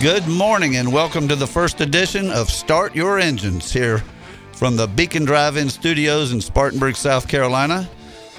Good 0.00 0.26
morning 0.26 0.76
and 0.76 0.90
welcome 0.90 1.28
to 1.28 1.36
the 1.36 1.46
first 1.46 1.82
edition 1.82 2.30
of 2.30 2.48
Start 2.48 2.96
Your 2.96 3.18
Engines 3.18 3.70
here 3.70 4.02
from 4.54 4.74
the 4.74 4.86
Beacon 4.86 5.26
Drive 5.26 5.58
In 5.58 5.68
Studios 5.68 6.32
in 6.32 6.40
Spartanburg, 6.40 6.96
South 6.96 7.28
Carolina. 7.28 7.86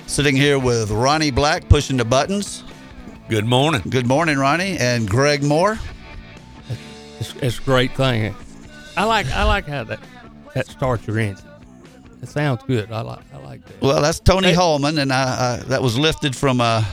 Sitting 0.07 0.35
here 0.35 0.57
with 0.57 0.89
Ronnie 0.89 1.29
Black 1.29 1.69
pushing 1.69 1.97
the 1.97 2.03
buttons. 2.03 2.63
Good 3.29 3.45
morning. 3.45 3.83
Good 3.91 4.07
morning, 4.07 4.39
Ronnie, 4.39 4.75
and 4.79 5.07
Greg 5.07 5.43
Moore. 5.43 5.77
It's, 7.19 7.35
it's 7.35 7.59
a 7.59 7.61
great 7.61 7.95
thing. 7.95 8.35
I 8.97 9.03
like 9.03 9.27
I 9.27 9.43
like 9.43 9.67
how 9.67 9.83
that 9.83 9.99
that 10.55 10.65
starts 10.65 11.05
your 11.05 11.19
engine. 11.19 11.45
It 12.23 12.27
sounds 12.27 12.63
good. 12.63 12.91
I 12.91 13.01
like 13.01 13.21
I 13.35 13.37
like 13.37 13.63
that. 13.65 13.81
Well, 13.81 14.01
that's 14.01 14.19
Tony 14.19 14.47
Hey. 14.47 14.55
Hulman, 14.55 14.97
and 14.97 15.13
I, 15.13 15.59
I, 15.59 15.63
that 15.67 15.83
was 15.83 15.95
lifted 15.95 16.35
from 16.35 16.59
uh, 16.59 16.83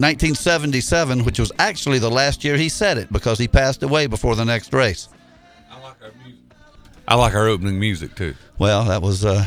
1977, 0.00 1.24
which 1.24 1.38
was 1.38 1.52
actually 1.58 1.98
the 1.98 2.10
last 2.10 2.42
year 2.44 2.56
he 2.56 2.68
said 2.68 2.98
it 2.98 3.12
because 3.12 3.38
he 3.38 3.46
passed 3.48 3.82
away 3.82 4.06
before 4.06 4.34
the 4.34 4.44
next 4.44 4.72
race. 4.72 5.08
I 5.70 5.80
like 5.80 6.02
our 6.02 6.10
music. 6.24 6.40
I 7.06 7.14
like 7.16 7.34
our 7.34 7.46
opening 7.48 7.78
music 7.78 8.14
too. 8.14 8.34
Well, 8.58 8.84
that 8.84 9.02
was 9.02 9.24
uh, 9.24 9.44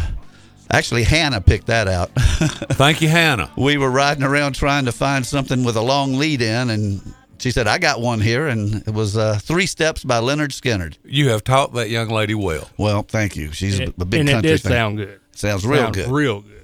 actually 0.72 1.04
Hannah 1.04 1.42
picked 1.42 1.68
that 1.68 1.88
out. 1.88 2.10
Thank 2.16 3.02
you, 3.02 3.08
Hannah. 3.10 3.52
we 3.58 3.78
were 3.78 3.90
riding 3.92 4.24
around 4.24 4.54
trying 4.54 4.86
to 4.86 4.92
find 4.92 5.26
something 5.26 5.64
with 5.64 5.76
a 5.76 5.82
long 5.82 6.16
lead 6.16 6.42
in, 6.42 6.70
and 6.70 7.02
she 7.40 7.52
said, 7.52 7.68
"I 7.68 7.78
got 7.78 8.00
one 8.02 8.22
here," 8.22 8.48
and 8.48 8.76
it 8.88 8.94
was 8.94 9.18
uh, 9.18 9.40
Three 9.42 9.66
Steps 9.66 10.04
by 10.04 10.20
Lynyrd 10.20 10.50
Skynyrd. 10.52 10.98
You 11.06 11.30
have 11.30 11.44
taught 11.44 11.74
that 11.74 11.90
young 11.90 12.10
lady 12.10 12.36
well. 12.36 12.70
Well, 12.78 13.04
thank 13.04 13.36
you. 13.36 13.52
She's 13.52 13.80
a, 13.80 13.84
And, 13.86 13.94
a 14.00 14.06
big 14.06 14.20
and 14.22 14.30
it 14.30 14.32
country 14.34 14.52
did 14.52 14.62
fan. 14.62 14.72
sound 14.72 14.98
good. 14.98 15.20
Sounds 15.32 15.66
real 15.66 15.82
Sounds 15.84 15.96
good. 15.98 16.10
Real 16.10 16.42
good. 16.42 16.63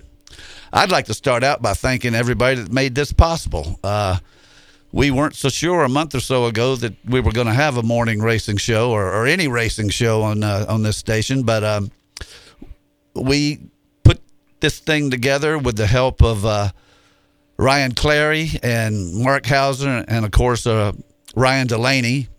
I'd 0.72 0.92
like 0.92 1.06
to 1.06 1.14
start 1.14 1.44
out 1.44 1.62
by 1.62 1.74
thanking 1.74 2.16
everybody 2.16 2.62
that 2.62 2.72
made 2.72 2.96
this 2.96 3.12
possible. 3.12 3.80
Uh, 3.84 4.20
we 4.92 5.12
weren't 5.12 5.36
so 5.36 5.50
sure 5.50 5.84
a 5.84 5.90
month 5.90 6.16
or 6.16 6.20
so 6.20 6.46
ago 6.46 6.76
that 6.76 6.94
we 7.06 7.20
were 7.20 7.32
going 7.32 7.48
to 7.48 7.54
have 7.54 7.78
a 7.78 7.84
morning 7.84 8.22
racing 8.22 8.58
show 8.58 8.92
or, 8.92 9.06
or 9.06 9.28
any 9.28 9.48
racing 9.48 9.90
show 9.90 10.24
on 10.24 10.44
uh, 10.44 10.66
on 10.68 10.84
this 10.84 10.98
station, 10.98 11.44
but 11.44 11.64
um, 11.64 11.92
we 13.14 13.60
put 14.04 14.20
this 14.60 14.80
thing 14.80 15.12
together 15.12 15.58
with 15.58 15.78
the 15.78 15.88
help 15.88 16.24
of 16.24 16.46
uh, 16.46 16.72
Ryan 17.58 17.94
Clary 17.94 18.52
and 18.64 19.16
Mark 19.16 19.46
Hauser, 19.46 20.06
and 20.08 20.26
of 20.26 20.32
course 20.32 20.66
uh, 20.66 20.94
Ryan 21.36 21.68
Delaney. 21.68 22.30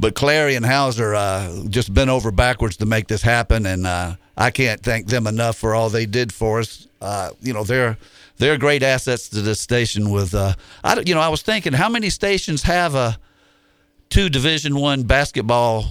But 0.00 0.14
Clary 0.14 0.54
and 0.54 0.64
Hauser 0.64 1.14
uh, 1.14 1.64
just 1.68 1.92
bent 1.92 2.08
over 2.08 2.30
backwards 2.30 2.78
to 2.78 2.86
make 2.86 3.06
this 3.06 3.20
happen, 3.20 3.66
and 3.66 3.86
uh, 3.86 4.16
I 4.34 4.50
can't 4.50 4.82
thank 4.82 5.08
them 5.08 5.26
enough 5.26 5.58
for 5.58 5.74
all 5.74 5.90
they 5.90 6.06
did 6.06 6.32
for 6.32 6.60
us. 6.60 6.88
Uh, 7.02 7.30
you 7.42 7.52
know, 7.52 7.64
they're 7.64 7.98
they're 8.38 8.56
great 8.56 8.82
assets 8.82 9.28
to 9.28 9.42
this 9.42 9.60
station. 9.60 10.10
With 10.10 10.34
uh, 10.34 10.54
I, 10.82 11.00
you 11.00 11.14
know, 11.14 11.20
I 11.20 11.28
was 11.28 11.42
thinking, 11.42 11.74
how 11.74 11.90
many 11.90 12.08
stations 12.08 12.62
have 12.62 12.94
a 12.94 13.18
two 14.08 14.30
Division 14.30 14.74
One 14.74 15.02
basketball 15.02 15.84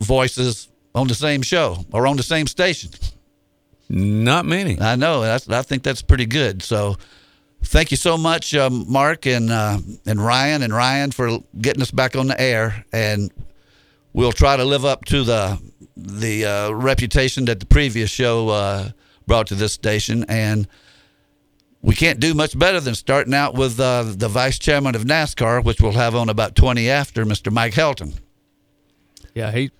voices 0.00 0.68
on 0.92 1.06
the 1.06 1.14
same 1.14 1.42
show 1.42 1.84
or 1.92 2.08
on 2.08 2.16
the 2.16 2.24
same 2.24 2.48
station? 2.48 2.90
Not 3.88 4.44
many. 4.44 4.80
I 4.80 4.96
know. 4.96 5.20
That's, 5.20 5.48
I 5.48 5.62
think 5.62 5.84
that's 5.84 6.02
pretty 6.02 6.26
good. 6.26 6.64
So, 6.64 6.96
thank 7.64 7.90
you 7.90 7.96
so 7.96 8.16
much, 8.16 8.54
um, 8.54 8.90
Mark 8.90 9.26
and 9.26 9.50
uh, 9.50 9.78
and 10.06 10.24
Ryan 10.24 10.62
and 10.62 10.72
Ryan 10.72 11.10
for 11.10 11.38
getting 11.60 11.82
us 11.82 11.90
back 11.90 12.16
on 12.16 12.26
the 12.28 12.40
air. 12.40 12.84
And 12.92 13.32
we'll 14.12 14.32
try 14.32 14.56
to 14.56 14.64
live 14.64 14.84
up 14.84 15.04
to 15.06 15.24
the 15.24 15.60
the 15.96 16.44
uh, 16.44 16.70
reputation 16.70 17.44
that 17.46 17.60
the 17.60 17.66
previous 17.66 18.10
show 18.10 18.48
uh, 18.48 18.90
brought 19.26 19.46
to 19.48 19.54
this 19.54 19.72
station. 19.72 20.24
And 20.28 20.68
we 21.82 21.94
can't 21.94 22.20
do 22.20 22.34
much 22.34 22.58
better 22.58 22.80
than 22.80 22.94
starting 22.94 23.34
out 23.34 23.54
with 23.54 23.78
uh, 23.78 24.04
the 24.06 24.28
vice 24.28 24.58
chairman 24.58 24.94
of 24.94 25.04
NASCAR, 25.04 25.64
which 25.64 25.80
we'll 25.80 25.92
have 25.92 26.14
on 26.14 26.28
about 26.28 26.54
twenty 26.54 26.90
after, 26.90 27.24
Mr. 27.24 27.52
Mike 27.52 27.74
Helton. 27.74 28.14
Yeah, 29.34 29.52
he 29.52 29.70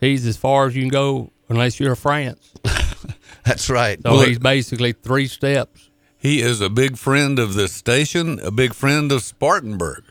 he's 0.00 0.26
as 0.26 0.36
far 0.36 0.66
as 0.66 0.76
you 0.76 0.82
can 0.82 0.90
go 0.90 1.30
unless 1.48 1.80
you're 1.80 1.96
France. 1.96 2.52
That's 3.44 3.70
right. 3.70 4.00
So 4.02 4.12
Well, 4.12 4.22
he's 4.22 4.38
basically 4.38 4.92
three 4.92 5.26
steps. 5.26 5.89
He 6.20 6.42
is 6.42 6.60
a 6.60 6.68
big 6.68 6.98
friend 6.98 7.38
of 7.38 7.54
this 7.54 7.72
station, 7.72 8.38
a 8.40 8.50
big 8.50 8.74
friend 8.74 9.10
of 9.10 9.22
Spartanburg, 9.22 10.04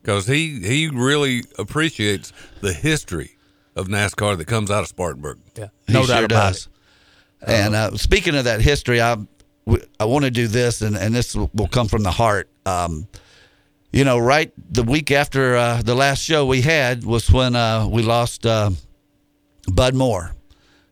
because 0.00 0.26
he 0.28 0.60
he 0.60 0.88
really 0.88 1.42
appreciates 1.58 2.32
the 2.60 2.72
history 2.72 3.32
of 3.74 3.88
NASCAR 3.88 4.38
that 4.38 4.46
comes 4.46 4.70
out 4.70 4.82
of 4.82 4.88
Spartanburg. 4.88 5.38
Yeah, 5.56 5.68
He 5.86 5.92
no 5.92 6.02
sure 6.04 6.14
doubt 6.14 6.24
about 6.24 6.52
does. 6.52 6.68
it. 7.42 7.48
And 7.48 7.74
uh, 7.74 7.96
speaking 7.96 8.36
of 8.36 8.44
that 8.44 8.60
history, 8.60 9.00
I 9.00 9.16
I 9.98 10.04
want 10.04 10.24
to 10.24 10.30
do 10.30 10.46
this, 10.46 10.82
and, 10.82 10.96
and 10.96 11.12
this 11.14 11.34
will 11.34 11.50
will 11.52 11.68
come 11.68 11.88
from 11.88 12.04
the 12.04 12.12
heart. 12.12 12.48
Um, 12.64 13.08
you 13.92 14.04
know, 14.04 14.18
right 14.18 14.52
the 14.72 14.84
week 14.84 15.10
after 15.10 15.56
uh, 15.56 15.82
the 15.82 15.94
last 15.96 16.22
show 16.22 16.46
we 16.46 16.60
had 16.60 17.04
was 17.04 17.28
when 17.30 17.56
uh, 17.56 17.88
we 17.88 18.02
lost 18.02 18.46
uh, 18.46 18.70
Bud 19.72 19.94
Moore, 19.96 20.30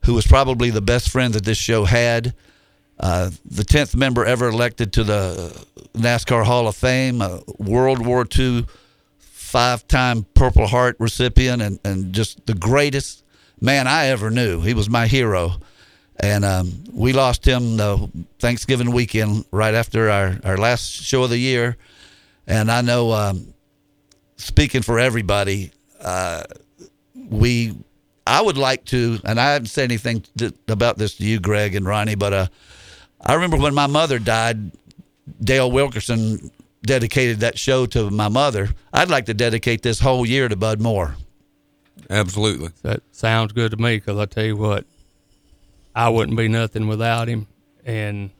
who 0.05 0.15
was 0.15 0.27
probably 0.27 0.71
the 0.71 0.81
best 0.83 1.11
friend 1.11 1.33
that 1.35 1.45
this 1.45 1.59
show 1.59 1.85
had. 1.85 2.35
Uh, 2.99 3.31
the 3.44 3.65
tenth 3.65 3.94
member 3.94 4.25
ever 4.25 4.49
elected 4.49 4.93
to 4.93 5.05
the 5.05 5.66
NASCAR 5.94 6.44
Hall 6.44 6.69
of 6.69 6.77
Fame, 6.77 7.21
a 7.21 7.41
World 7.59 8.05
War 8.05 8.27
II 8.38 8.66
five-time 9.19 10.27
Purple 10.34 10.66
Heart 10.66 10.97
recipient, 10.99 11.62
and, 11.62 11.78
and 11.84 12.12
just 12.12 12.44
the 12.47 12.55
greatest 12.55 13.22
man 13.60 13.87
I 13.87 14.06
ever 14.06 14.31
knew. 14.31 14.60
He 14.60 14.75
was 14.75 14.91
my 14.91 15.06
hero, 15.06 15.53
and 16.19 16.44
um, 16.44 16.72
we 16.93 17.12
lost 17.12 17.47
him 17.47 17.77
the 17.77 18.10
Thanksgiving 18.38 18.91
weekend 18.91 19.44
right 19.53 19.75
after 19.75 20.11
our, 20.11 20.38
our 20.44 20.56
last 20.56 20.91
show 20.91 21.25
of 21.25 21.31
the 21.31 21.38
year. 21.38 21.76
And 22.47 22.71
I 22.71 22.81
know, 22.81 23.12
um, 23.12 23.55
speaking 24.37 24.82
for 24.82 24.99
everybody, 24.99 25.71
uh, 26.00 26.44
we 27.15 27.75
I 28.26 28.41
would 28.41 28.56
like 28.56 28.84
to, 28.87 29.21
and 29.25 29.38
I 29.38 29.53
haven't 29.53 29.69
said 29.69 29.84
anything 29.84 30.25
th- 30.38 30.55
about 30.69 30.97
this 30.97 31.16
to 31.16 31.25
you, 31.25 31.41
Greg 31.41 31.75
and 31.75 31.87
Ronnie, 31.87 32.15
but 32.15 32.32
uh, 32.32 32.47
I 33.25 33.35
remember 33.35 33.57
when 33.57 33.75
my 33.75 33.87
mother 33.87 34.19
died, 34.19 34.73
Dale 35.43 35.71
Wilkerson 35.71 36.51
dedicated 36.83 37.41
that 37.41 37.59
show 37.59 37.87
to 37.87 38.11
my 38.11 38.29
mother. 38.29 38.69
I'd 38.93 39.09
like 39.09 39.27
to 39.27 39.35
dedicate 39.35 39.83
this 39.83 39.99
whole 40.01 40.27
year 40.27 40.49
to 40.49 40.57
Bud 40.57 40.81
Moore. 40.81 41.17
Absolutely. 42.11 42.71
That 42.83 43.03
sounds 43.12 43.53
good 43.53 43.71
to 43.71 43.77
me 43.79 43.97
because 43.97 44.19
I 44.19 44.27
tell 44.27 44.45
you 44.45 44.57
what, 44.57 44.85
I 45.95 46.11
wouldn't 46.11 46.37
be 46.37 46.49
nothing 46.49 46.87
without 46.87 47.29
him, 47.29 47.47
and 47.85 48.31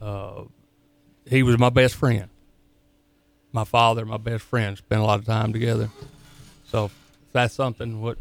uh, 0.00 0.42
he 1.26 1.42
was 1.42 1.58
my 1.58 1.70
best 1.70 1.96
friend. 1.96 2.28
My 3.52 3.64
father, 3.64 4.06
my 4.06 4.18
best 4.18 4.44
friend, 4.44 4.78
spent 4.78 5.00
a 5.00 5.04
lot 5.04 5.18
of 5.18 5.26
time 5.26 5.52
together. 5.52 5.90
So 6.66 6.84
if 6.84 6.94
that's 7.32 7.54
something 7.54 8.00
what 8.00 8.18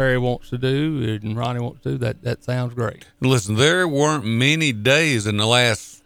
Perry 0.00 0.16
wants 0.16 0.48
to 0.48 0.56
do 0.56 1.20
and 1.22 1.36
Ronnie 1.36 1.60
wants 1.60 1.82
to 1.82 1.90
do, 1.90 1.98
that 1.98 2.22
that 2.22 2.42
sounds 2.42 2.72
great. 2.72 3.04
Listen, 3.20 3.56
there 3.56 3.86
weren't 3.86 4.24
many 4.24 4.72
days 4.72 5.26
in 5.26 5.36
the 5.36 5.44
last 5.44 6.02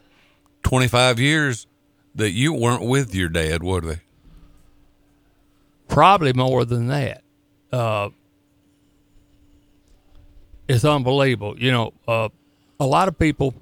twenty 0.64 0.88
five 0.88 1.20
years 1.20 1.68
that 2.16 2.32
you 2.32 2.52
weren't 2.52 2.82
with 2.82 3.14
your 3.14 3.28
dad, 3.28 3.62
were 3.62 3.80
they? 3.80 4.00
Probably 5.86 6.32
more 6.32 6.64
than 6.64 6.88
that. 6.88 7.22
Uh, 7.72 8.08
it's 10.66 10.84
unbelievable. 10.84 11.56
You 11.56 11.70
know, 11.70 11.92
uh, 12.08 12.30
a 12.80 12.86
lot 12.86 13.06
of 13.06 13.16
people 13.16 13.54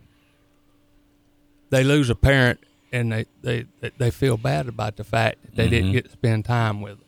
they 1.68 1.84
lose 1.84 2.08
a 2.08 2.14
parent 2.14 2.58
and 2.90 3.12
they, 3.12 3.26
they, 3.42 3.66
they 3.98 4.10
feel 4.10 4.38
bad 4.38 4.66
about 4.66 4.96
the 4.96 5.04
fact 5.04 5.42
that 5.42 5.56
they 5.56 5.68
didn't 5.68 5.92
get 5.92 6.06
to 6.06 6.10
spend 6.10 6.46
time 6.46 6.80
with 6.80 6.98
them. 7.00 7.01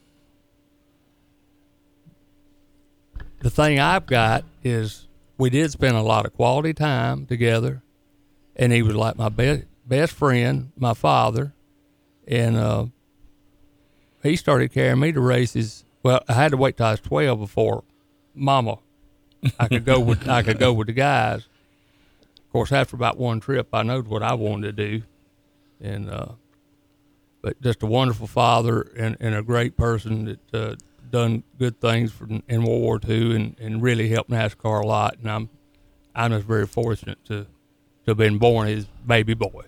The 3.45 3.51
thing 3.51 3.79
I've 3.79 4.07
got 4.07 4.43
is 4.63 5.07
we 5.37 5.51
did 5.51 5.71
spend 5.71 5.97
a 5.97 6.01
lot 6.01 6.25
of 6.25 6.33
quality 6.33 6.73
time 6.73 7.27
together, 7.27 7.83
and 8.57 8.73
he 8.73 8.81
was 8.81 8.97
like 8.97 9.19
my 9.19 9.29
best 9.29 9.65
best 9.85 10.15
friend, 10.15 10.73
my 10.79 10.95
father, 10.95 11.53
and 12.27 12.57
uh, 12.57 12.87
he 14.23 14.37
started 14.37 14.73
carrying 14.73 14.99
me 14.99 15.13
to 15.13 15.21
races. 15.21 15.85
Well, 16.03 16.25
I 16.27 16.33
had 16.33 16.53
to 16.53 16.57
wait 16.57 16.79
till 16.79 16.87
I 16.87 16.93
was 16.93 17.01
twelve 17.01 17.39
before 17.39 17.85
Mama 18.35 18.79
I 19.61 19.69
could 19.69 19.85
go 19.85 20.01
with 20.01 20.27
I 20.27 20.43
could 20.43 20.59
go 20.59 20.73
with 20.73 20.87
the 20.87 20.95
guys. 20.95 21.47
Of 22.39 22.51
course, 22.51 22.73
after 22.73 22.97
about 22.97 23.19
one 23.19 23.41
trip, 23.41 23.69
I 23.75 23.83
knowed 23.83 24.09
what 24.09 24.23
I 24.23 24.33
wanted 24.33 24.75
to 24.75 24.89
do, 24.89 25.03
and 25.83 26.09
uh, 26.09 26.29
but 27.43 27.61
just 27.61 27.83
a 27.83 27.87
wonderful 27.87 28.27
father 28.27 28.91
and, 28.97 29.19
and 29.21 29.35
a 29.35 29.43
great 29.43 29.77
person 29.77 30.39
that 30.51 30.55
uh, 30.55 30.77
done 31.15 31.45
good 31.61 31.81
things 31.81 32.11
for, 32.11 32.27
in 32.27 32.65
World 32.65 32.83
War 32.83 33.01
II 33.09 33.37
and, 33.37 33.57
and 33.61 33.81
really 33.81 34.09
helped 34.09 34.31
NASCAR 34.31 34.83
a 34.83 34.87
lot. 34.87 35.17
And 35.19 35.31
I'm 35.31 35.49
I'm 36.15 36.33
just 36.33 36.45
very 36.45 36.67
fortunate 36.67 37.25
to 37.27 37.45
to 37.45 38.11
have 38.11 38.17
been 38.17 38.39
born 38.39 38.67
his 38.67 38.87
baby 39.07 39.35
boy. 39.35 39.67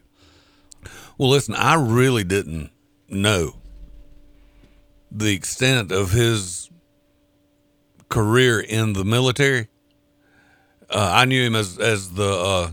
Well, 1.16 1.30
listen, 1.30 1.54
I 1.54 1.74
really 1.74 2.24
didn't 2.24 2.70
know 3.08 3.58
the 5.10 5.32
extent 5.32 5.92
of 5.92 6.10
his 6.10 6.68
career 8.08 8.60
in 8.60 8.92
the 8.92 9.04
military. 9.04 9.68
Uh, 10.90 11.10
I 11.14 11.24
knew 11.26 11.46
him 11.46 11.54
as 11.54 11.78
as 11.78 12.10
the 12.14 12.28
uh, 12.28 12.70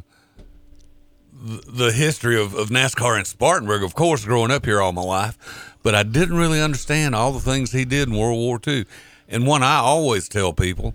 the 1.32 1.92
history 1.92 2.42
of, 2.42 2.56
of 2.56 2.70
NASCAR 2.70 3.20
in 3.20 3.26
Spartanburg, 3.26 3.84
of 3.84 3.94
course, 3.94 4.26
growing 4.26 4.50
up 4.50 4.66
here 4.66 4.82
all 4.82 4.94
my 4.94 5.04
life, 5.04 5.73
but 5.84 5.94
I 5.94 6.04
didn't 6.04 6.38
really 6.38 6.62
understand 6.62 7.14
all 7.14 7.32
the 7.32 7.40
things 7.40 7.72
he 7.72 7.86
did 7.86 8.08
in 8.08 8.18
World 8.18 8.40
War 8.40 8.60
II. 8.66 8.86
And 9.28 9.46
one 9.46 9.64
I 9.64 9.78
always 9.78 10.28
tell 10.28 10.54
people, 10.54 10.94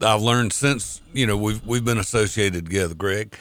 I've 0.00 0.22
learned 0.22 0.52
since 0.52 1.00
you 1.12 1.26
know 1.26 1.36
we've 1.36 1.64
we've 1.66 1.84
been 1.84 1.98
associated 1.98 2.64
together, 2.64 2.94
Greg, 2.94 3.34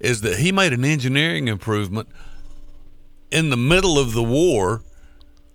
is 0.00 0.20
that 0.20 0.38
he 0.38 0.52
made 0.52 0.72
an 0.72 0.84
engineering 0.84 1.48
improvement 1.48 2.08
in 3.30 3.50
the 3.50 3.56
middle 3.56 3.98
of 3.98 4.12
the 4.12 4.22
war 4.22 4.82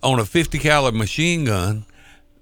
on 0.01 0.19
a 0.19 0.25
50 0.25 0.57
caliber 0.59 0.97
machine 0.97 1.45
gun 1.45 1.85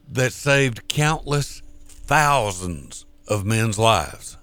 that 0.10 0.32
saved 0.32 0.88
countless 0.88 1.62
thousands 1.86 3.06
of 3.28 3.46
men's 3.46 3.78
lives. 3.78 4.38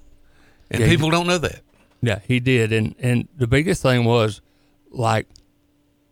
And 0.71 0.81
Yeah, 0.81 0.89
people 0.89 1.11
don't 1.11 1.27
know 1.27 1.39
that. 1.39 1.61
Yeah, 2.03 2.19
he 2.27 2.39
did, 2.39 2.73
and 2.73 2.95
and 2.99 3.29
the 3.37 3.47
biggest 3.47 3.81
thing 3.81 4.05
was, 4.05 4.43
like, 4.91 5.27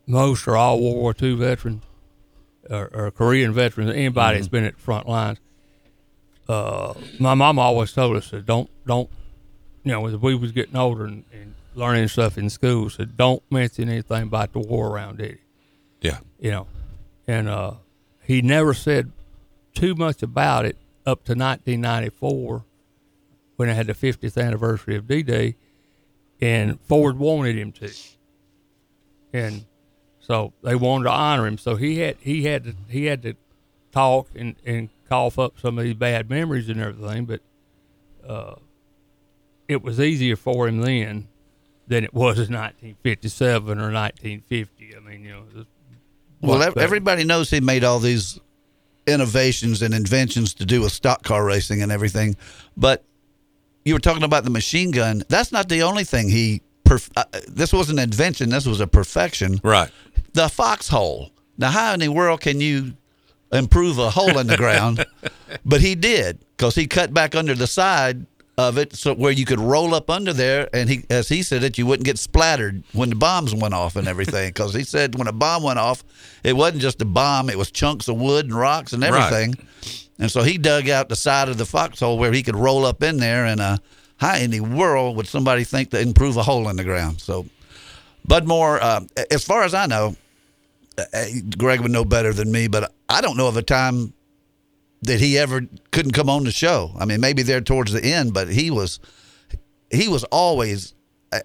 most 0.05 0.47
or 0.47 0.55
all 0.55 0.79
World 0.81 0.97
War 0.97 1.15
II 1.19 1.35
veterans, 1.35 1.83
or, 2.69 2.89
or 2.93 3.11
Korean 3.11 3.53
veterans, 3.53 3.91
anybody 3.91 4.37
that's 4.37 4.47
been 4.47 4.63
at 4.63 4.75
the 4.75 4.81
front 4.81 5.07
lines. 5.07 5.39
Uh, 6.47 6.93
my 7.19 7.33
mom 7.33 7.57
always 7.57 7.93
told 7.93 8.17
us 8.17 8.29
that 8.31 8.45
don't 8.45 8.69
don't, 8.85 9.09
you 9.83 9.91
know, 9.91 10.05
as 10.07 10.17
we 10.17 10.35
was 10.35 10.51
getting 10.51 10.75
older 10.75 11.05
and, 11.05 11.23
and 11.31 11.55
learning 11.73 12.07
stuff 12.07 12.37
in 12.37 12.49
school, 12.49 12.89
said 12.89 13.15
don't 13.15 13.41
mention 13.49 13.89
anything 13.89 14.23
about 14.23 14.51
the 14.53 14.59
war 14.59 14.89
around 14.89 15.21
Eddie. 15.21 15.39
Yeah. 16.01 16.19
you 16.37 16.51
know, 16.51 16.67
and 17.27 17.47
uh, 17.47 17.75
he 18.23 18.41
never 18.41 18.73
said 18.73 19.11
too 19.73 19.95
much 19.95 20.21
about 20.21 20.65
it 20.65 20.75
up 21.05 21.23
to 21.25 21.31
1994 21.31 22.65
when 23.55 23.69
it 23.69 23.73
had 23.73 23.87
the 23.87 23.93
50th 23.93 24.41
anniversary 24.41 24.95
of 24.95 25.07
D-Day, 25.07 25.55
and 26.41 26.79
Ford 26.81 27.17
wanted 27.17 27.57
him 27.57 27.71
to, 27.73 27.89
and 29.31 29.65
so 30.25 30.53
they 30.63 30.75
wanted 30.75 31.03
to 31.03 31.11
honor 31.11 31.45
him. 31.45 31.57
So 31.57 31.75
he 31.75 31.99
had 31.99 32.17
he 32.21 32.43
had 32.43 32.63
to 32.63 32.75
he 32.89 33.05
had 33.05 33.21
to 33.23 33.35
talk 33.91 34.29
and 34.35 34.55
and 34.65 34.89
cough 35.09 35.37
up 35.37 35.59
some 35.59 35.77
of 35.77 35.83
these 35.83 35.93
bad 35.93 36.29
memories 36.29 36.69
and 36.69 36.79
everything, 36.79 37.25
but 37.25 37.41
uh, 38.27 38.55
it 39.67 39.83
was 39.83 39.99
easier 39.99 40.37
for 40.37 40.67
him 40.67 40.79
then 40.81 41.27
than 41.87 42.05
it 42.05 42.13
was 42.13 42.37
in 42.37 42.53
1957 42.53 43.77
or 43.77 43.91
1950. 43.91 44.95
I 44.95 44.99
mean, 45.01 45.23
you 45.25 45.31
know. 45.31 45.65
Well, 46.41 46.73
everybody 46.77 47.23
knows 47.25 47.49
he 47.49 47.59
made 47.59 47.83
all 47.83 47.99
these 47.99 48.39
innovations 49.05 49.81
and 49.81 49.93
inventions 49.93 50.53
to 50.55 50.65
do 50.65 50.81
with 50.81 50.93
stock 50.93 51.23
car 51.23 51.45
racing 51.45 51.81
and 51.81 51.91
everything. 51.91 52.35
But 52.77 53.03
you 53.83 53.93
were 53.93 53.99
talking 53.99 54.23
about 54.23 54.45
the 54.45 54.49
machine 54.49 54.91
gun. 54.91 55.23
That's 55.27 55.51
not 55.51 55.67
the 55.67 55.83
only 55.83 56.05
thing 56.05 56.29
he. 56.29 56.61
Perf- 56.97 57.11
uh, 57.15 57.23
this 57.47 57.71
was 57.73 57.89
an 57.89 57.99
invention. 57.99 58.49
This 58.49 58.65
was 58.65 58.79
a 58.79 58.87
perfection. 58.87 59.59
Right. 59.63 59.89
The 60.33 60.49
foxhole. 60.49 61.31
Now, 61.57 61.69
how 61.71 61.93
in 61.93 61.99
the 61.99 62.09
world 62.09 62.41
can 62.41 62.59
you 62.61 62.93
improve 63.51 63.99
a 63.99 64.09
hole 64.09 64.37
in 64.39 64.47
the 64.47 64.57
ground? 64.57 65.05
but 65.65 65.81
he 65.81 65.95
did 65.95 66.39
because 66.57 66.75
he 66.75 66.87
cut 66.87 67.13
back 67.13 67.35
under 67.35 67.53
the 67.55 67.67
side 67.67 68.25
of 68.57 68.77
it 68.77 68.93
so 68.95 69.15
where 69.15 69.31
you 69.31 69.45
could 69.45 69.59
roll 69.59 69.95
up 69.95 70.11
under 70.11 70.31
there 70.31 70.69
and 70.73 70.87
he 70.87 71.03
as 71.09 71.27
he 71.27 71.41
said 71.41 71.63
it 71.63 71.75
you 71.79 71.87
wouldn't 71.87 72.05
get 72.05 72.19
splattered 72.19 72.83
when 72.93 73.09
the 73.09 73.15
bombs 73.15 73.55
went 73.55 73.73
off 73.73 73.95
and 73.95 74.07
everything 74.07 74.47
because 74.49 74.75
he 74.75 74.83
said 74.83 75.17
when 75.17 75.27
a 75.27 75.31
bomb 75.31 75.63
went 75.63 75.79
off 75.79 76.03
it 76.43 76.55
wasn't 76.55 76.79
just 76.79 77.01
a 77.01 77.05
bomb 77.05 77.49
it 77.49 77.57
was 77.57 77.71
chunks 77.71 78.07
of 78.07 78.15
wood 78.15 78.45
and 78.45 78.53
rocks 78.53 78.93
and 78.93 79.01
Right. 79.01 79.11
everything 79.11 79.55
and 80.19 80.29
so 80.29 80.43
he 80.43 80.59
dug 80.59 80.87
out 80.87 81.09
the 81.09 81.15
side 81.15 81.49
of 81.49 81.57
the 81.57 81.65
foxhole 81.65 82.19
where 82.19 82.31
he 82.31 82.43
could 82.43 82.55
roll 82.55 82.85
up 82.85 83.01
in 83.01 83.17
there 83.17 83.43
and 83.45 83.59
uh 83.59 83.77
how 84.17 84.35
in 84.35 84.51
the 84.51 84.61
world 84.61 85.15
would 85.15 85.27
somebody 85.27 85.63
think 85.63 85.89
to 85.89 85.99
improve 85.99 86.37
a 86.37 86.43
hole 86.43 86.69
in 86.69 86.75
the 86.75 86.83
ground 86.83 87.19
so 87.19 87.45
bud 88.25 88.47
moore 88.47 88.81
uh, 88.81 89.01
as 89.31 89.43
far 89.43 89.63
as 89.63 89.73
i 89.73 89.85
know 89.85 90.15
uh, 90.97 91.25
greg 91.57 91.81
would 91.81 91.91
know 91.91 92.05
better 92.05 92.33
than 92.33 92.51
me 92.51 92.67
but 92.67 92.93
i 93.09 93.21
don't 93.21 93.37
know 93.37 93.47
of 93.47 93.57
a 93.57 93.63
time 93.63 94.13
that 95.03 95.19
he 95.19 95.37
ever 95.37 95.61
couldn't 95.91 96.13
come 96.13 96.29
on 96.29 96.45
the 96.45 96.51
show. 96.51 96.91
I 96.97 97.05
mean, 97.05 97.19
maybe 97.19 97.43
there 97.43 97.61
towards 97.61 97.91
the 97.91 98.03
end, 98.03 98.33
but 98.33 98.47
he 98.47 98.71
was 98.71 98.99
he 99.91 100.07
was 100.07 100.23
always 100.25 100.93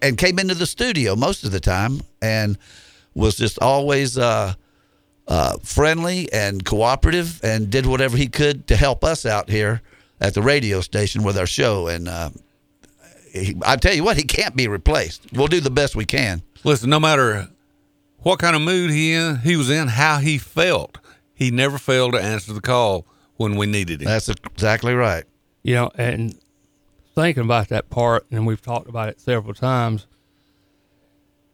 and 0.01 0.17
came 0.17 0.39
into 0.39 0.55
the 0.55 0.65
studio 0.65 1.15
most 1.15 1.43
of 1.43 1.51
the 1.51 1.59
time 1.59 2.01
and 2.21 2.57
was 3.13 3.35
just 3.35 3.59
always 3.59 4.17
uh, 4.17 4.53
uh, 5.27 5.57
friendly 5.63 6.31
and 6.31 6.63
cooperative 6.63 7.39
and 7.43 7.69
did 7.69 7.85
whatever 7.85 8.15
he 8.17 8.27
could 8.27 8.67
to 8.67 8.75
help 8.75 9.03
us 9.03 9.25
out 9.25 9.49
here 9.49 9.81
at 10.21 10.33
the 10.33 10.41
radio 10.41 10.79
station 10.81 11.23
with 11.23 11.37
our 11.37 11.47
show. 11.47 11.87
And 11.87 12.07
uh, 12.07 12.29
he, 13.31 13.55
I 13.65 13.75
tell 13.75 13.93
you 13.93 14.03
what, 14.03 14.17
he 14.17 14.23
can't 14.23 14.55
be 14.55 14.67
replaced. 14.67 15.23
We'll 15.33 15.47
do 15.47 15.59
the 15.59 15.69
best 15.69 15.95
we 15.95 16.05
can. 16.05 16.41
Listen, 16.63 16.89
no 16.89 16.99
matter 16.99 17.47
what 18.19 18.39
kind 18.39 18.55
of 18.55 18.61
mood 18.61 18.91
he 18.91 19.13
in, 19.13 19.37
he 19.37 19.55
was 19.55 19.69
in, 19.69 19.87
how 19.87 20.17
he 20.17 20.37
felt, 20.37 20.97
he 21.33 21.51
never 21.51 21.77
failed 21.77 22.13
to 22.13 22.21
answer 22.21 22.53
the 22.53 22.61
call 22.61 23.05
when 23.37 23.55
we 23.55 23.65
needed 23.65 24.01
him. 24.01 24.07
That's 24.07 24.29
exactly 24.29 24.93
right. 24.93 25.23
You 25.63 25.75
know, 25.75 25.91
and 25.95 26.37
thinking 27.15 27.43
about 27.43 27.69
that 27.69 27.89
part, 27.89 28.25
and 28.31 28.45
we've 28.45 28.61
talked 28.61 28.89
about 28.89 29.09
it 29.09 29.19
several 29.19 29.53
times, 29.53 30.07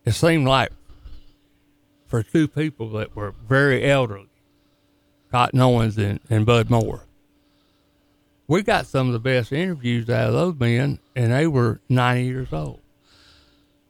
it 0.06 0.14
seemed 0.14 0.48
like 0.48 0.72
for 2.08 2.24
two 2.24 2.48
people 2.48 2.90
that 2.92 3.16
were 3.16 3.34
very 3.48 3.90
elderly, 3.90 4.30
Cotton 5.32 5.60
Owens 5.60 5.98
and, 5.98 6.20
and 6.30 6.46
Bud 6.46 6.70
Moore, 6.70 7.05
we 8.48 8.64
got 8.64 8.86
some 8.86 9.08
of 9.08 9.14
the 9.14 9.20
best 9.20 9.52
interviews 9.52 10.10
out 10.10 10.28
of 10.28 10.34
those 10.34 10.60
men, 10.60 11.00
and 11.16 11.32
they 11.32 11.48
were 11.48 11.80
90 11.90 12.24
years 12.24 12.54
old. 12.54 12.82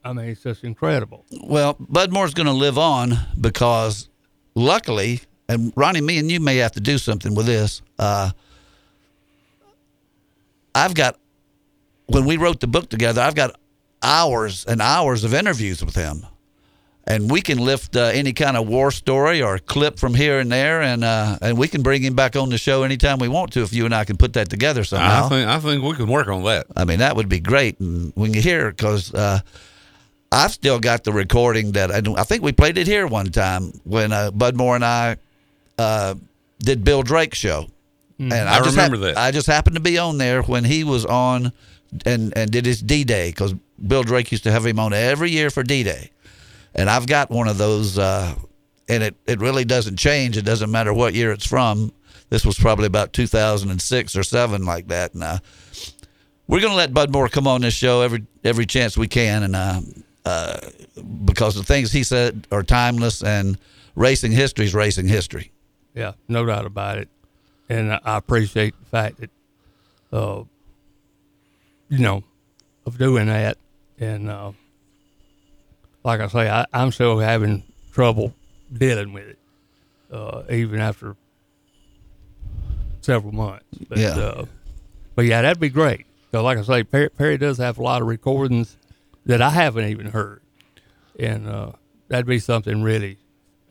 I 0.04 0.12
mean, 0.12 0.26
it's 0.26 0.42
just 0.42 0.64
incredible. 0.64 1.24
Well, 1.42 1.76
Bud 1.80 2.12
Moore's 2.12 2.34
going 2.34 2.46
to 2.46 2.52
live 2.52 2.78
on 2.78 3.14
because 3.40 4.08
luckily, 4.54 5.20
and 5.48 5.72
Ronnie, 5.76 6.00
me 6.00 6.18
and 6.18 6.30
you 6.30 6.40
may 6.40 6.56
have 6.58 6.72
to 6.72 6.80
do 6.80 6.96
something 6.98 7.34
with 7.34 7.46
this. 7.46 7.82
Uh, 7.98 8.30
I've 10.74 10.94
got, 10.94 11.18
when 12.06 12.24
we 12.24 12.36
wrote 12.36 12.60
the 12.60 12.66
book 12.66 12.88
together, 12.88 13.20
I've 13.20 13.34
got 13.34 13.58
hours 14.02 14.64
and 14.66 14.80
hours 14.80 15.24
of 15.24 15.34
interviews 15.34 15.84
with 15.84 15.96
him. 15.96 16.24
And 17.08 17.30
we 17.30 17.40
can 17.40 17.58
lift 17.58 17.94
uh, 17.94 18.10
any 18.12 18.32
kind 18.32 18.56
of 18.56 18.66
war 18.66 18.90
story 18.90 19.40
or 19.40 19.58
clip 19.60 19.96
from 19.96 20.14
here 20.14 20.40
and 20.40 20.50
there, 20.50 20.82
and 20.82 21.04
uh, 21.04 21.38
and 21.40 21.56
we 21.56 21.68
can 21.68 21.82
bring 21.82 22.02
him 22.02 22.14
back 22.14 22.34
on 22.34 22.48
the 22.50 22.58
show 22.58 22.82
anytime 22.82 23.18
we 23.20 23.28
want 23.28 23.52
to 23.52 23.62
if 23.62 23.72
you 23.72 23.84
and 23.84 23.94
I 23.94 24.04
can 24.04 24.16
put 24.16 24.32
that 24.32 24.50
together 24.50 24.82
somehow. 24.82 25.26
I 25.26 25.28
think 25.28 25.48
I 25.48 25.58
think 25.60 25.84
we 25.84 25.94
can 25.94 26.08
work 26.08 26.26
on 26.26 26.42
that. 26.44 26.66
I 26.74 26.84
mean, 26.84 26.98
that 26.98 27.14
would 27.14 27.28
be 27.28 27.38
great. 27.38 27.78
And 27.78 28.12
when 28.16 28.34
you 28.34 28.42
hear, 28.42 28.70
because 28.72 29.14
uh, 29.14 29.38
I've 30.32 30.52
still 30.52 30.80
got 30.80 31.04
the 31.04 31.12
recording 31.12 31.72
that 31.72 31.92
I, 31.92 32.02
I 32.20 32.24
think 32.24 32.42
we 32.42 32.50
played 32.50 32.76
it 32.76 32.88
here 32.88 33.06
one 33.06 33.30
time 33.30 33.72
when 33.84 34.10
uh, 34.12 34.32
Bud 34.32 34.56
Moore 34.56 34.74
and 34.74 34.84
I 34.84 35.16
uh, 35.78 36.16
did 36.58 36.82
Bill 36.82 37.02
Drake's 37.04 37.38
show. 37.38 37.68
And 38.18 38.32
I 38.32 38.58
just 38.58 38.70
remember 38.70 38.96
hap- 38.96 39.14
that. 39.14 39.18
I 39.18 39.30
just 39.30 39.46
happened 39.46 39.76
to 39.76 39.82
be 39.82 39.98
on 39.98 40.18
there 40.18 40.42
when 40.42 40.64
he 40.64 40.82
was 40.84 41.04
on 41.04 41.52
and, 42.04 42.36
and 42.36 42.50
did 42.50 42.66
his 42.66 42.80
D 42.80 43.04
Day 43.04 43.28
because 43.30 43.54
Bill 43.86 44.02
Drake 44.02 44.32
used 44.32 44.42
to 44.44 44.50
have 44.50 44.66
him 44.66 44.80
on 44.80 44.92
every 44.92 45.30
year 45.30 45.50
for 45.50 45.62
D 45.62 45.84
Day. 45.84 46.10
And 46.76 46.88
I've 46.90 47.06
got 47.06 47.30
one 47.30 47.48
of 47.48 47.58
those, 47.58 47.98
uh, 47.98 48.34
and 48.88 49.02
it, 49.02 49.16
it 49.26 49.40
really 49.40 49.64
doesn't 49.64 49.96
change. 49.96 50.36
It 50.36 50.44
doesn't 50.44 50.70
matter 50.70 50.92
what 50.92 51.14
year 51.14 51.32
it's 51.32 51.46
from. 51.46 51.90
This 52.28 52.44
was 52.44 52.58
probably 52.58 52.86
about 52.86 53.12
2006 53.14 54.14
or 54.16 54.22
7, 54.22 54.64
like 54.64 54.88
that. 54.88 55.14
And 55.14 55.22
uh, 55.24 55.38
we're 56.46 56.60
going 56.60 56.72
to 56.72 56.76
let 56.76 56.92
Bud 56.92 57.10
Moore 57.10 57.28
come 57.28 57.46
on 57.46 57.62
this 57.62 57.74
show 57.74 58.02
every 58.02 58.24
every 58.44 58.66
chance 58.66 58.96
we 58.96 59.08
can, 59.08 59.42
and 59.42 59.56
uh, 59.56 59.80
uh, 60.24 60.58
because 61.24 61.54
the 61.56 61.64
things 61.64 61.90
he 61.90 62.04
said 62.04 62.46
are 62.52 62.62
timeless, 62.62 63.22
and 63.24 63.58
racing 63.94 64.32
history 64.32 64.66
is 64.66 64.74
racing 64.74 65.08
history. 65.08 65.50
Yeah, 65.94 66.12
no 66.28 66.44
doubt 66.44 66.66
about 66.66 66.98
it. 66.98 67.08
And 67.68 67.92
I- 67.92 68.16
appreciate 68.16 68.74
the 68.78 68.86
fact 68.86 69.18
that, 69.18 69.30
uh, 70.12 70.44
you 71.88 71.98
know, 71.98 72.22
of 72.84 72.98
doing 72.98 73.26
that. 73.26 73.56
And 73.98 74.28
uh, 74.30 74.52
like 76.06 76.20
I 76.20 76.28
say, 76.28 76.48
I, 76.48 76.64
I'm 76.72 76.92
still 76.92 77.18
having 77.18 77.64
trouble 77.92 78.32
dealing 78.72 79.12
with 79.12 79.26
it, 79.26 79.38
uh, 80.12 80.42
even 80.48 80.80
after 80.80 81.16
several 83.00 83.34
months. 83.34 83.64
But, 83.88 83.98
Yeah. 83.98 84.16
Uh, 84.16 84.44
but 85.16 85.24
yeah, 85.24 85.42
that'd 85.42 85.58
be 85.60 85.68
great. 85.68 86.06
So, 86.30 86.42
like 86.42 86.58
I 86.58 86.62
say, 86.62 86.84
Perry, 86.84 87.10
Perry 87.10 87.38
does 87.38 87.58
have 87.58 87.78
a 87.78 87.82
lot 87.82 88.02
of 88.02 88.08
recordings 88.08 88.76
that 89.24 89.42
I 89.42 89.50
haven't 89.50 89.86
even 89.86 90.06
heard, 90.06 90.42
and 91.18 91.48
uh, 91.48 91.72
that'd 92.08 92.26
be 92.26 92.38
something 92.38 92.82
really 92.82 93.18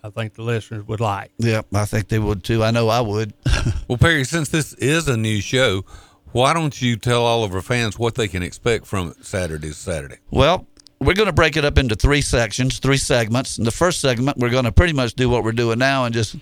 I 0.04 0.10
think 0.10 0.34
the 0.34 0.42
listeners 0.42 0.86
would 0.88 1.00
like. 1.00 1.32
Yep, 1.38 1.68
I 1.74 1.86
think 1.86 2.10
they 2.10 2.20
would 2.20 2.44
too. 2.44 2.64
I 2.64 2.72
know 2.72 2.90
I 2.90 3.02
would. 3.02 3.34
Well, 3.88 3.98
Perry, 4.00 4.24
since 4.24 4.50
this 4.50 4.74
is 4.74 5.08
a 5.08 5.16
new 5.18 5.42
show, 5.42 5.86
why 6.32 6.54
don't 6.54 6.80
you 6.82 6.98
tell 6.98 7.24
all 7.24 7.44
of 7.44 7.54
our 7.54 7.62
fans 7.62 8.00
what 8.00 8.16
they 8.16 8.28
can 8.28 8.42
expect 8.42 8.88
from 8.88 9.10
it 9.10 9.24
Saturday 9.26 9.68
to 9.70 9.74
Saturday? 9.76 10.18
Well, 10.32 10.66
we're 11.00 11.14
going 11.14 11.28
to 11.28 11.34
break 11.34 11.58
it 11.58 11.66
up 11.66 11.78
into 11.78 11.96
three 11.96 12.22
sections, 12.22 12.80
three 12.80 12.98
segments. 12.98 13.58
In 13.58 13.64
the 13.64 13.72
first 13.72 14.00
segment, 14.00 14.38
we're 14.38 14.50
going 14.50 14.64
to 14.66 14.72
pretty 14.72 14.94
much 14.94 15.14
do 15.14 15.30
what 15.30 15.44
we're 15.44 15.52
doing 15.52 15.80
now 15.80 16.06
and 16.06 16.14
just 16.14 16.36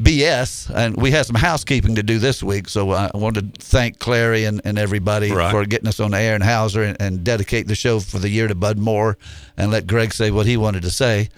BS. 0.00 0.70
And 0.74 0.96
we 0.96 1.10
had 1.10 1.26
some 1.26 1.36
housekeeping 1.36 1.94
to 1.96 2.02
do 2.02 2.18
this 2.18 2.42
week, 2.42 2.68
so 2.68 2.90
I 2.92 3.10
want 3.14 3.36
to 3.36 3.42
thank 3.58 3.98
Clary 3.98 4.44
and, 4.44 4.60
and 4.64 4.78
everybody 4.78 5.30
Right. 5.32 5.50
for 5.50 5.64
getting 5.64 5.88
us 5.88 6.00
on 6.00 6.12
the 6.12 6.18
air 6.18 6.34
and 6.34 6.42
Hauser 6.42 6.82
and, 6.82 6.96
and 7.00 7.24
dedicate 7.24 7.66
the 7.66 7.74
show 7.74 8.00
for 8.00 8.18
the 8.18 8.28
year 8.28 8.48
to 8.48 8.54
Bud 8.54 8.78
Moore 8.78 9.18
and 9.56 9.70
let 9.70 9.86
Greg 9.86 10.12
say 10.12 10.30
what 10.30 10.46
he 10.46 10.56
wanted 10.56 10.82
to 10.82 10.90
say. 10.90 11.28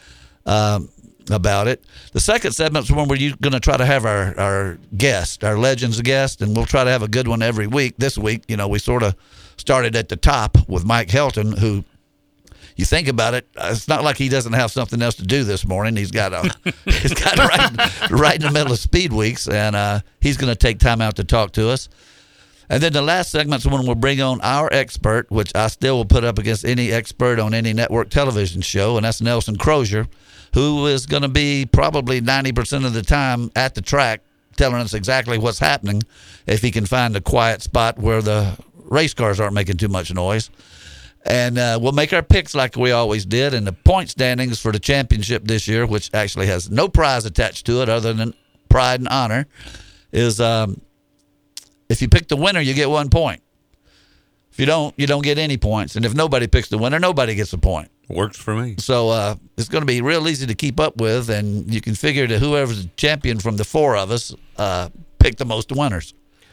Um, 0.46 0.88
about 1.30 1.68
it. 1.68 1.84
The 2.12 2.18
second 2.20 2.50
segment 2.52 2.86
segment's 2.86 2.90
when 2.90 3.08
we're 3.08 3.36
going 3.36 3.52
to 3.52 3.60
try 3.60 3.76
to 3.76 3.86
have 3.86 4.04
our, 4.04 4.38
our 4.38 4.78
guest, 4.96 5.44
our 5.44 5.56
Legends 5.56 6.00
guest, 6.00 6.42
and 6.42 6.56
we'll 6.56 6.66
try 6.66 6.82
to 6.82 6.90
have 6.90 7.02
a 7.02 7.08
good 7.08 7.28
one 7.28 7.42
every 7.42 7.68
week. 7.68 7.94
This 7.96 8.18
week, 8.18 8.42
you 8.48 8.56
know, 8.56 8.66
we 8.66 8.80
sort 8.80 9.04
of 9.04 9.14
started 9.56 9.94
at 9.94 10.08
the 10.08 10.16
top 10.16 10.56
with 10.68 10.84
Mike 10.84 11.08
Helton, 11.08 11.58
who 11.58 11.84
you 12.76 12.84
think 12.84 13.08
about 13.08 13.34
it, 13.34 13.48
uh, 13.56 13.68
it's 13.72 13.88
not 13.88 14.04
like 14.04 14.16
he 14.16 14.28
doesn't 14.28 14.52
have 14.52 14.70
something 14.70 15.00
else 15.02 15.16
to 15.16 15.24
do 15.24 15.44
this 15.44 15.66
morning. 15.66 15.96
He's 15.96 16.10
got 16.10 16.32
a, 16.32 16.54
he's 16.84 17.14
got 17.14 17.36
right, 17.38 18.10
right 18.10 18.36
in 18.36 18.42
the 18.42 18.50
middle 18.52 18.72
of 18.72 18.78
speed 18.78 19.12
weeks, 19.12 19.48
and 19.48 19.76
uh, 19.76 20.00
he's 20.20 20.36
going 20.36 20.52
to 20.52 20.58
take 20.58 20.78
time 20.78 21.00
out 21.00 21.16
to 21.16 21.24
talk 21.24 21.52
to 21.52 21.68
us. 21.68 21.88
And 22.68 22.82
then 22.82 22.92
the 22.92 23.02
last 23.02 23.30
segment's 23.30 23.66
when 23.66 23.84
we'll 23.84 23.94
bring 23.94 24.22
on 24.22 24.40
our 24.40 24.72
expert, 24.72 25.30
which 25.30 25.52
I 25.54 25.66
still 25.66 25.96
will 25.96 26.04
put 26.06 26.24
up 26.24 26.38
against 26.38 26.64
any 26.64 26.90
expert 26.90 27.38
on 27.38 27.52
any 27.52 27.72
network 27.72 28.08
television 28.08 28.62
show, 28.62 28.96
and 28.96 29.04
that's 29.04 29.20
Nelson 29.20 29.56
Crozier, 29.56 30.08
who 30.54 30.86
is 30.86 31.04
going 31.06 31.22
to 31.22 31.28
be 31.28 31.66
probably 31.66 32.20
90% 32.20 32.86
of 32.86 32.94
the 32.94 33.02
time 33.02 33.50
at 33.56 33.74
the 33.74 33.82
track 33.82 34.22
telling 34.56 34.80
us 34.80 34.94
exactly 34.94 35.38
what's 35.38 35.58
happening 35.58 36.02
if 36.46 36.62
he 36.62 36.70
can 36.70 36.86
find 36.86 37.16
a 37.16 37.20
quiet 37.20 37.62
spot 37.62 37.98
where 37.98 38.22
the 38.22 38.56
race 38.84 39.14
cars 39.14 39.40
aren't 39.40 39.54
making 39.54 39.76
too 39.76 39.88
much 39.88 40.12
noise. 40.12 40.50
And 41.24 41.56
uh, 41.56 41.78
we'll 41.80 41.92
make 41.92 42.12
our 42.12 42.22
picks 42.22 42.54
like 42.54 42.76
we 42.76 42.90
always 42.90 43.24
did. 43.24 43.54
And 43.54 43.66
the 43.66 43.72
point 43.72 44.10
standings 44.10 44.60
for 44.60 44.72
the 44.72 44.80
championship 44.80 45.44
this 45.44 45.68
year, 45.68 45.86
which 45.86 46.10
actually 46.12 46.46
has 46.46 46.70
no 46.70 46.88
prize 46.88 47.24
attached 47.24 47.66
to 47.66 47.82
it 47.82 47.88
other 47.88 48.12
than 48.12 48.34
pride 48.68 49.00
and 49.00 49.08
honor, 49.08 49.46
is 50.12 50.40
um, 50.40 50.80
if 51.88 52.02
you 52.02 52.08
pick 52.08 52.28
the 52.28 52.36
winner, 52.36 52.60
you 52.60 52.74
get 52.74 52.90
one 52.90 53.08
point. 53.08 53.42
If 54.50 54.58
you 54.58 54.66
don't, 54.66 54.94
you 54.98 55.06
don't 55.06 55.22
get 55.22 55.38
any 55.38 55.56
points. 55.56 55.96
And 55.96 56.04
if 56.04 56.14
nobody 56.14 56.46
picks 56.46 56.68
the 56.68 56.76
winner, 56.76 56.98
nobody 56.98 57.34
gets 57.34 57.52
a 57.52 57.58
point. 57.58 57.90
Works 58.08 58.36
for 58.36 58.54
me. 58.54 58.74
So 58.78 59.08
uh, 59.08 59.36
it's 59.56 59.68
going 59.68 59.80
to 59.80 59.86
be 59.86 60.02
real 60.02 60.28
easy 60.28 60.46
to 60.46 60.54
keep 60.54 60.78
up 60.78 61.00
with, 61.00 61.30
and 61.30 61.72
you 61.72 61.80
can 61.80 61.94
figure 61.94 62.26
that 62.26 62.40
whoever's 62.40 62.82
the 62.82 62.90
champion 62.96 63.38
from 63.38 63.56
the 63.56 63.64
four 63.64 63.96
of 63.96 64.10
us 64.10 64.34
uh, 64.58 64.90
pick 65.18 65.36
the 65.36 65.46
most 65.46 65.72
winners. 65.72 66.12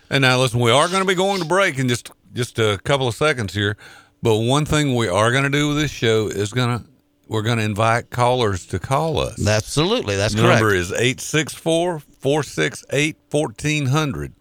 And 0.10 0.22
now, 0.22 0.40
listen, 0.40 0.60
we 0.62 0.72
are 0.72 0.88
going 0.88 1.02
to 1.02 1.08
be 1.08 1.16
going 1.16 1.42
to 1.42 1.48
break 1.48 1.78
in 1.78 1.90
just 1.90 2.12
just 2.34 2.60
a 2.60 2.80
couple 2.84 3.08
of 3.08 3.16
seconds 3.16 3.54
here. 3.54 3.76
But 4.22 4.38
one 4.40 4.66
thing 4.66 4.96
we 4.96 5.08
are 5.08 5.32
going 5.32 5.44
to 5.46 5.50
do 5.50 5.70
with 5.70 5.78
this 5.78 5.92
show 5.92 6.28
is 6.28 6.52
going 6.54 6.80
to 6.80 6.86
we're 7.28 7.44
going 7.44 7.60
to 7.60 7.64
invite 7.64 8.10
callers 8.10 8.66
to 8.68 8.80
call 8.80 9.20
us. 9.20 9.46
Absolutely, 9.46 10.16
that's 10.16 10.34
The 10.34 10.42
correct. 10.42 10.62
number 10.62 10.74
is 10.76 10.92
864 10.92 12.00
468 12.00 13.18
1400. 13.30 14.34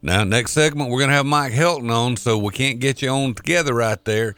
Now, 0.00 0.22
next 0.22 0.52
segment, 0.52 0.90
we're 0.90 0.98
going 1.00 1.10
to 1.10 1.16
have 1.16 1.26
Mike 1.26 1.52
Helton 1.52 1.90
on, 1.90 2.16
so 2.16 2.38
we 2.38 2.52
can't 2.52 2.78
get 2.78 3.02
you 3.02 3.08
on 3.08 3.34
together 3.34 3.74
right 3.74 4.02
there. 4.04 4.36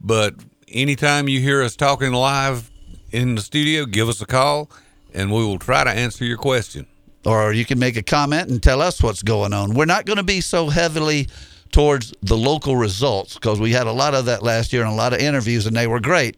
But 0.00 0.34
anytime 0.66 1.28
you 1.28 1.38
hear 1.40 1.62
us 1.62 1.76
talking 1.76 2.12
live 2.12 2.70
in 3.12 3.36
the 3.36 3.40
studio, 3.42 3.86
give 3.86 4.08
us 4.08 4.20
a 4.20 4.26
call 4.26 4.68
and 5.14 5.30
we 5.30 5.44
will 5.44 5.60
try 5.60 5.84
to 5.84 5.90
answer 5.90 6.24
your 6.24 6.38
question. 6.38 6.86
or 7.24 7.52
you 7.52 7.64
can 7.64 7.78
make 7.78 7.96
a 7.96 8.02
comment 8.02 8.50
and 8.50 8.60
tell 8.60 8.82
us 8.82 9.00
what's 9.00 9.22
going 9.22 9.52
on. 9.52 9.74
We're 9.74 9.84
not 9.84 10.04
going 10.06 10.16
to 10.16 10.24
be 10.24 10.40
so 10.40 10.68
heavily 10.70 11.28
towards 11.74 12.14
the 12.22 12.36
local 12.36 12.76
results 12.76 13.34
because 13.34 13.58
we 13.58 13.72
had 13.72 13.88
a 13.88 13.92
lot 13.92 14.14
of 14.14 14.26
that 14.26 14.44
last 14.44 14.72
year 14.72 14.82
and 14.82 14.92
a 14.92 14.94
lot 14.94 15.12
of 15.12 15.18
interviews 15.18 15.66
and 15.66 15.76
they 15.76 15.88
were 15.88 15.98
great. 15.98 16.36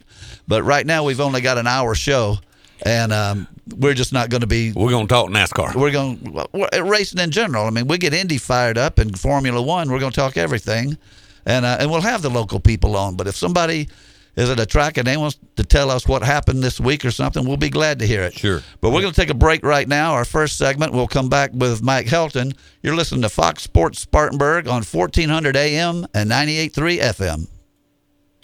But 0.49 0.63
right 0.63 0.87
now 0.87 1.05
we've 1.05 1.21
only 1.21 1.43
got 1.43 1.59
an 1.59 1.67
hour 1.67 1.95
show 1.95 2.39
and 2.87 3.13
um, 3.13 3.47
we're 3.77 3.93
just 3.93 4.15
not 4.15 4.31
going 4.31 4.41
to 4.41 4.47
be. 4.47 4.73
We're 4.73 4.91
going 4.91 5.07
to 5.07 5.13
talk 5.13 5.29
NASCAR. 5.29 5.75
We're 5.75 5.91
going 5.91 6.39
we're- 6.53 6.81
racing 6.81 7.21
in 7.21 7.31
general. 7.31 7.67
I 7.67 7.71
mean, 7.71 7.87
we 7.87 7.99
get 7.99 8.15
Indy 8.15 8.39
fired 8.39 8.79
up 8.79 8.99
and 8.99 9.19
Formula 9.19 9.61
One. 9.61 9.91
We're 9.91 9.99
going 9.99 10.13
to 10.13 10.17
talk 10.17 10.39
everything, 10.39 10.97
and 11.45 11.67
uh, 11.67 11.77
and 11.81 11.91
we'll 11.91 12.01
have 12.01 12.23
the 12.23 12.31
local 12.31 12.61
people 12.61 12.97
on. 12.97 13.17
But 13.17 13.27
if 13.27 13.37
somebody 13.37 13.89
is 14.37 14.51
at 14.51 14.61
a 14.61 14.67
track 14.67 14.99
and 14.99 15.07
they 15.07 15.17
want 15.17 15.37
to 15.57 15.65
tell 15.65 15.91
us 15.91 16.07
what 16.07 16.23
happened 16.23 16.63
this 16.63 16.79
week 16.79 17.05
or 17.05 17.11
something, 17.11 17.47
we'll 17.47 17.57
be 17.57 17.71
glad 17.71 17.99
to 18.01 18.07
hear 18.07 18.23
it. 18.23 18.35
Sure. 18.35 18.63
But 18.81 18.91
we're 18.91 19.01
going 19.01 19.13
to 19.13 19.21
take 19.21 19.31
a 19.31 19.35
break 19.35 19.65
right 19.65 19.89
now. 19.89 20.13
Our 20.13 20.25
first 20.25 20.59
segment, 20.59 20.93
we'll 20.93 21.09
come 21.09 21.29
back 21.29 21.51
with 21.53 21.83
Mike 21.83 22.07
Helton. 22.07 22.57
You're 22.83 22.95
listening 22.95 23.23
to 23.23 23.29
Fox 23.29 23.63
Sports 23.63 24.01
Spartanburg 24.01 24.69
on 24.69 24.83
1400 24.83 25.57
AM 25.57 26.07
and 26.15 26.31
98.3 26.31 26.99
FM. 27.01 27.49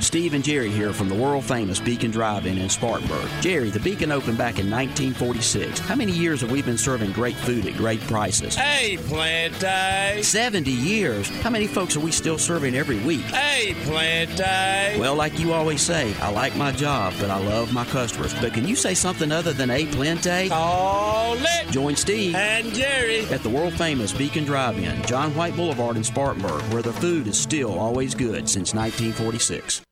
Steve 0.02 0.34
and 0.34 0.42
Jerry 0.42 0.68
here 0.68 0.92
from 0.92 1.08
the 1.08 1.14
world 1.14 1.44
famous 1.44 1.78
Beacon 1.78 2.10
Drive-In 2.10 2.58
in 2.58 2.68
Spartanburg. 2.68 3.30
Jerry, 3.40 3.70
the 3.70 3.78
Beacon 3.78 4.10
opened 4.10 4.36
back 4.36 4.58
in 4.58 4.68
1946. 4.68 5.78
How 5.78 5.94
many 5.94 6.10
years 6.10 6.40
have 6.40 6.50
we 6.50 6.60
been 6.60 6.76
serving 6.76 7.12
great 7.12 7.36
food 7.36 7.66
at 7.66 7.76
great 7.76 8.00
prices? 8.02 8.56
Hey, 8.56 8.96
Plante. 8.98 10.22
70 10.24 10.70
years. 10.72 11.28
How 11.42 11.50
many 11.50 11.68
folks 11.68 11.96
are 11.96 12.00
we 12.00 12.10
still 12.10 12.36
serving 12.36 12.74
every 12.74 12.98
week? 13.04 13.22
Hey, 13.22 13.74
Plante. 13.84 14.98
Well, 14.98 15.14
like 15.14 15.38
you 15.38 15.52
always 15.52 15.80
say, 15.80 16.12
I 16.20 16.30
like 16.30 16.56
my 16.56 16.72
job, 16.72 17.14
but 17.20 17.30
I 17.30 17.38
love 17.38 17.72
my 17.72 17.84
customers. 17.86 18.34
But 18.34 18.52
can 18.54 18.66
you 18.66 18.74
say 18.74 18.94
something 18.94 19.30
other 19.30 19.52
than 19.52 19.70
a 19.70 19.86
plente? 19.86 20.48
Call 20.48 21.36
it. 21.38 21.70
Join 21.70 21.94
Steve 21.94 22.34
And 22.34 22.74
Jerry. 22.74 23.20
at 23.26 23.42
the 23.44 23.48
world 23.48 23.72
famous 23.74 24.12
Beacon 24.12 24.44
Drive-In, 24.44 25.04
John 25.06 25.32
White 25.36 25.54
Boulevard 25.54 25.96
in 25.96 26.02
Spartanburg, 26.04 26.60
where 26.72 26.82
the 26.82 26.92
food 26.92 27.28
is 27.28 27.38
still 27.38 27.78
always 27.78 28.14
good 28.16 28.48
since 28.48 28.74
1946. 28.74 29.80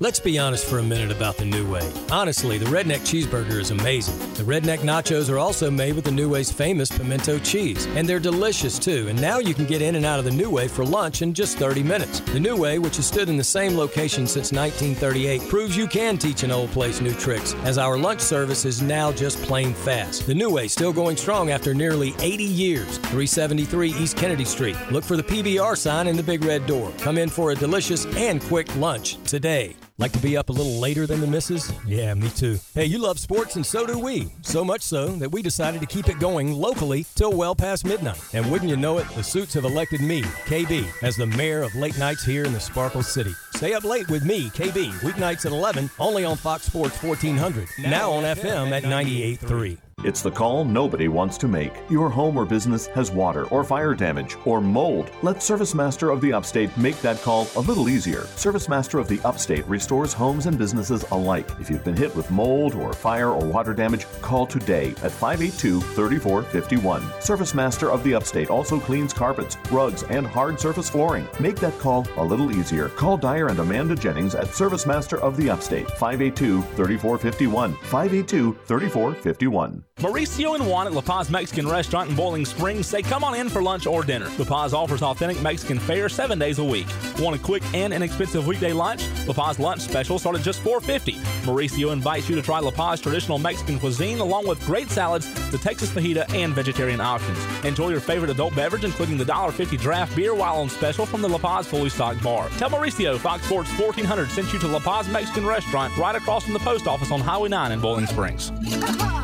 Let's 0.00 0.20
be 0.20 0.38
honest 0.38 0.64
for 0.66 0.78
a 0.78 0.82
minute 0.82 1.10
about 1.10 1.38
the 1.38 1.44
Nu-Way. 1.44 1.92
Honestly, 2.12 2.56
the 2.56 2.66
Redneck 2.66 3.00
Cheeseburger 3.00 3.58
is 3.58 3.72
amazing. 3.72 4.16
The 4.34 4.44
Redneck 4.44 4.78
Nachos 4.78 5.28
are 5.28 5.40
also 5.40 5.72
made 5.72 5.96
with 5.96 6.04
the 6.04 6.12
Nu-Way's 6.12 6.52
famous 6.52 6.88
pimento 6.88 7.40
cheese, 7.40 7.84
and 7.96 8.08
they're 8.08 8.20
delicious 8.20 8.78
too. 8.78 9.08
And 9.08 9.20
now 9.20 9.40
you 9.40 9.54
can 9.54 9.66
get 9.66 9.82
in 9.82 9.96
and 9.96 10.06
out 10.06 10.20
of 10.20 10.24
the 10.24 10.30
Nu-Way 10.30 10.68
for 10.68 10.84
lunch 10.84 11.20
in 11.22 11.34
just 11.34 11.58
30 11.58 11.82
minutes. 11.82 12.20
The 12.20 12.38
Nu-Way, 12.38 12.78
which 12.78 12.94
has 12.94 13.06
stood 13.06 13.28
in 13.28 13.36
the 13.36 13.42
same 13.42 13.76
location 13.76 14.28
since 14.28 14.52
1938, 14.52 15.48
proves 15.48 15.76
you 15.76 15.88
can 15.88 16.16
teach 16.16 16.44
an 16.44 16.52
old 16.52 16.70
place 16.70 17.00
new 17.00 17.14
tricks, 17.14 17.54
as 17.64 17.76
our 17.76 17.98
lunch 17.98 18.20
service 18.20 18.64
is 18.64 18.80
now 18.80 19.10
just 19.10 19.42
plain 19.42 19.74
fast. 19.74 20.28
The 20.28 20.34
Nu-Way 20.34 20.68
still 20.68 20.92
going 20.92 21.16
strong 21.16 21.50
after 21.50 21.74
nearly 21.74 22.14
80 22.20 22.44
years. 22.44 22.98
373 22.98 23.94
East 23.94 24.16
Kennedy 24.16 24.44
Street. 24.44 24.76
Look 24.92 25.02
for 25.02 25.16
the 25.16 25.24
PBR 25.24 25.76
sign 25.76 26.06
in 26.06 26.16
the 26.16 26.22
big 26.22 26.44
red 26.44 26.66
door. 26.66 26.92
Come 26.98 27.18
in 27.18 27.28
for 27.28 27.50
a 27.50 27.56
delicious 27.56 28.06
and 28.14 28.40
quick 28.42 28.72
lunch 28.76 29.16
today. 29.24 29.74
Like 29.98 30.12
to 30.12 30.20
be 30.20 30.36
up 30.36 30.48
a 30.48 30.52
little 30.52 30.78
later 30.78 31.08
than 31.08 31.20
the 31.20 31.26
missus? 31.26 31.72
Yeah, 31.84 32.14
me 32.14 32.30
too. 32.30 32.60
Hey, 32.72 32.84
you 32.84 32.98
love 32.98 33.18
sports 33.18 33.56
and 33.56 33.66
so 33.66 33.84
do 33.84 33.98
we. 33.98 34.28
So 34.42 34.64
much 34.64 34.82
so 34.82 35.08
that 35.16 35.32
we 35.32 35.42
decided 35.42 35.80
to 35.80 35.88
keep 35.88 36.08
it 36.08 36.20
going 36.20 36.52
locally 36.52 37.04
till 37.16 37.32
well 37.32 37.56
past 37.56 37.84
midnight. 37.84 38.20
And 38.32 38.48
wouldn't 38.48 38.70
you 38.70 38.76
know 38.76 38.98
it, 38.98 39.08
the 39.16 39.24
Suits 39.24 39.54
have 39.54 39.64
elected 39.64 40.00
me, 40.00 40.22
KB, 40.22 40.86
as 41.02 41.16
the 41.16 41.26
mayor 41.26 41.62
of 41.62 41.74
late 41.74 41.98
nights 41.98 42.24
here 42.24 42.44
in 42.44 42.52
the 42.52 42.60
Sparkle 42.60 43.02
City. 43.02 43.34
Stay 43.56 43.74
up 43.74 43.82
late 43.82 44.08
with 44.08 44.24
me, 44.24 44.50
KB, 44.50 44.92
weeknights 45.00 45.44
at 45.46 45.50
11, 45.50 45.90
only 45.98 46.24
on 46.24 46.36
Fox 46.36 46.62
Sports 46.62 47.02
1400. 47.02 47.68
Now 47.80 48.12
on 48.12 48.22
FM 48.22 48.70
at 48.70 48.84
98.3. 48.84 49.78
It's 50.04 50.22
the 50.22 50.30
call 50.30 50.64
nobody 50.64 51.08
wants 51.08 51.36
to 51.38 51.48
make. 51.48 51.72
Your 51.90 52.08
home 52.08 52.36
or 52.36 52.46
business 52.46 52.86
has 52.88 53.10
water 53.10 53.46
or 53.46 53.64
fire 53.64 53.94
damage 53.94 54.36
or 54.44 54.60
mold. 54.60 55.10
Let 55.22 55.42
Service 55.42 55.74
Master 55.74 56.10
of 56.10 56.20
the 56.20 56.32
Upstate 56.32 56.76
make 56.76 57.00
that 57.00 57.20
call 57.20 57.48
a 57.56 57.60
little 57.60 57.88
easier. 57.88 58.22
Service 58.36 58.68
Master 58.68 59.00
of 59.00 59.08
the 59.08 59.20
Upstate 59.24 59.66
restores 59.66 60.12
homes 60.12 60.46
and 60.46 60.56
businesses 60.56 61.04
alike. 61.10 61.50
If 61.60 61.68
you've 61.68 61.82
been 61.82 61.96
hit 61.96 62.14
with 62.14 62.30
mold 62.30 62.76
or 62.76 62.92
fire 62.92 63.30
or 63.30 63.44
water 63.44 63.74
damage, 63.74 64.06
call 64.22 64.46
today 64.46 64.90
at 65.02 65.10
582 65.10 65.80
3451. 65.80 67.02
Service 67.20 67.52
Master 67.52 67.90
of 67.90 68.04
the 68.04 68.14
Upstate 68.14 68.50
also 68.50 68.78
cleans 68.78 69.12
carpets, 69.12 69.56
rugs, 69.72 70.04
and 70.04 70.24
hard 70.24 70.60
surface 70.60 70.88
flooring. 70.88 71.26
Make 71.40 71.56
that 71.56 71.76
call 71.80 72.06
a 72.18 72.24
little 72.24 72.52
easier. 72.52 72.88
Call 72.90 73.16
Dyer 73.16 73.48
and 73.48 73.58
Amanda 73.58 73.96
Jennings 73.96 74.36
at 74.36 74.54
Service 74.54 74.86
Master 74.86 75.20
of 75.20 75.36
the 75.36 75.50
Upstate 75.50 75.90
582 75.90 76.62
3451. 76.62 77.72
582 77.74 78.56
3451. 78.64 79.84
Mauricio 79.98 80.54
and 80.54 80.64
Juan 80.64 80.86
at 80.86 80.92
La 80.92 81.00
Paz 81.00 81.28
Mexican 81.28 81.66
Restaurant 81.66 82.08
in 82.08 82.14
Boiling 82.14 82.44
Springs 82.44 82.86
say 82.86 83.02
come 83.02 83.24
on 83.24 83.34
in 83.34 83.48
for 83.48 83.60
lunch 83.60 83.84
or 83.84 84.04
dinner. 84.04 84.30
La 84.38 84.44
Paz 84.44 84.72
offers 84.72 85.02
authentic 85.02 85.42
Mexican 85.42 85.80
fare 85.80 86.08
seven 86.08 86.38
days 86.38 86.60
a 86.60 86.64
week. 86.64 86.86
Want 87.18 87.34
a 87.34 87.38
quick 87.40 87.64
and 87.74 87.92
inexpensive 87.92 88.46
weekday 88.46 88.72
lunch? 88.72 89.04
La 89.26 89.34
Paz 89.34 89.58
lunch 89.58 89.80
special 89.80 90.20
start 90.20 90.36
at 90.36 90.42
just 90.42 90.62
$4.50. 90.62 91.14
Mauricio 91.42 91.92
invites 91.92 92.28
you 92.28 92.36
to 92.36 92.42
try 92.42 92.60
La 92.60 92.70
Paz 92.70 93.00
traditional 93.00 93.40
Mexican 93.40 93.80
cuisine 93.80 94.20
along 94.20 94.46
with 94.46 94.64
great 94.66 94.88
salads, 94.88 95.26
the 95.50 95.58
Texas 95.58 95.90
fajita, 95.90 96.32
and 96.32 96.54
vegetarian 96.54 97.00
options. 97.00 97.36
Enjoy 97.64 97.88
your 97.88 97.98
favorite 97.98 98.30
adult 98.30 98.54
beverage, 98.54 98.84
including 98.84 99.18
the 99.18 99.24
$1.50 99.24 99.80
draft 99.80 100.14
beer 100.14 100.32
while 100.32 100.58
on 100.58 100.68
special 100.68 101.06
from 101.06 101.22
the 101.22 101.28
La 101.28 101.38
Paz 101.38 101.66
fully 101.66 101.88
stocked 101.88 102.22
bar. 102.22 102.48
Tell 102.50 102.70
Mauricio 102.70 103.18
Fox 103.18 103.42
Sports 103.46 103.70
1400 103.76 104.30
sent 104.30 104.52
you 104.52 104.60
to 104.60 104.68
La 104.68 104.78
Paz 104.78 105.08
Mexican 105.08 105.44
Restaurant 105.44 105.96
right 105.96 106.14
across 106.14 106.44
from 106.44 106.52
the 106.52 106.60
post 106.60 106.86
office 106.86 107.10
on 107.10 107.18
Highway 107.18 107.48
9 107.48 107.72
in 107.72 107.80
Boiling 107.80 108.06
Springs. 108.06 108.52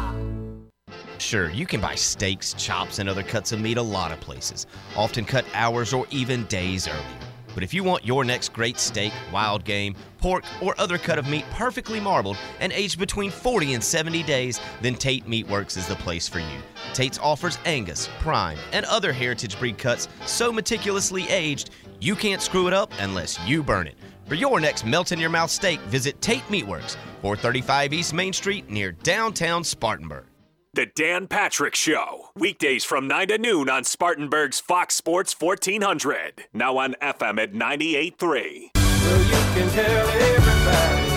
Sure, 1.25 1.49
you 1.49 1.65
can 1.65 1.81
buy 1.81 1.95
steaks, 1.95 2.53
chops, 2.53 2.99
and 2.99 3.09
other 3.09 3.23
cuts 3.23 3.51
of 3.53 3.59
meat 3.59 3.79
a 3.79 3.83
lot 3.83 4.13
of 4.13 4.21
places, 4.21 4.67
often 4.95 5.25
cut 5.25 5.47
hours 5.55 5.95
or 5.95 6.07
even 6.11 6.45
days 6.45 6.87
earlier. 6.87 7.19
But 7.55 7.63
if 7.63 7.73
you 7.73 7.83
want 7.83 8.05
your 8.05 8.27
next 8.27 8.53
great 8.53 8.79
steak, 8.79 9.11
wild 9.33 9.65
game, 9.65 9.97
pork, 10.19 10.45
or 10.61 10.79
other 10.79 10.99
cut 10.99 11.19
of 11.19 11.27
meat 11.27 11.47
perfectly 11.51 11.99
marbled 11.99 12.37
and 12.61 12.75
aged 12.75 12.99
between 12.99 13.31
40 13.31 13.73
and 13.73 13.83
70 13.83 14.23
days, 14.25 14.61
then 14.83 14.95
Tate 14.97 15.25
Meatworks 15.25 15.79
is 15.79 15.87
the 15.87 15.95
place 15.95 16.29
for 16.29 16.41
you. 16.41 16.59
Tate's 16.93 17.19
offers 17.19 17.57
Angus, 17.65 18.11
Prime, 18.19 18.59
and 18.73 18.85
other 18.85 19.11
heritage 19.11 19.59
breed 19.59 19.79
cuts 19.79 20.09
so 20.27 20.53
meticulously 20.53 21.27
aged, 21.31 21.71
you 22.01 22.15
can't 22.15 22.43
screw 22.43 22.69
it 22.69 22.75
up 22.75 22.93
unless 22.99 23.41
you 23.47 23.63
burn 23.63 23.87
it. 23.87 23.97
For 24.27 24.35
your 24.35 24.61
next 24.61 24.85
melt 24.85 25.11
in 25.11 25.19
your 25.19 25.31
mouth 25.31 25.51
steak, 25.51 25.81
visit 25.89 26.21
Tate 26.21 26.47
Meatworks, 26.49 26.97
435 27.23 27.95
East 27.95 28.13
Main 28.13 28.35
Street 28.35 28.69
near 28.69 28.93
downtown 28.93 29.65
Spartanburg. 29.65 30.27
The 30.75 30.87
Dan 30.87 31.29
Patrick 31.29 31.77
Show. 31.77 32.31
Weekdays 32.35 32.83
from 32.83 33.07
9 33.07 33.29
to 33.29 33.39
noon 33.39 33.71
on 33.71 33.85
Spartanburg's 33.85 34.59
Fox 34.59 34.97
Sports 34.97 35.33
1400. 35.39 36.47
Now 36.53 36.79
on 36.79 36.97
FM 37.01 37.41
at 37.41 37.53
98.3. 37.53 38.71
Well, 38.75 39.23
you 39.23 39.31
can 39.55 39.71
tell 39.71 40.09
everybody. 40.09 41.09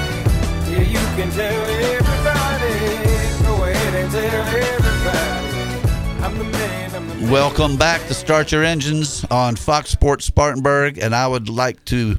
Yeah, 0.71 0.81
you 0.81 0.99
can 1.15 1.31
tell 1.31 1.65
everybody. 1.65 2.75
Go 3.47 3.63
ahead 3.63 3.95
and 3.95 4.11
tell 4.11 4.45
everybody. 4.45 6.23
I'm 6.23 6.37
the 6.37 6.43
man. 6.43 6.95
I'm 6.95 7.07
the 7.07 7.15
man. 7.15 7.31
Welcome 7.31 7.77
back 7.77 8.05
to 8.09 8.13
Start 8.13 8.51
Your 8.51 8.63
Engines 8.63 9.25
on 9.31 9.55
Fox 9.55 9.89
Sports 9.89 10.25
Spartanburg, 10.25 10.99
and 10.99 11.15
I 11.15 11.27
would 11.27 11.49
like 11.49 11.83
to. 11.85 12.17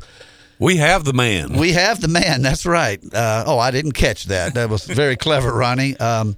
We 0.59 0.79
have 0.79 1.05
the 1.05 1.13
man. 1.13 1.53
We 1.53 1.71
have 1.75 2.01
the 2.01 2.09
man. 2.09 2.43
That's 2.43 2.67
right. 2.67 3.01
Uh, 3.15 3.45
oh, 3.47 3.61
I 3.61 3.71
didn't 3.71 3.93
catch 3.93 4.25
that. 4.25 4.55
That 4.55 4.71
was 4.71 4.85
very 4.87 5.15
clever, 5.15 5.53
Ronnie. 5.53 5.97
Um, 5.99 6.37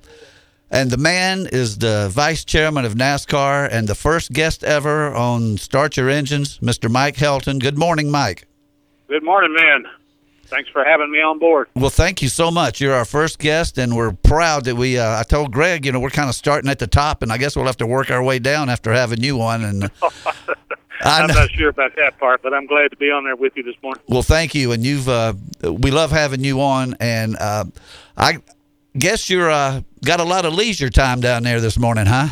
and 0.70 0.90
the 0.90 0.96
man 0.96 1.48
is 1.52 1.78
the 1.78 2.08
vice 2.10 2.44
chairman 2.44 2.84
of 2.84 2.94
NASCAR 2.94 3.68
and 3.70 3.88
the 3.88 3.94
first 3.94 4.32
guest 4.32 4.62
ever 4.62 5.12
on 5.14 5.58
Start 5.58 5.96
Your 5.96 6.08
Engines, 6.08 6.58
Mr. 6.58 6.90
Mike 6.90 7.16
Helton. 7.16 7.58
Good 7.58 7.76
morning, 7.76 8.10
Mike. 8.10 8.46
Good 9.08 9.24
morning, 9.24 9.52
man. 9.52 9.84
Thanks 10.44 10.68
for 10.70 10.84
having 10.84 11.10
me 11.10 11.20
on 11.20 11.38
board. 11.38 11.68
Well, 11.74 11.90
thank 11.90 12.22
you 12.22 12.28
so 12.28 12.50
much. 12.50 12.80
You're 12.80 12.94
our 12.94 13.04
first 13.04 13.38
guest, 13.38 13.78
and 13.78 13.96
we're 13.96 14.12
proud 14.12 14.64
that 14.64 14.74
we. 14.74 14.98
Uh, 14.98 15.20
I 15.20 15.22
told 15.22 15.52
Greg, 15.52 15.86
you 15.86 15.92
know, 15.92 16.00
we're 16.00 16.10
kind 16.10 16.28
of 16.28 16.34
starting 16.34 16.68
at 16.68 16.80
the 16.80 16.88
top, 16.88 17.22
and 17.22 17.32
I 17.32 17.38
guess 17.38 17.54
we'll 17.54 17.66
have 17.66 17.76
to 17.78 17.86
work 17.86 18.10
our 18.10 18.22
way 18.22 18.40
down 18.40 18.68
after 18.68 18.92
having 18.92 19.22
you 19.22 19.40
on. 19.40 19.64
And 19.64 19.90
I'm 21.02 21.28
not 21.28 21.50
sure 21.52 21.68
about 21.68 21.94
that 21.96 22.18
part, 22.18 22.42
but 22.42 22.52
I'm 22.52 22.66
glad 22.66 22.90
to 22.90 22.96
be 22.96 23.10
on 23.12 23.24
there 23.24 23.36
with 23.36 23.56
you 23.56 23.62
this 23.62 23.76
morning. 23.80 24.02
Well, 24.08 24.22
thank 24.22 24.54
you, 24.54 24.72
and 24.72 24.84
you've 24.84 25.08
uh, 25.08 25.34
we 25.62 25.92
love 25.92 26.10
having 26.10 26.42
you 26.42 26.60
on, 26.60 26.96
and 26.98 27.36
uh, 27.38 27.64
I 28.16 28.38
guess 28.96 29.30
you're 29.30 29.50
uh, 29.50 29.82
got 30.04 30.20
a 30.20 30.24
lot 30.24 30.44
of 30.44 30.54
leisure 30.54 30.90
time 30.90 31.20
down 31.20 31.42
there 31.42 31.60
this 31.60 31.78
morning, 31.78 32.06
huh? 32.06 32.28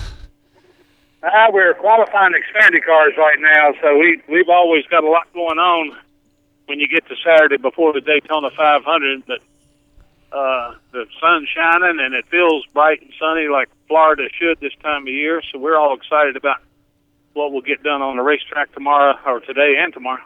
Uh, 1.23 1.47
we're 1.53 1.75
qualifying 1.75 2.33
Xfinity 2.33 2.85
cars 2.85 3.13
right 3.19 3.39
now, 3.41 3.73
so 3.83 3.99
we 3.99 4.23
we've 4.29 4.49
always 4.49 4.85
got 4.87 5.05
a 5.05 5.09
lot 5.09 5.33
going 5.33 5.59
on 5.59 5.97
when 6.67 6.79
you 6.79 6.87
get 6.87 7.07
to 7.09 7.17
Saturday 7.25 7.57
before 7.57 7.93
the 7.93 8.01
Daytona 8.01 8.51
500. 8.51 9.25
But 9.27 9.41
uh, 10.31 10.75
the 10.93 11.07
sun's 11.21 11.49
shining 11.49 11.99
and 12.01 12.15
it 12.15 12.27
feels 12.31 12.65
bright 12.73 13.01
and 13.01 13.13
sunny 13.19 13.49
like 13.49 13.69
Florida 13.89 14.29
should 14.39 14.61
this 14.61 14.75
time 14.83 15.03
of 15.03 15.09
year. 15.09 15.43
So 15.51 15.59
we're 15.59 15.77
all 15.77 15.95
excited 15.95 16.37
about 16.37 16.59
what 17.33 17.53
we'll 17.53 17.63
get 17.63 17.83
done 17.83 18.03
on 18.03 18.17
the 18.17 18.23
racetrack 18.23 18.73
tomorrow 18.73 19.19
or 19.27 19.41
today 19.41 19.77
and 19.79 19.93
tomorrow. 19.93 20.23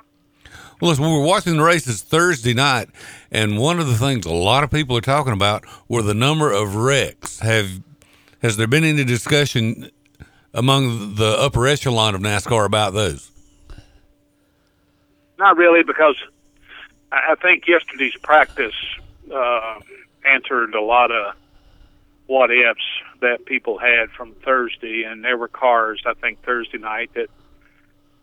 Well, 0.81 0.91
listen, 0.91 1.05
we 1.05 1.13
were 1.13 1.25
watching 1.25 1.57
the 1.57 1.63
races 1.63 2.03
Thursday 2.03 2.55
night, 2.55 2.89
and 3.33 3.59
one 3.59 3.81
of 3.81 3.87
the 3.87 3.97
things 3.97 4.27
a 4.27 4.31
lot 4.33 4.63
of 4.63 4.71
people 4.71 4.97
are 4.97 5.01
talking 5.01 5.33
about 5.33 5.65
were 5.89 6.03
the 6.03 6.15
number 6.15 6.53
of 6.53 6.77
wrecks. 6.77 7.41
Have 7.41 7.81
has 8.43 8.59
there 8.59 8.67
been 8.67 8.85
any 8.85 9.05
discussion 9.05 9.91
among 10.53 11.15
the 11.15 11.35
upper 11.39 11.67
echelon 11.67 12.15
of 12.15 12.21
NASCAR 12.21 12.67
about 12.67 12.93
those? 12.93 13.31
Not 15.39 15.57
really, 15.57 15.83
because 15.83 16.17
I 17.11 17.35
think 17.41 17.67
yesterday's 17.67 18.17
practice 18.23 18.75
uh, 19.35 19.81
answered 20.25 20.75
a 20.75 20.83
lot 20.83 21.11
of 21.11 21.35
what 22.27 22.51
ifs 22.51 22.81
that 23.21 23.47
people 23.47 23.79
had 23.79 24.11
from 24.11 24.35
Thursday, 24.45 25.05
and 25.05 25.25
there 25.25 25.39
were 25.39 25.49
cars 25.49 26.03
I 26.07 26.13
think 26.15 26.43
Thursday 26.43 26.79
night 26.79 27.11
that 27.15 27.29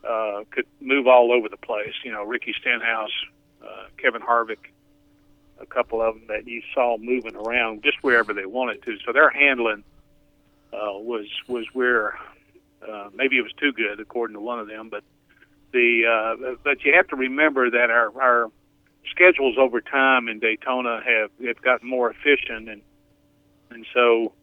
uh, 0.08 0.44
could 0.52 0.68
move 0.80 1.08
all 1.08 1.32
over 1.32 1.50
the 1.50 1.58
place. 1.58 1.94
You 2.04 2.12
know, 2.12 2.24
Ricky 2.24 2.54
Stenhouse, 2.62 3.12
uh, 3.64 3.88
Kevin 3.98 4.22
Harvick, 4.22 4.70
a 5.62 5.66
couple 5.66 6.02
of 6.02 6.16
them 6.16 6.26
that 6.28 6.48
you 6.48 6.62
saw 6.74 6.98
moving 6.98 7.36
around 7.36 7.84
just 7.84 7.98
wherever 8.02 8.34
they 8.34 8.46
wanted 8.46 8.84
to. 8.84 8.98
So 9.06 9.12
their 9.14 9.30
handling 9.30 9.84
uh, 10.74 10.98
was 11.00 11.28
was 11.48 11.66
where 11.74 12.16
uh, 12.88 13.10
maybe 13.14 13.38
it 13.38 13.42
was 13.42 13.54
too 13.60 13.72
good 13.74 14.00
according 14.00 14.36
to 14.36 14.42
one 14.42 14.60
of 14.60 14.68
them, 14.68 14.90
but 14.90 15.04
the 15.72 16.04
uh, 16.06 16.56
but 16.64 16.84
you 16.84 16.94
have 16.96 17.08
to 17.10 17.16
remember 17.16 17.70
that 17.70 17.90
our 17.90 18.12
our 18.22 18.52
schedules 19.12 19.56
over 19.58 19.82
time 19.82 20.28
in 20.28 20.40
Daytona 20.40 21.02
have 21.06 21.32
have 21.46 21.62
gotten 21.62 21.90
more 21.90 22.12
efficient 22.12 22.70
and 22.70 22.82
and 23.72 23.86
so 23.94 24.34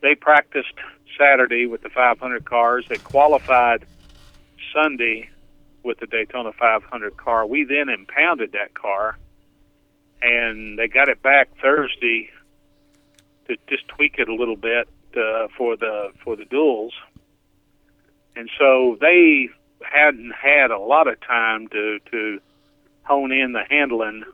they 0.00 0.14
practiced 0.14 0.74
Saturday 1.18 1.66
with 1.66 1.82
the 1.82 1.90
500 1.90 2.44
cars. 2.44 2.84
They 2.88 2.98
qualified 2.98 3.86
Sunday 4.74 5.28
with 5.84 6.00
the 6.00 6.06
Daytona 6.06 6.52
500 6.58 7.16
car. 7.16 7.46
We 7.46 7.64
then 7.64 7.88
impounded 7.88 8.52
that 8.52 8.74
car 8.74 9.18
and 10.22 10.78
they 10.78 10.88
got 10.88 11.08
it 11.08 11.22
back 11.22 11.48
Thursday 11.60 12.30
to 13.48 13.56
just 13.68 13.88
tweak 13.88 14.16
it 14.18 14.28
a 14.28 14.34
little 14.34 14.56
bit 14.56 14.88
uh, 15.16 15.48
for 15.56 15.76
the 15.76 16.12
for 16.22 16.36
the 16.36 16.44
duels. 16.44 16.92
And 18.36 18.48
so 18.58 18.96
they 19.00 19.48
hadn't 19.82 20.32
had 20.32 20.70
a 20.70 20.78
lot 20.78 21.08
of 21.08 21.20
time 21.20 21.68
to 21.68 21.98
to 22.10 22.40
hone 23.04 23.32
in 23.32 23.52
the 23.52 23.64
handling 23.68 24.24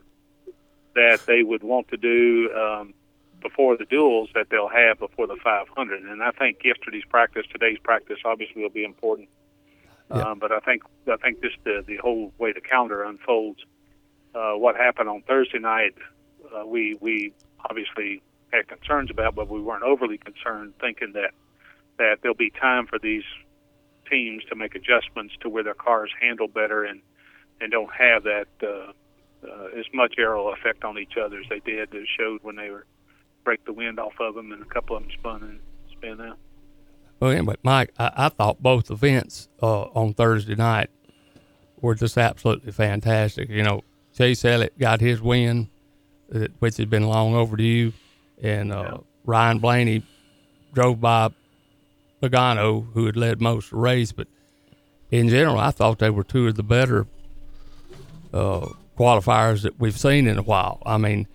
that 0.95 1.21
they 1.25 1.43
would 1.43 1.63
want 1.63 1.87
to 1.89 1.97
do 1.97 2.51
um, 2.53 2.93
before 3.41 3.77
the 3.77 3.85
duels 3.85 4.29
that 4.35 4.47
they'll 4.49 4.69
have 4.69 4.99
before 4.99 5.27
the 5.27 5.37
500. 5.43 6.03
And 6.03 6.21
I 6.21 6.31
think 6.31 6.59
yesterday's 6.63 7.05
practice, 7.09 7.45
today's 7.51 7.77
practice, 7.81 8.17
obviously 8.25 8.61
will 8.61 8.69
be 8.69 8.83
important. 8.83 9.29
Um, 10.11 10.39
but 10.39 10.51
I 10.51 10.59
think 10.59 10.83
I 11.07 11.17
think 11.17 11.41
just 11.41 11.57
the 11.63 11.83
the 11.85 11.97
whole 11.97 12.33
way 12.39 12.51
the 12.51 12.61
calendar 12.61 13.03
unfolds, 13.03 13.59
uh, 14.35 14.53
what 14.53 14.75
happened 14.75 15.09
on 15.09 15.21
Thursday 15.23 15.59
night, 15.59 15.95
uh, 16.55 16.65
we 16.65 16.97
we 16.99 17.33
obviously 17.69 18.21
had 18.51 18.67
concerns 18.67 19.11
about, 19.11 19.35
but 19.35 19.49
we 19.49 19.61
weren't 19.61 19.83
overly 19.83 20.17
concerned, 20.17 20.73
thinking 20.79 21.13
that 21.13 21.31
that 21.97 22.19
there'll 22.21 22.35
be 22.35 22.51
time 22.51 22.87
for 22.87 22.99
these 22.99 23.23
teams 24.09 24.43
to 24.45 24.55
make 24.55 24.75
adjustments 24.75 25.35
to 25.41 25.49
where 25.49 25.63
their 25.63 25.73
cars 25.73 26.11
handle 26.19 26.47
better 26.47 26.83
and 26.83 27.01
and 27.61 27.71
don't 27.71 27.91
have 27.93 28.23
that 28.23 28.47
uh, 28.63 28.91
uh, 29.47 29.65
as 29.77 29.85
much 29.93 30.15
aero 30.17 30.49
effect 30.49 30.83
on 30.83 30.97
each 30.97 31.17
other 31.17 31.39
as 31.39 31.45
they 31.49 31.59
did. 31.59 31.91
That 31.91 32.05
showed 32.17 32.43
when 32.43 32.55
they 32.55 32.69
were 32.69 32.85
break 33.43 33.63
the 33.65 33.73
wind 33.73 33.99
off 33.99 34.13
of 34.19 34.35
them, 34.35 34.51
and 34.51 34.61
a 34.61 34.65
couple 34.65 34.95
of 34.95 35.03
them 35.03 35.11
spun 35.11 35.43
and 35.43 35.59
spin 35.91 36.21
out. 36.21 36.37
Well, 37.19 37.55
Mike, 37.63 37.93
I, 37.97 38.11
I 38.15 38.29
thought 38.29 38.61
both 38.61 38.89
events 38.91 39.49
uh, 39.61 39.83
on 39.83 40.13
Thursday 40.13 40.55
night 40.55 40.89
were 41.81 41.95
just 41.95 42.17
absolutely 42.17 42.71
fantastic. 42.71 43.49
You 43.49 43.63
know, 43.63 43.81
Chase 44.19 44.43
Elliott 44.43 44.77
got 44.77 44.99
his 44.99 45.21
win, 45.21 45.69
uh, 46.35 46.47
which 46.59 46.75
had 46.75 46.89
been 46.89 47.07
long 47.07 47.35
overdue, 47.35 47.93
and 48.41 48.73
uh, 48.73 48.97
Ryan 49.23 49.59
Blaney 49.59 50.03
drove 50.73 50.99
by 50.99 51.29
Logano, 52.21 52.91
who 52.93 53.05
had 53.05 53.15
led 53.15 53.39
most 53.39 53.65
of 53.65 53.69
the 53.71 53.77
race. 53.77 54.11
But 54.11 54.27
in 55.09 55.29
general, 55.29 55.57
I 55.57 55.71
thought 55.71 55.99
they 55.99 56.09
were 56.09 56.25
two 56.25 56.47
of 56.47 56.55
the 56.55 56.63
better 56.63 57.07
uh, 58.33 58.67
qualifiers 58.97 59.61
that 59.61 59.79
we've 59.79 59.97
seen 59.97 60.27
in 60.27 60.37
a 60.37 60.43
while. 60.43 60.81
I 60.85 60.97
mean, 60.97 61.25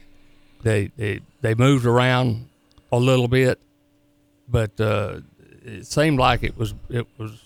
they 0.63 0.91
they, 0.99 1.21
they 1.41 1.55
moved 1.55 1.87
around 1.87 2.51
a 2.93 2.99
little 2.99 3.29
bit, 3.29 3.61
but 4.47 4.79
uh, 4.79 5.21
it 5.65 5.87
seemed 5.87 6.19
like 6.19 6.43
it 6.43 6.59
was 6.59 6.75
it 6.91 7.07
was 7.17 7.44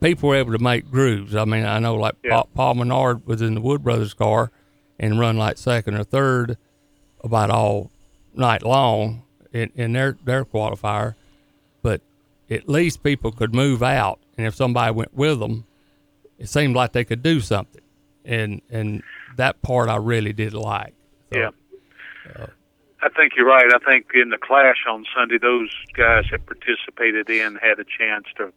people 0.00 0.28
were 0.28 0.36
able 0.36 0.52
to 0.52 0.58
make 0.62 0.90
grooves. 0.90 1.34
I 1.34 1.44
mean, 1.44 1.64
I 1.64 1.78
know 1.78 1.94
like 1.96 2.14
Paul, 2.28 2.48
Paul 2.54 2.74
Menard 2.74 3.26
was 3.26 3.42
in 3.42 3.54
the 3.54 3.60
Wood 3.60 3.82
Brothers 3.82 4.14
car 4.14 4.50
and 4.98 5.18
run 5.18 5.36
like 5.36 5.58
second 5.58 5.94
or 5.94 6.04
third 6.04 6.56
about 7.24 7.50
all 7.50 7.90
night 8.34 8.62
long, 8.62 9.22
in, 9.52 9.70
in 9.74 9.92
their 9.92 10.16
their 10.24 10.44
qualifier, 10.44 11.14
but 11.82 12.00
at 12.50 12.68
least 12.68 13.02
people 13.02 13.32
could 13.32 13.54
move 13.54 13.82
out, 13.82 14.18
and 14.36 14.46
if 14.46 14.54
somebody 14.54 14.92
went 14.92 15.14
with 15.14 15.40
them, 15.40 15.64
it 16.38 16.48
seemed 16.48 16.76
like 16.76 16.92
they 16.92 17.04
could 17.04 17.22
do 17.22 17.40
something, 17.40 17.82
and 18.24 18.60
and 18.70 19.02
that 19.36 19.60
part 19.62 19.88
I 19.88 19.96
really 19.96 20.32
did 20.32 20.52
like. 20.54 20.94
So, 21.32 21.38
Yeah. 21.38 21.50
uh, 22.36 22.46
I 23.00 23.08
think 23.10 23.34
you're 23.36 23.46
right. 23.46 23.72
I 23.72 23.78
think 23.90 24.06
in 24.14 24.30
the 24.30 24.38
clash 24.38 24.84
on 24.88 25.04
Sunday, 25.16 25.38
those 25.38 25.70
guys 25.96 26.24
that 26.32 26.44
participated 26.46 27.30
in 27.30 27.54
had 27.56 27.78
a 27.78 27.84
chance 27.84 28.24
to 28.36 28.52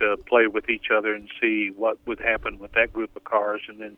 to 0.00 0.16
play 0.28 0.46
with 0.46 0.68
each 0.68 0.90
other 0.94 1.14
and 1.14 1.28
see 1.40 1.70
what 1.76 1.98
would 2.06 2.20
happen 2.20 2.58
with 2.58 2.72
that 2.72 2.92
group 2.92 3.14
of 3.14 3.24
cars, 3.24 3.60
and 3.68 3.80
then 3.80 3.96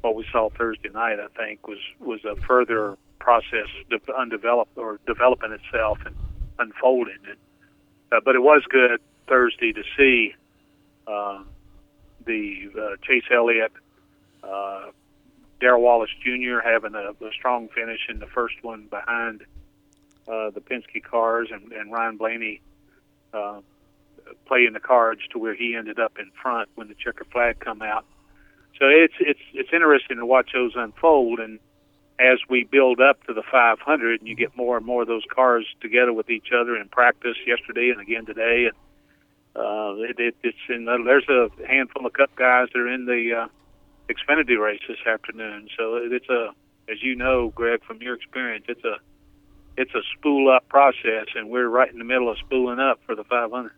what 0.00 0.14
we 0.14 0.24
saw 0.30 0.50
Thursday 0.50 0.90
night, 0.90 1.18
I 1.20 1.28
think, 1.36 1.66
was 1.66 1.78
was 2.00 2.24
a 2.24 2.36
further 2.36 2.96
process 3.18 3.68
de- 3.90 4.14
undeveloped 4.14 4.76
or 4.76 5.00
developing 5.06 5.52
itself 5.52 5.98
and 6.04 6.14
unfolding. 6.58 7.18
And, 7.28 7.38
uh, 8.12 8.20
but 8.24 8.36
it 8.36 8.42
was 8.42 8.62
good 8.68 9.00
Thursday 9.26 9.72
to 9.72 9.82
see 9.96 10.34
uh, 11.06 11.42
the 12.26 12.70
uh, 12.78 12.96
Chase 13.02 13.24
Elliott, 13.32 13.72
uh, 14.42 14.90
Darrell 15.60 15.82
Wallace 15.82 16.10
Jr. 16.22 16.60
having 16.62 16.94
a, 16.94 17.10
a 17.24 17.32
strong 17.32 17.68
finish 17.68 18.00
in 18.08 18.18
the 18.18 18.26
first 18.26 18.56
one 18.62 18.86
behind 18.88 19.42
uh, 20.28 20.50
the 20.50 20.60
Penske 20.60 21.02
cars, 21.02 21.48
and, 21.50 21.72
and 21.72 21.90
Ryan 21.90 22.16
Blaney 22.16 22.60
uh, 23.32 23.60
playing 24.46 24.72
the 24.72 24.80
cards 24.80 25.20
to 25.32 25.38
where 25.38 25.54
he 25.54 25.74
ended 25.76 25.98
up 25.98 26.18
in 26.18 26.30
front 26.40 26.68
when 26.74 26.88
the 26.88 26.94
checker 26.94 27.24
flag 27.32 27.60
come 27.60 27.82
out. 27.82 28.04
So 28.78 28.86
it's 28.88 29.14
it's 29.20 29.40
it's 29.52 29.70
interesting 29.72 30.16
to 30.18 30.26
watch 30.26 30.50
those 30.52 30.72
unfold, 30.74 31.38
and 31.38 31.60
as 32.18 32.38
we 32.48 32.64
build 32.64 33.00
up 33.00 33.24
to 33.24 33.34
the 33.34 33.42
500, 33.42 34.20
and 34.20 34.28
you 34.28 34.36
get 34.36 34.56
more 34.56 34.76
and 34.76 34.86
more 34.86 35.02
of 35.02 35.08
those 35.08 35.24
cars 35.32 35.66
together 35.80 36.12
with 36.12 36.30
each 36.30 36.48
other 36.56 36.76
in 36.76 36.88
practice 36.88 37.36
yesterday 37.46 37.90
and 37.90 38.00
again 38.00 38.26
today, 38.26 38.66
and 38.66 38.76
uh, 39.56 39.94
it, 40.02 40.18
it, 40.18 40.36
it's 40.42 40.58
in 40.68 40.84
the, 40.84 40.98
there's 41.04 41.28
a 41.28 41.48
handful 41.66 42.06
of 42.06 42.12
Cup 42.12 42.34
guys 42.36 42.68
that 42.72 42.80
are 42.80 42.92
in 42.92 43.06
the 43.06 43.42
uh, 43.44 43.48
Xfinity 44.08 44.60
race 44.60 44.80
this 44.88 44.98
afternoon. 45.06 45.68
So 45.76 45.96
it, 45.96 46.12
it's 46.12 46.28
a, 46.28 46.50
as 46.90 47.02
you 47.02 47.14
know, 47.14 47.50
Greg, 47.50 47.84
from 47.84 48.02
your 48.02 48.14
experience, 48.14 48.64
it's 48.68 48.84
a 48.84 48.96
it's 49.76 49.94
a 49.94 50.02
spool 50.16 50.50
up 50.50 50.68
process, 50.68 51.26
and 51.34 51.48
we're 51.50 51.68
right 51.68 51.90
in 51.90 51.98
the 51.98 52.04
middle 52.04 52.30
of 52.30 52.38
spooling 52.38 52.78
up 52.78 53.00
for 53.06 53.14
the 53.14 53.24
500. 53.24 53.72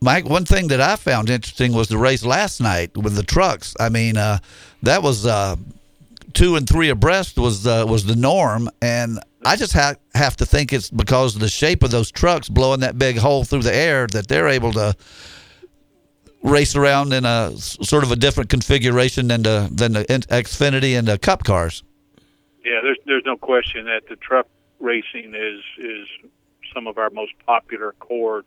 Mike, 0.00 0.28
one 0.28 0.44
thing 0.44 0.68
that 0.68 0.80
I 0.80 0.96
found 0.96 1.30
interesting 1.30 1.72
was 1.72 1.88
the 1.88 1.98
race 1.98 2.24
last 2.24 2.60
night 2.60 2.96
with 2.96 3.14
the 3.14 3.22
trucks. 3.22 3.74
I 3.78 3.88
mean, 3.88 4.16
uh, 4.16 4.38
that 4.82 5.02
was 5.02 5.26
uh, 5.26 5.56
two 6.32 6.56
and 6.56 6.68
three 6.68 6.88
abreast 6.88 7.38
was 7.38 7.66
uh, 7.66 7.84
was 7.86 8.04
the 8.04 8.16
norm, 8.16 8.70
and 8.82 9.20
I 9.44 9.56
just 9.56 9.72
ha- 9.72 9.94
have 10.14 10.36
to 10.38 10.46
think 10.46 10.72
it's 10.72 10.90
because 10.90 11.34
of 11.34 11.40
the 11.40 11.48
shape 11.48 11.82
of 11.82 11.90
those 11.90 12.10
trucks 12.10 12.48
blowing 12.48 12.80
that 12.80 12.98
big 12.98 13.18
hole 13.18 13.44
through 13.44 13.62
the 13.62 13.74
air 13.74 14.06
that 14.08 14.26
they're 14.26 14.48
able 14.48 14.72
to 14.72 14.96
race 16.42 16.74
around 16.74 17.12
in 17.12 17.24
a 17.24 17.52
sort 17.56 18.04
of 18.04 18.10
a 18.10 18.16
different 18.16 18.50
configuration 18.50 19.28
than 19.28 19.42
the 19.42 19.68
than 19.70 19.92
the 19.92 20.04
Xfinity 20.04 20.98
and 20.98 21.06
the 21.06 21.18
Cup 21.18 21.44
cars. 21.44 21.82
Yeah, 22.64 22.80
there's 22.82 22.98
there's 23.06 23.24
no 23.24 23.36
question 23.36 23.84
that 23.84 24.02
the 24.08 24.16
truck 24.16 24.46
racing 24.80 25.34
is 25.34 25.62
is 25.78 26.06
some 26.74 26.86
of 26.86 26.98
our 26.98 27.10
most 27.10 27.32
popular 27.46 27.94
core 27.98 28.44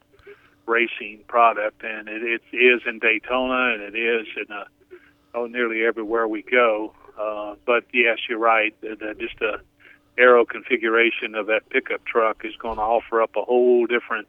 racing 0.65 1.19
product, 1.27 1.83
and 1.83 2.07
it, 2.07 2.41
it 2.51 2.55
is 2.55 2.81
in 2.85 2.99
Daytona, 2.99 3.73
and 3.73 3.81
it 3.81 3.97
is 3.97 4.27
in 4.37 4.53
a, 4.53 4.65
oh 5.33 5.47
nearly 5.47 5.83
everywhere 5.85 6.27
we 6.27 6.43
go. 6.43 6.93
Uh, 7.19 7.55
but 7.65 7.83
yes, 7.93 8.17
you're 8.29 8.39
right. 8.39 8.73
The, 8.81 9.15
just 9.19 9.39
the 9.39 9.59
aero 10.17 10.45
configuration 10.45 11.35
of 11.35 11.47
that 11.47 11.69
pickup 11.69 12.05
truck 12.05 12.43
is 12.43 12.55
going 12.57 12.75
to 12.75 12.81
offer 12.81 13.21
up 13.21 13.35
a 13.35 13.41
whole 13.41 13.85
different 13.85 14.27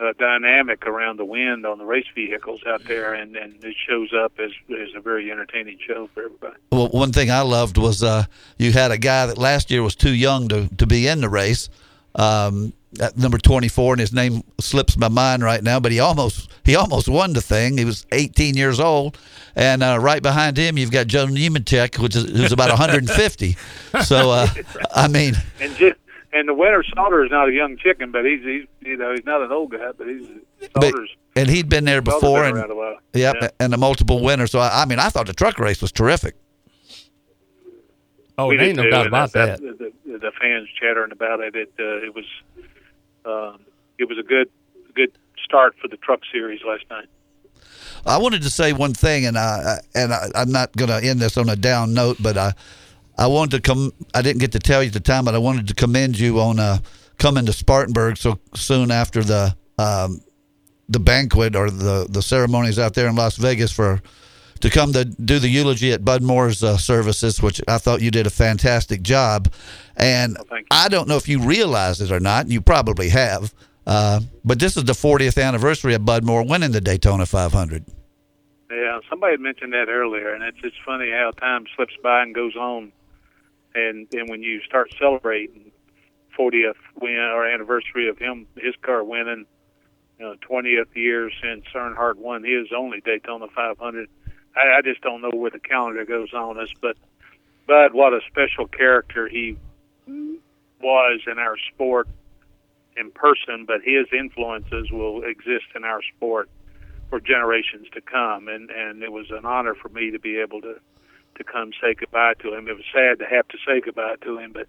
uh, 0.00 0.12
dynamic 0.18 0.86
around 0.86 1.18
the 1.18 1.24
wind 1.24 1.66
on 1.66 1.78
the 1.78 1.84
race 1.84 2.06
vehicles 2.14 2.60
out 2.66 2.84
there, 2.84 3.14
and, 3.14 3.36
and 3.36 3.62
it 3.64 3.74
shows 3.88 4.12
up 4.14 4.32
as, 4.38 4.50
as 4.70 4.88
a 4.94 5.00
very 5.00 5.30
entertaining 5.30 5.78
show 5.84 6.08
for 6.14 6.24
everybody. 6.24 6.56
Well, 6.70 6.88
one 6.88 7.12
thing 7.12 7.30
I 7.30 7.40
loved 7.40 7.78
was 7.78 8.02
uh, 8.02 8.24
you 8.58 8.72
had 8.72 8.90
a 8.90 8.98
guy 8.98 9.26
that 9.26 9.38
last 9.38 9.70
year 9.70 9.82
was 9.82 9.96
too 9.96 10.14
young 10.14 10.48
to, 10.48 10.68
to 10.76 10.86
be 10.86 11.06
in 11.06 11.20
the 11.20 11.28
race. 11.28 11.68
Um, 12.14 12.72
at 13.00 13.16
number 13.18 13.38
24, 13.38 13.94
and 13.94 14.00
his 14.00 14.12
name 14.12 14.42
slips 14.58 14.96
my 14.96 15.08
mind 15.08 15.42
right 15.42 15.62
now, 15.62 15.78
but 15.78 15.92
he 15.92 16.00
almost 16.00 16.50
he 16.64 16.74
almost 16.74 17.06
won 17.08 17.34
the 17.34 17.40
thing. 17.42 17.76
He 17.76 17.84
was 17.84 18.06
18 18.12 18.56
years 18.56 18.80
old, 18.80 19.18
and 19.54 19.82
uh, 19.82 19.98
right 20.00 20.22
behind 20.22 20.56
him 20.56 20.78
you've 20.78 20.90
got 20.90 21.06
Joe 21.06 21.26
Nemechek, 21.26 21.98
which 21.98 22.16
is 22.16 22.24
who's 22.30 22.50
about 22.50 22.70
150. 22.70 23.56
so 24.04 24.30
uh, 24.30 24.48
I 24.94 25.06
mean, 25.06 25.34
And 25.60 25.76
just, 25.76 25.96
and 26.32 26.48
the 26.48 26.54
winner 26.54 26.82
Sauter 26.94 27.24
is 27.24 27.30
not 27.30 27.48
a 27.48 27.52
young 27.52 27.76
chicken, 27.76 28.12
but 28.12 28.24
he's 28.24 28.42
he's 28.42 28.64
you 28.80 28.96
know 28.96 29.12
he's 29.14 29.24
not 29.24 29.42
an 29.42 29.52
old 29.52 29.70
guy, 29.70 29.92
but 29.96 30.06
he's 30.06 30.26
but, 30.74 30.94
and 31.36 31.48
he'd 31.48 31.68
been 31.68 31.84
there 31.84 32.02
before, 32.02 32.42
been 32.42 32.56
and 32.56 32.70
around 32.70 32.98
a 33.14 33.18
yep, 33.18 33.36
Yeah. 33.40 33.48
and 33.60 33.72
a 33.74 33.76
multiple 33.76 34.22
winner. 34.22 34.46
So 34.46 34.58
I, 34.58 34.82
I 34.82 34.84
mean, 34.84 34.98
I 34.98 35.08
thought 35.08 35.26
the 35.26 35.32
truck 35.32 35.58
race 35.58 35.80
was 35.80 35.92
terrific. 35.92 36.34
Oh, 38.36 38.46
We 38.46 38.56
there 38.56 38.66
ain't 38.66 38.76
no 38.76 38.88
doubt 38.88 39.06
and 39.06 39.08
about 39.08 39.32
that. 39.32 39.60
The, 39.60 39.92
the, 40.06 40.18
the 40.18 40.32
fans 40.40 40.68
chattering 40.80 41.10
about 41.12 41.40
it. 41.40 41.56
It 41.56 41.72
uh, 41.78 42.06
it 42.06 42.14
was 42.14 42.24
um, 43.24 43.60
it 43.98 44.08
was 44.08 44.18
a 44.18 44.22
good 44.22 44.48
good 44.94 45.12
start 45.44 45.74
for 45.80 45.88
the 45.88 45.96
truck 45.96 46.20
series 46.32 46.60
last 46.66 46.84
night. 46.90 47.06
I 48.06 48.18
wanted 48.18 48.42
to 48.42 48.50
say 48.50 48.72
one 48.72 48.94
thing, 48.94 49.26
and 49.26 49.36
I 49.36 49.80
and 49.94 50.12
I, 50.12 50.28
I'm 50.34 50.52
not 50.52 50.72
going 50.76 50.90
to 50.90 51.04
end 51.04 51.20
this 51.20 51.36
on 51.36 51.48
a 51.48 51.56
down 51.56 51.94
note, 51.94 52.18
but 52.20 52.36
I 52.36 52.52
I 53.18 53.26
wanted 53.26 53.56
to 53.56 53.60
come. 53.60 53.92
I 54.14 54.22
didn't 54.22 54.40
get 54.40 54.52
to 54.52 54.60
tell 54.60 54.82
you 54.82 54.88
at 54.88 54.92
the 54.92 55.00
time, 55.00 55.24
but 55.24 55.34
I 55.34 55.38
wanted 55.38 55.68
to 55.68 55.74
commend 55.74 56.18
you 56.18 56.40
on 56.40 56.60
uh, 56.60 56.78
coming 57.18 57.46
to 57.46 57.52
Spartanburg 57.52 58.16
so 58.16 58.38
soon 58.54 58.90
after 58.90 59.24
the 59.24 59.56
um, 59.78 60.20
the 60.88 61.00
banquet 61.00 61.56
or 61.56 61.70
the 61.70 62.06
the 62.08 62.22
ceremonies 62.22 62.78
out 62.78 62.94
there 62.94 63.08
in 63.08 63.16
Las 63.16 63.36
Vegas 63.36 63.72
for 63.72 64.00
to 64.60 64.70
come 64.70 64.92
to 64.92 65.04
do 65.04 65.38
the 65.38 65.48
eulogy 65.48 65.92
at 65.92 66.04
Bud 66.04 66.22
Moore's 66.22 66.62
uh, 66.62 66.76
services, 66.76 67.42
which 67.42 67.60
I 67.68 67.78
thought 67.78 68.00
you 68.00 68.10
did 68.10 68.26
a 68.26 68.30
fantastic 68.30 69.02
job. 69.02 69.52
And 69.96 70.36
I 70.70 70.88
don't 70.88 71.08
know 71.08 71.16
if 71.16 71.28
you 71.28 71.40
realize 71.40 72.00
it 72.00 72.10
or 72.10 72.20
not. 72.20 72.48
You 72.48 72.60
probably 72.60 73.08
have. 73.10 73.54
Uh, 73.86 74.20
but 74.44 74.58
this 74.58 74.76
is 74.76 74.84
the 74.84 74.92
40th 74.92 75.42
anniversary 75.42 75.94
of 75.94 76.04
Bud 76.04 76.24
Moore 76.24 76.44
winning 76.44 76.72
the 76.72 76.80
Daytona 76.80 77.24
500. 77.24 77.84
Yeah, 78.70 79.00
somebody 79.08 79.38
mentioned 79.38 79.72
that 79.72 79.88
earlier, 79.88 80.34
and 80.34 80.42
it's 80.44 80.58
it's 80.62 80.76
funny 80.84 81.10
how 81.10 81.30
time 81.30 81.64
slips 81.74 81.94
by 82.02 82.22
and 82.22 82.34
goes 82.34 82.54
on, 82.54 82.92
and 83.78 84.06
and 84.12 84.28
when 84.28 84.42
you 84.42 84.60
start 84.62 84.92
celebrating 84.98 85.70
40th 86.38 86.74
win 87.00 87.16
or 87.16 87.46
anniversary 87.46 88.08
of 88.08 88.18
him, 88.18 88.46
his 88.56 88.74
car 88.82 89.02
winning, 89.02 89.46
you 90.18 90.24
know, 90.24 90.36
20th 90.48 90.94
year 90.94 91.30
since 91.42 91.64
Earnhardt 91.74 92.16
won 92.16 92.44
his 92.44 92.68
only 92.76 93.00
Daytona 93.00 93.46
500. 93.54 94.08
I, 94.56 94.78
I 94.78 94.82
just 94.82 95.00
don't 95.00 95.20
know 95.20 95.30
where 95.30 95.50
the 95.50 95.58
calendar 95.58 96.04
goes 96.04 96.32
on 96.32 96.58
us, 96.58 96.70
but 96.80 96.96
but 97.66 97.92
what 97.94 98.14
a 98.14 98.20
special 98.28 98.66
character 98.66 99.28
he 99.28 99.56
was 100.80 101.20
in 101.26 101.38
our 101.38 101.56
sport 101.72 102.08
in 102.96 103.10
person, 103.10 103.64
but 103.66 103.82
his 103.82 104.06
influences 104.12 104.90
will 104.90 105.22
exist 105.22 105.66
in 105.74 105.84
our 105.84 106.00
sport 106.16 106.48
for 107.10 107.20
generations 107.20 107.86
to 107.94 108.00
come. 108.00 108.48
And 108.48 108.70
and 108.70 109.02
it 109.02 109.12
was 109.12 109.30
an 109.30 109.44
honor 109.44 109.74
for 109.74 109.88
me 109.88 110.10
to 110.10 110.18
be 110.18 110.38
able 110.38 110.60
to 110.62 110.80
to 111.36 111.44
come 111.44 111.70
say 111.80 111.94
goodbye 111.94 112.34
to 112.40 112.54
him. 112.54 112.68
It 112.68 112.76
was 112.76 112.84
sad 112.92 113.18
to 113.20 113.26
have 113.26 113.46
to 113.48 113.58
say 113.66 113.80
goodbye 113.80 114.16
to 114.22 114.38
him, 114.38 114.52
but 114.52 114.66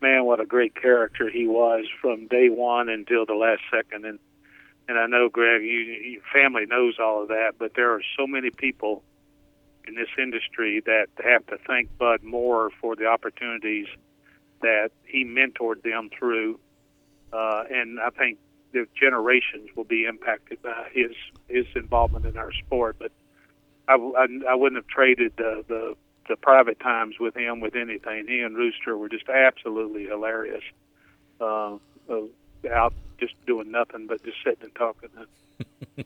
man, 0.00 0.24
what 0.24 0.40
a 0.40 0.46
great 0.46 0.74
character 0.74 1.30
he 1.30 1.46
was 1.46 1.86
from 2.00 2.26
day 2.26 2.48
one 2.48 2.88
until 2.88 3.24
the 3.24 3.34
last 3.34 3.62
second. 3.70 4.04
And 4.04 4.18
and 4.88 4.98
I 4.98 5.06
know 5.06 5.28
Greg, 5.28 5.62
you, 5.62 5.78
your 5.78 6.22
family 6.32 6.66
knows 6.66 6.94
all 7.00 7.22
of 7.22 7.28
that, 7.28 7.52
but 7.58 7.74
there 7.74 7.92
are 7.94 8.02
so 8.18 8.26
many 8.26 8.50
people 8.50 9.02
in 9.86 9.94
this 9.94 10.08
industry 10.18 10.82
that 10.84 11.06
have 11.24 11.46
to 11.46 11.56
thank 11.66 11.96
Bud 11.98 12.22
Moore 12.22 12.70
for 12.80 12.96
the 12.96 13.06
opportunities 13.06 13.86
that 14.60 14.90
he 15.04 15.24
mentored 15.24 15.82
them 15.82 16.10
through. 16.16 16.58
Uh, 17.32 17.64
and 17.70 18.00
I 18.00 18.10
think 18.10 18.38
the 18.72 18.86
generations 18.98 19.70
will 19.76 19.84
be 19.84 20.04
impacted 20.04 20.62
by 20.62 20.88
his 20.92 21.12
his 21.48 21.66
involvement 21.76 22.26
in 22.26 22.36
our 22.36 22.52
sport. 22.52 22.96
But 22.98 23.12
I, 23.88 23.94
I, 23.94 24.26
I 24.50 24.54
wouldn't 24.54 24.76
have 24.82 24.88
traded 24.88 25.32
the, 25.36 25.64
the 25.68 25.94
the 26.28 26.36
private 26.36 26.78
times 26.78 27.16
with 27.18 27.36
him 27.36 27.60
with 27.60 27.74
anything. 27.74 28.26
He 28.28 28.40
and 28.40 28.56
Rooster 28.56 28.96
were 28.96 29.08
just 29.08 29.28
absolutely 29.28 30.04
hilarious. 30.04 30.62
Uh, 31.40 31.74
uh, 32.08 32.20
out 32.72 32.94
just 33.18 33.34
doing 33.44 33.70
nothing 33.72 34.06
but 34.06 34.22
just 34.22 34.36
sitting 34.44 34.64
and 34.64 34.74
talking. 34.74 35.10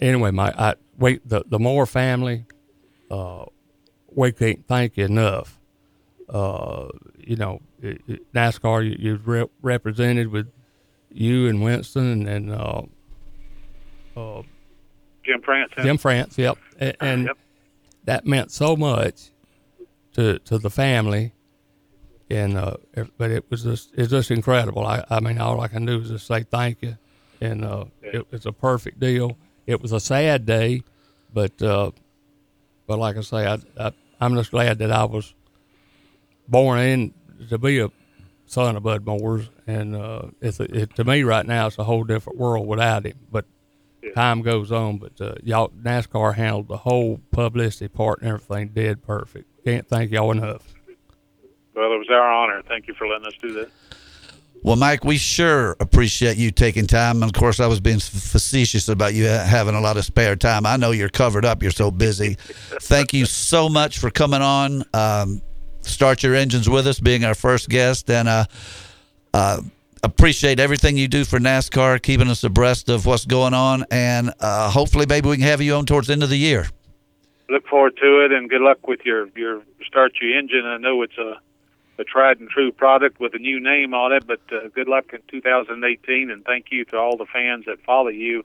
Anyway, 0.00 0.32
my 0.32 0.52
I 0.58 0.74
wait 0.98 1.28
the 1.28 1.44
the 1.46 1.60
Moore 1.60 1.86
family. 1.86 2.44
Uh, 3.08 3.44
we 4.12 4.32
can't 4.32 4.66
thank 4.66 4.96
you 4.96 5.04
enough. 5.04 5.60
Uh, 6.28 6.88
you 7.18 7.36
know, 7.36 7.60
it, 7.80 8.00
it, 8.08 8.32
NASCAR 8.32 8.84
you, 8.84 8.96
you 8.98 9.20
rep- 9.24 9.50
represented 9.62 10.28
with 10.28 10.50
you 11.12 11.46
and 11.46 11.62
Winston 11.62 12.26
and 12.26 12.50
uh, 12.50 12.82
uh, 14.16 14.42
Jim 15.24 15.40
France. 15.42 15.72
huh? 15.76 15.82
Jim 15.82 15.98
France. 15.98 16.36
Yep, 16.38 16.58
and, 16.78 16.96
and 17.00 17.26
Yep. 17.26 17.38
that 18.04 18.26
meant 18.26 18.50
so 18.50 18.76
much 18.76 19.30
to 20.14 20.38
to 20.40 20.58
the 20.58 20.70
family. 20.70 21.32
and 22.30 22.56
uh, 22.56 22.76
but 23.18 23.30
it 23.30 23.44
was 23.50 23.62
just 23.64 23.90
it's 23.94 24.10
just 24.10 24.30
incredible. 24.30 24.86
I, 24.86 25.04
I 25.10 25.20
mean, 25.20 25.38
all 25.38 25.60
I 25.60 25.68
can 25.68 25.84
do 25.86 26.00
is 26.00 26.08
just 26.10 26.26
say 26.26 26.42
thank 26.42 26.82
you, 26.82 26.96
and 27.40 27.64
uh, 27.64 27.84
it 28.02 28.30
was 28.30 28.46
a 28.46 28.52
perfect 28.52 28.98
deal. 29.00 29.36
It 29.66 29.80
was 29.80 29.92
a 29.92 30.00
sad 30.00 30.44
day, 30.46 30.82
but 31.32 31.60
uh, 31.62 31.90
but 32.86 32.98
like 32.98 33.16
I 33.16 33.20
say, 33.22 33.46
I, 33.46 33.58
I 33.78 33.92
I'm 34.20 34.34
just 34.36 34.50
glad 34.50 34.78
that 34.78 34.90
I 34.90 35.04
was 35.04 35.34
born 36.48 36.78
in 36.80 37.14
to 37.48 37.58
be 37.58 37.78
a 37.80 37.90
son 38.46 38.76
of 38.76 38.82
Bud 38.82 39.04
Moore's, 39.06 39.48
and 39.66 39.96
uh, 39.96 40.22
it's 40.40 40.60
a, 40.60 40.64
it, 40.82 40.94
to 40.96 41.04
me 41.04 41.22
right 41.22 41.46
now 41.46 41.66
it's 41.66 41.78
a 41.78 41.84
whole 41.84 42.04
different 42.04 42.38
world 42.38 42.66
without 42.66 43.06
him. 43.06 43.18
But 43.30 43.46
time 44.12 44.42
goes 44.42 44.72
on. 44.72 44.98
But 44.98 45.20
uh, 45.20 45.34
y'all 45.42 45.70
NASCAR 45.70 46.34
handled 46.34 46.68
the 46.68 46.78
whole 46.78 47.20
publicity 47.30 47.88
part 47.88 48.20
and 48.20 48.28
everything 48.28 48.68
dead 48.68 49.02
perfect. 49.02 49.48
Can't 49.64 49.86
thank 49.86 50.10
y'all 50.10 50.30
enough. 50.30 50.74
Well, 51.74 51.92
it 51.92 51.98
was 51.98 52.08
our 52.10 52.30
honor. 52.30 52.62
Thank 52.68 52.86
you 52.86 52.94
for 52.94 53.06
letting 53.06 53.26
us 53.26 53.34
do 53.40 53.52
that. 53.54 53.70
Well, 54.62 54.76
Mike, 54.76 55.04
we 55.04 55.18
sure 55.18 55.76
appreciate 55.78 56.38
you 56.38 56.50
taking 56.50 56.86
time. 56.86 57.16
And 57.16 57.24
of 57.24 57.38
course, 57.38 57.60
I 57.60 57.66
was 57.66 57.80
being 57.80 57.98
facetious 57.98 58.88
about 58.88 59.12
you 59.12 59.26
having 59.26 59.74
a 59.74 59.80
lot 59.80 59.98
of 59.98 60.06
spare 60.06 60.36
time. 60.36 60.64
I 60.64 60.78
know 60.78 60.90
you're 60.90 61.10
covered 61.10 61.44
up, 61.44 61.62
you're 61.62 61.70
so 61.70 61.90
busy. 61.90 62.36
Thank 62.80 63.12
you 63.12 63.26
so 63.26 63.68
much 63.68 63.98
for 63.98 64.10
coming 64.10 64.40
on. 64.40 64.84
Um, 64.94 65.42
start 65.82 66.22
your 66.22 66.34
engines 66.34 66.68
with 66.68 66.86
us, 66.86 66.98
being 66.98 67.24
our 67.24 67.34
first 67.34 67.68
guest. 67.68 68.08
And 68.08 68.26
uh, 68.26 68.46
uh, 69.34 69.60
appreciate 70.04 70.60
everything 70.60 70.96
you 70.96 71.08
do 71.08 71.24
for 71.24 71.38
NASCAR, 71.38 72.00
keeping 72.00 72.28
us 72.28 72.44
abreast 72.44 72.88
of 72.88 73.06
what's 73.06 73.24
going 73.24 73.54
on. 73.54 73.84
And 73.90 74.32
uh, 74.38 74.70
hopefully, 74.70 75.06
maybe 75.08 75.28
we 75.28 75.36
can 75.36 75.46
have 75.46 75.60
you 75.60 75.74
on 75.74 75.86
towards 75.86 76.08
the 76.08 76.12
end 76.12 76.22
of 76.22 76.28
the 76.28 76.36
year. 76.36 76.68
Look 77.48 77.66
forward 77.66 77.96
to 77.96 78.24
it, 78.24 78.32
and 78.32 78.48
good 78.48 78.60
luck 78.60 78.86
with 78.86 79.00
your 79.04 79.28
your 79.36 79.62
start 79.86 80.12
your 80.20 80.38
engine. 80.38 80.64
I 80.64 80.76
know 80.78 81.02
it's 81.02 81.18
a 81.18 81.40
a 81.98 82.04
tried 82.04 82.40
and 82.40 82.48
true 82.48 82.72
product 82.72 83.20
with 83.20 83.34
a 83.34 83.38
new 83.38 83.60
name 83.60 83.94
on 83.94 84.12
it, 84.12 84.26
but 84.26 84.40
uh, 84.50 84.68
good 84.74 84.88
luck 84.88 85.12
in 85.12 85.20
2018, 85.28 86.30
and 86.30 86.44
thank 86.44 86.66
you 86.70 86.84
to 86.86 86.96
all 86.96 87.16
the 87.16 87.26
fans 87.26 87.66
that 87.66 87.80
follow 87.84 88.08
you, 88.08 88.44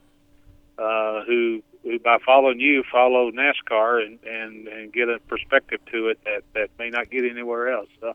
uh, 0.78 1.24
who 1.26 1.62
who 1.84 1.98
by 2.00 2.18
following 2.26 2.60
you 2.60 2.84
follow 2.92 3.32
NASCAR 3.32 4.06
and 4.06 4.20
and 4.24 4.68
and 4.68 4.94
get 4.94 5.10
a 5.10 5.20
perspective 5.28 5.80
to 5.92 6.10
it 6.10 6.20
that 6.26 6.44
that 6.54 6.70
may 6.78 6.90
not 6.90 7.10
get 7.10 7.26
anywhere 7.26 7.70
else. 7.70 7.90
So, 8.02 8.14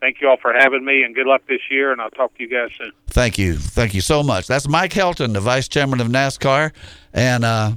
thank 0.00 0.20
you 0.20 0.28
all 0.28 0.36
for 0.40 0.52
having 0.52 0.84
me, 0.84 1.02
and 1.02 1.14
good 1.14 1.26
luck 1.26 1.42
this 1.48 1.60
year. 1.70 1.92
And 1.92 2.00
I'll 2.00 2.10
talk 2.10 2.36
to 2.36 2.42
you 2.42 2.48
guys 2.48 2.70
soon. 2.78 2.92
Thank 3.08 3.38
you. 3.38 3.56
Thank 3.56 3.94
you 3.94 4.00
so 4.00 4.22
much. 4.22 4.46
That's 4.46 4.68
Mike 4.68 4.92
Helton, 4.92 5.32
the 5.32 5.40
vice 5.40 5.68
chairman 5.68 6.00
of 6.00 6.08
NASCAR. 6.08 6.72
And, 7.12 7.44
uh, 7.44 7.72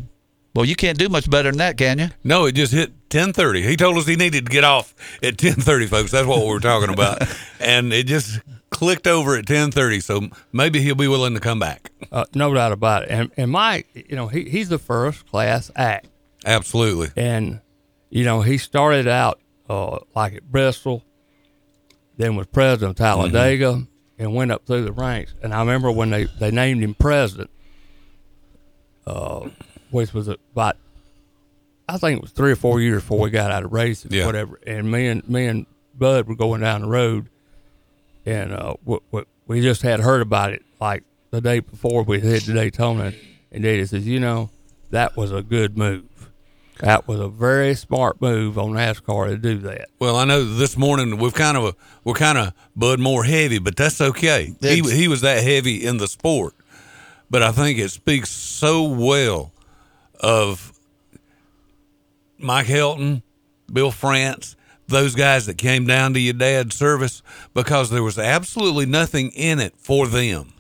well, 0.55 0.65
you 0.65 0.75
can't 0.75 0.97
do 0.97 1.09
much 1.09 1.29
better 1.29 1.49
than 1.49 1.57
that, 1.57 1.77
can 1.77 1.99
you? 1.99 2.09
No, 2.23 2.45
it 2.45 2.53
just 2.53 2.73
hit 2.73 2.91
10:30. 3.09 3.63
He 3.63 3.75
told 3.75 3.97
us 3.97 4.05
he 4.05 4.15
needed 4.15 4.45
to 4.45 4.51
get 4.51 4.63
off 4.63 4.93
at 5.23 5.38
10:30, 5.38 5.88
folks. 5.88 6.12
That's 6.12 6.27
what 6.27 6.41
we 6.41 6.47
were 6.47 6.59
talking 6.59 6.93
about, 6.93 7.23
and 7.59 7.91
it 7.91 8.05
just 8.05 8.39
clicked 8.69 9.07
over 9.07 9.36
at 9.36 9.45
10:30. 9.45 10.01
So 10.01 10.29
maybe 10.51 10.81
he'll 10.81 10.95
be 10.95 11.07
willing 11.07 11.33
to 11.33 11.39
come 11.39 11.59
back. 11.59 11.91
Uh, 12.12 12.25
no 12.36 12.53
doubt 12.53 12.71
about 12.71 13.03
it. 13.03 13.09
And 13.09 13.31
and 13.36 13.51
Mike, 13.51 13.88
you 13.95 14.15
know, 14.15 14.27
he, 14.27 14.47
he's 14.49 14.69
the 14.69 14.77
first 14.79 15.25
class 15.27 15.71
act. 15.75 16.07
Absolutely. 16.45 17.09
And 17.15 17.62
you 18.09 18.23
know, 18.23 18.41
he 18.41 18.59
started 18.59 19.07
out 19.07 19.39
uh, 19.69 19.99
like 20.15 20.33
at 20.33 20.51
Bristol, 20.51 21.03
then 22.17 22.36
was 22.36 22.47
president 22.47 22.91
of 22.91 22.95
Talladega, 22.97 23.84
and 24.19 24.34
went 24.36 24.52
up 24.52 24.65
through 24.65 24.86
the 24.86 24.91
ranks. 24.91 25.34
And 25.41 25.54
I 25.54 25.60
remember 25.60 25.91
when 25.91 26.10
they, 26.12 26.26
they 26.39 26.52
named 26.52 26.84
him 26.84 26.93
president, 26.93 27.49
uh, 29.06 29.49
which 29.91 30.13
was 30.13 30.28
about 30.28 30.78
I 31.88 31.97
think 31.97 32.17
it 32.19 32.21
was 32.21 32.32
three 32.32 32.52
or 32.52 32.56
four 32.56 32.80
years 32.80 33.02
before 33.02 33.19
we 33.19 33.30
got 33.30 33.52
out 33.52 33.63
of 33.63 33.73
racing, 33.73 34.12
Yeah. 34.13 34.26
whatever. 34.26 34.60
And 34.65 34.89
me 34.89 35.08
and 35.08 35.28
me 35.28 35.47
and 35.47 35.65
Bud 35.95 36.28
were 36.28 36.36
going 36.36 36.62
down 36.62 36.82
the 36.82 36.88
road, 36.88 37.28
and 38.26 38.54
uh, 38.54 38.76
we, 38.86 38.99
we, 39.12 39.23
we 39.47 39.62
just 39.62 39.82
had 39.82 39.99
heard 39.99 40.21
about 40.21 40.54
it 40.54 40.63
like 40.80 41.04
the 41.32 41.41
day 41.41 41.60
before 41.60 42.04
we 42.04 42.19
hit 42.19 42.43
to 42.43 42.54
Daytona. 42.54 43.13
And 43.52 43.63
Daddy 43.63 43.86
says, 43.86 44.08
you 44.08 44.19
know, 44.19 44.49
that 44.91 45.15
was 45.17 45.32
a 45.32 45.43
good 45.43 45.78
move. 45.78 46.06
That 46.79 47.07
was 47.07 47.19
a 47.19 47.29
very 47.29 47.75
smart 47.75 48.21
move 48.21 48.57
on 48.57 48.71
NASCAR 48.71 49.27
to 49.29 49.38
do 49.38 49.57
that. 49.59 49.89
Well, 49.99 50.15
I 50.15 50.25
know 50.25 50.43
this 50.43 50.75
morning 50.77 51.17
we've 51.17 51.33
kind 51.33 51.55
of 51.55 51.63
a, 51.65 51.75
we're 52.03 52.13
kind 52.13 52.38
of 52.38 52.53
Bud 52.75 52.99
Moore 52.99 53.23
heavy, 53.23 53.59
but 53.59 53.75
that's 53.75 54.01
okay. 54.01 54.55
He 54.62 54.81
he 54.81 55.07
was 55.07 55.21
that 55.21 55.43
heavy 55.43 55.86
in 55.86 55.97
the 55.97 56.07
sport, 56.07 56.55
but 57.29 57.43
I 57.43 57.51
think 57.51 57.79
it 57.79 57.89
speaks 57.89 58.29
so 58.29 58.83
well 58.83 59.51
of 60.19 60.73
Mike 62.38 62.67
Helton, 62.67 63.21
Bill 63.71 63.91
France, 63.91 64.55
those 64.88 65.15
guys 65.15 65.45
that 65.45 65.57
came 65.57 65.86
down 65.86 66.13
to 66.13 66.19
your 66.19 66.33
dad's 66.33 66.75
service 66.75 67.21
because 67.53 67.89
there 67.89 68.03
was 68.03 68.19
absolutely 68.19 68.86
nothing 68.86 69.31
in 69.31 69.59
it 69.59 69.73
for 69.77 70.07
them. 70.07 70.53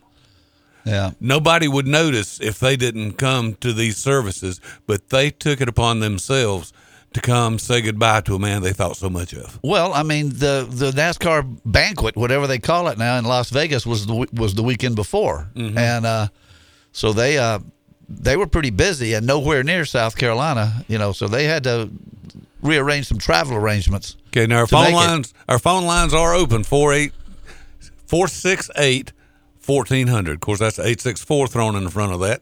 Yeah. 0.85 1.11
Nobody 1.19 1.67
would 1.67 1.87
notice 1.87 2.39
if 2.41 2.59
they 2.59 2.75
didn't 2.75 3.13
come 3.13 3.55
to 3.55 3.73
these 3.73 3.97
services, 3.97 4.59
but 4.85 5.09
they 5.09 5.29
took 5.29 5.61
it 5.61 5.69
upon 5.69 5.99
themselves 5.99 6.73
to 7.13 7.21
come 7.21 7.59
say 7.59 7.81
goodbye 7.81 8.21
to 8.21 8.35
a 8.35 8.39
man 8.39 8.63
they 8.63 8.73
thought 8.73 8.97
so 8.97 9.09
much 9.09 9.33
of. 9.33 9.59
Well, 9.63 9.93
I 9.93 10.03
mean 10.03 10.29
the 10.29 10.67
the 10.69 10.91
NASCAR 10.91 11.59
banquet, 11.63 12.15
whatever 12.15 12.47
they 12.47 12.59
call 12.59 12.87
it 12.87 12.97
now 12.97 13.17
in 13.17 13.25
Las 13.25 13.49
Vegas, 13.49 13.85
was 13.85 14.05
the 14.07 14.27
was 14.33 14.55
the 14.55 14.63
weekend 14.63 14.95
before, 14.95 15.49
and 15.55 16.05
uh, 16.05 16.27
so 16.91 17.13
they 17.13 17.37
uh, 17.37 17.59
they 18.09 18.35
were 18.35 18.47
pretty 18.47 18.71
busy 18.71 19.13
and 19.13 19.25
nowhere 19.25 19.63
near 19.63 19.85
South 19.85 20.15
Carolina, 20.15 20.83
you 20.87 20.97
know, 20.97 21.11
so 21.11 21.27
they 21.27 21.45
had 21.45 21.63
to 21.63 21.89
rearrange 22.61 23.07
some 23.07 23.17
travel 23.17 23.55
arrangements. 23.57 24.17
Okay, 24.27 24.47
now 24.47 24.59
our 24.59 24.67
phone 24.67 24.87
it. 24.87 24.93
lines 24.93 25.33
our 25.47 25.59
phone 25.59 25.85
lines 25.85 26.13
are 26.13 26.33
open 26.33 26.63
48 26.63 27.11
468 28.07 29.13
1400. 29.65 30.33
Of 30.35 30.39
course, 30.41 30.59
that's 30.59 30.79
864 30.79 31.47
thrown 31.47 31.75
in 31.75 31.83
the 31.83 31.91
front 31.91 32.13
of 32.13 32.19
that. 32.21 32.41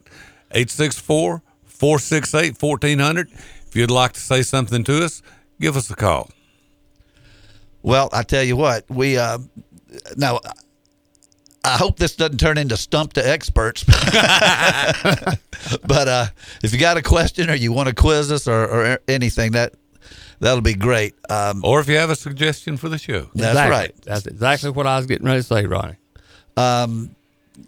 864 0.52 1.42
468 1.64 2.60
1400. 2.62 3.30
If 3.66 3.76
you'd 3.76 3.90
like 3.90 4.12
to 4.12 4.20
say 4.20 4.42
something 4.42 4.84
to 4.84 5.04
us, 5.04 5.22
give 5.60 5.76
us 5.76 5.90
a 5.90 5.94
call. 5.96 6.30
Well, 7.82 8.08
I 8.12 8.22
tell 8.22 8.42
you 8.44 8.56
what, 8.56 8.84
we 8.88 9.16
uh, 9.18 9.38
now. 10.16 10.40
I 11.64 11.76
hope 11.76 11.96
this 11.96 12.16
doesn't 12.16 12.38
turn 12.38 12.58
into 12.58 12.76
stump 12.76 13.12
to 13.12 13.24
experts. 13.28 13.84
but 15.86 16.08
uh, 16.08 16.26
if 16.64 16.72
you 16.72 16.78
got 16.80 16.96
a 16.96 17.02
question 17.02 17.48
or 17.50 17.54
you 17.54 17.72
want 17.72 17.88
to 17.88 17.94
quiz 17.94 18.32
us 18.32 18.48
or, 18.48 18.64
or 18.64 18.98
anything, 19.06 19.52
that 19.52 19.74
that'll 20.40 20.60
be 20.60 20.74
great. 20.74 21.14
Um, 21.30 21.60
Or 21.64 21.78
if 21.78 21.88
you 21.88 21.96
have 21.98 22.10
a 22.10 22.16
suggestion 22.16 22.76
for 22.76 22.88
the 22.88 22.98
show. 22.98 23.30
That's 23.34 23.50
Exactly. 23.52 23.70
right. 23.70 23.94
That's 24.02 24.26
exactly 24.26 24.70
what 24.70 24.88
I 24.88 24.96
was 24.96 25.06
getting 25.06 25.24
ready 25.26 25.38
to 25.40 25.46
say, 25.46 25.64
Ronnie. 25.66 25.94
Um, 26.56 27.14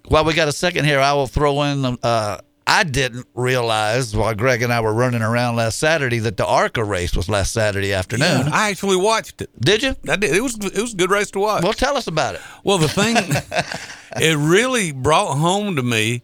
while 0.07 0.25
we 0.25 0.35
got 0.35 0.49
a 0.49 0.53
second 0.53 0.85
here, 0.85 1.01
I 1.01 1.13
will 1.13 1.27
throw 1.27 1.63
in. 1.63 1.99
Uh, 2.03 2.39
I 2.67 2.85
didn't 2.85 3.27
realize 3.35 4.17
while 4.17 4.35
Greg 4.35 4.63
and 4.63 4.73
I 4.73 4.81
were 4.81 4.95
running 4.95 5.21
around 5.21 5.57
last 5.57 5.79
Saturday 5.79 6.19
that 6.21 6.39
the 6.39 6.47
ARCA 6.47 6.83
race 6.83 7.15
was 7.15 7.29
last 7.29 7.53
Saturday 7.53 7.93
afternoon. 7.93 8.49
I 8.51 8.71
actually 8.71 8.97
watched 8.97 9.43
it. 9.43 9.51
Did 9.61 9.83
you? 9.83 9.97
I 10.09 10.17
did. 10.17 10.35
It 10.35 10.43
was 10.43 10.57
it 10.57 10.81
was 10.81 10.95
a 10.95 10.97
good 10.97 11.11
race 11.11 11.31
to 11.33 11.41
watch. 11.41 11.63
Well, 11.63 11.75
tell 11.75 11.97
us 11.97 12.07
about 12.07 12.37
it. 12.37 12.41
Well, 12.63 12.79
the 12.79 12.89
thing 12.89 13.17
it 14.17 14.37
really 14.39 14.93
brought 14.93 15.37
home 15.37 15.77
to 15.77 15.83
me 15.83 16.23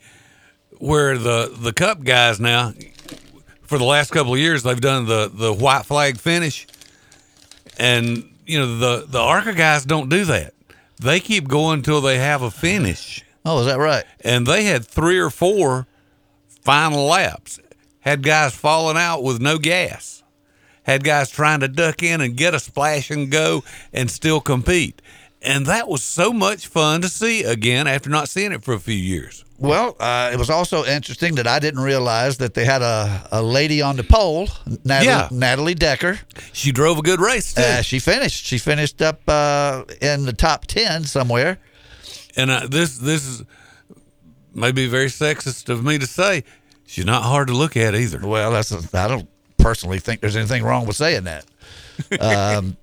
where 0.79 1.19
the 1.19 1.55
the 1.59 1.75
Cup 1.75 2.03
guys 2.05 2.41
now 2.41 2.73
for 3.63 3.77
the 3.77 3.85
last 3.85 4.11
couple 4.11 4.33
of 4.33 4.41
years 4.41 4.63
they've 4.63 4.81
done 4.81 5.07
the 5.07 5.31
the 5.33 5.53
white 5.53 5.85
flag 5.85 6.17
finish, 6.17 6.67
and 7.79 8.25
you 8.47 8.59
know 8.59 8.79
the 8.79 9.05
the 9.07 9.21
ARCA 9.21 9.53
guys 9.53 9.85
don't 9.85 10.09
do 10.09 10.25
that. 10.25 10.55
They 11.01 11.19
keep 11.19 11.49
going 11.49 11.79
until 11.79 12.03
they 12.03 12.19
have 12.19 12.43
a 12.43 12.51
finish. 12.51 13.25
Oh, 13.43 13.61
is 13.61 13.67
that 13.67 13.79
right? 13.79 14.05
And 14.21 14.47
they 14.47 14.65
had 14.65 14.85
three 14.85 15.19
or 15.19 15.31
four 15.31 15.87
final 16.61 17.07
laps. 17.07 17.59
Had 18.01 18.23
guys 18.23 18.55
falling 18.55 18.99
out 18.99 19.23
with 19.23 19.41
no 19.41 19.57
gas. 19.57 20.23
Had 20.83 21.03
guys 21.03 21.31
trying 21.31 21.61
to 21.61 21.69
duck 21.69 22.03
in 22.03 22.21
and 22.21 22.37
get 22.37 22.55
a 22.55 22.61
splash 22.61 23.11
and 23.11 23.31
go 23.31 23.65
and 23.95 24.11
still 24.11 24.41
compete. 24.41 25.01
And 25.41 25.65
that 25.67 25.89
was 25.89 26.03
so 26.03 26.35
much 26.35 26.67
fun 26.67 27.01
to 27.01 27.09
see 27.09 27.45
again 27.45 27.87
after 27.87 28.11
not 28.11 28.29
seeing 28.29 28.53
it 28.53 28.63
for 28.63 28.75
a 28.75 28.79
few 28.81 28.95
years. 28.95 29.45
Well, 29.61 29.95
uh, 30.01 30.31
it 30.33 30.39
was 30.39 30.49
also 30.49 30.85
interesting 30.87 31.35
that 31.35 31.47
I 31.47 31.59
didn't 31.59 31.81
realize 31.81 32.39
that 32.39 32.55
they 32.55 32.65
had 32.65 32.81
a, 32.81 33.29
a 33.31 33.43
lady 33.43 33.83
on 33.83 33.97
the 33.97 34.03
pole, 34.03 34.49
Natalie, 34.85 35.07
Yeah. 35.07 35.29
Natalie 35.31 35.75
Decker. 35.75 36.19
She 36.55 36.73
drove 36.73 36.99
a 36.99 37.03
good 37.03 37.21
race 37.21 37.53
too. 37.53 37.61
Uh, 37.63 37.83
she 37.83 37.99
finished. 37.99 38.47
She 38.47 38.57
finished 38.57 39.03
up 39.03 39.21
uh, 39.29 39.85
in 40.01 40.25
the 40.25 40.33
top 40.33 40.65
ten 40.67 41.05
somewhere. 41.05 41.59
and 42.37 42.51
uh, 42.51 42.67
this 42.71 42.97
this 42.99 43.27
is 43.27 43.45
maybe 44.55 44.87
very 44.89 45.09
sexist 45.09 45.69
of 45.69 45.85
me 45.85 45.99
to 45.99 46.07
say. 46.07 46.43
She's 46.87 47.05
not 47.07 47.23
hard 47.23 47.49
to 47.49 47.55
look 47.55 47.77
at 47.77 47.95
either. 47.95 48.27
Well, 48.27 48.51
that's 48.53 48.73
a, 48.73 48.81
I 48.99 49.09
don't 49.09 49.29
personally 49.59 49.99
think 50.01 50.23
there's 50.23 50.37
anything 50.37 50.65
wrong 50.65 50.87
with 50.87 50.97
saying 50.97 51.25
that. 51.25 51.45
Um, 52.19 52.79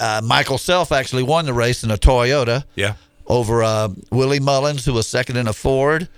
uh, 0.00 0.22
Michael 0.24 0.56
Self 0.56 0.92
actually 0.92 1.22
won 1.24 1.44
the 1.44 1.52
race 1.52 1.84
in 1.84 1.90
a 1.90 1.98
Toyota. 1.98 2.64
Yeah. 2.74 2.94
Over 3.28 3.62
uh, 3.62 3.90
Willie 4.10 4.40
Mullins, 4.40 4.84
who 4.86 4.94
was 4.94 5.06
second 5.06 5.36
in 5.36 5.46
a 5.46 5.52
Ford, 5.52 6.08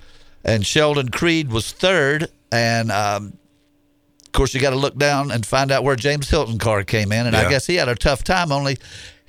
and 0.44 0.64
Sheldon 0.64 1.08
Creed 1.10 1.50
was 1.50 1.72
third. 1.72 2.28
And 2.52 2.90
um, 2.92 3.36
of 4.24 4.32
course, 4.32 4.54
you 4.54 4.60
got 4.60 4.70
to 4.70 4.76
look 4.76 4.96
down 4.96 5.32
and 5.32 5.44
find 5.44 5.72
out 5.72 5.82
where 5.82 5.96
James 5.96 6.30
Hylton 6.30 6.58
car 6.58 6.84
came 6.84 7.10
in. 7.10 7.26
And 7.26 7.34
I 7.46 7.50
guess 7.50 7.66
he 7.66 7.74
had 7.76 7.88
a 7.88 7.96
tough 7.96 8.22
time. 8.22 8.52
Only 8.52 8.78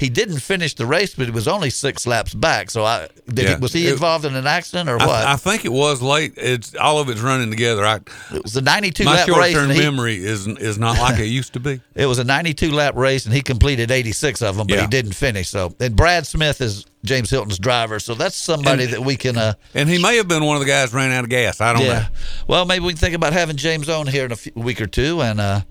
he 0.01 0.09
didn't 0.09 0.39
finish 0.39 0.73
the 0.73 0.85
race, 0.85 1.13
but 1.15 1.25
he 1.25 1.31
was 1.31 1.47
only 1.47 1.69
six 1.69 2.05
laps 2.05 2.33
back. 2.33 2.71
So 2.71 2.83
I 2.83 3.07
did 3.31 3.45
Yeah. 3.45 3.55
he, 3.55 3.61
was 3.61 3.71
he 3.71 3.87
It- 3.87 3.93
involved 3.93 4.25
in 4.25 4.35
an 4.35 4.47
accident 4.47 4.89
or 4.89 5.01
I, 5.01 5.05
what? 5.05 5.25
I 5.25 5.35
think 5.37 5.63
it 5.63 5.71
was 5.71 6.01
late. 6.01 6.33
It's 6.37 6.75
all 6.75 6.99
of 6.99 7.07
it's 7.09 7.21
running 7.21 7.49
together. 7.51 7.85
I, 7.85 7.99
it 8.33 8.43
was 8.43 8.55
a 8.57 8.61
92 8.61 9.03
my 9.05 9.13
lap 9.15 9.27
race. 9.29 9.53
term 9.53 9.69
and 9.69 9.73
he- 9.73 9.79
memory 9.79 10.17
is 10.25 10.47
is 10.47 10.77
not 10.77 10.97
like 10.99 11.19
it 11.19 11.27
used 11.27 11.53
to 11.53 11.59
be. 11.59 11.79
It 11.95 12.07
was 12.07 12.17
a 12.19 12.23
92 12.23 12.71
lap 12.71 12.95
race, 12.95 13.25
and 13.25 13.33
he 13.35 13.41
completed 13.41 13.91
86 13.91 14.41
of 14.41 14.57
them, 14.57 14.65
but 14.67 14.75
Yeah. 14.75 14.81
he 14.81 14.87
didn't 14.87 15.13
finish. 15.13 15.49
So, 15.49 15.73
and 15.79 15.95
Brad 15.95 16.25
Smith 16.25 16.59
is 16.61 16.85
James 17.05 17.29
Hylton's 17.29 17.59
driver, 17.59 17.99
so 17.99 18.15
that's 18.15 18.35
somebody 18.35 18.85
And- 18.85 18.93
that 18.93 19.01
we 19.01 19.15
can. 19.15 19.37
Uh, 19.37 19.53
And 19.75 19.87
he 19.87 19.97
may 20.01 20.17
have 20.17 20.27
been 20.27 20.43
one 20.43 20.55
of 20.55 20.61
the 20.61 20.67
guys 20.67 20.93
ran 20.93 21.11
out 21.11 21.23
of 21.23 21.29
gas. 21.29 21.61
I 21.61 21.73
don't 21.73 21.85
know. 21.85 22.05
Well, 22.47 22.65
maybe 22.65 22.83
we 22.85 22.93
can 22.93 22.99
think 22.99 23.15
about 23.15 23.33
having 23.33 23.55
James 23.57 23.87
on 23.87 24.07
here 24.07 24.25
in 24.25 24.31
a 24.31 24.35
few, 24.35 24.51
week 24.55 24.81
or 24.81 24.87
two, 24.87 25.21
and 25.21 25.39
uh, 25.39 25.61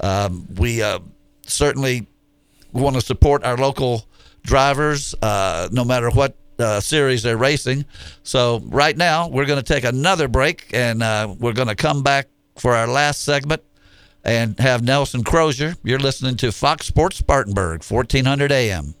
um, 0.00 0.46
we 0.56 0.82
uh, 0.82 0.98
certainly 1.46 2.06
want 2.72 2.96
to 2.96 3.02
support 3.02 3.44
our 3.44 3.56
local 3.56 4.06
drivers, 4.42 5.14
uh, 5.22 5.68
no 5.72 5.84
matter 5.84 6.10
what 6.10 6.36
uh, 6.58 6.80
series 6.80 7.22
they're 7.22 7.36
racing. 7.36 7.84
So 8.22 8.60
right 8.66 8.96
now, 8.96 9.28
we're 9.28 9.46
going 9.46 9.62
to 9.62 9.74
take 9.74 9.84
another 9.84 10.28
break, 10.28 10.70
and 10.72 11.02
uh, 11.02 11.34
we're 11.38 11.52
going 11.52 11.68
to 11.68 11.76
come 11.76 12.02
back 12.02 12.28
for 12.56 12.74
our 12.74 12.88
last 12.88 13.22
segment 13.22 13.62
and 14.24 14.58
have 14.58 14.82
Nelson 14.82 15.22
Crozier. 15.24 15.76
You're 15.84 15.98
listening 15.98 16.36
to 16.38 16.52
Fox 16.52 16.86
Sports 16.86 17.16
Spartanburg, 17.16 17.84
1400 17.84 18.52
AM. 18.52 18.94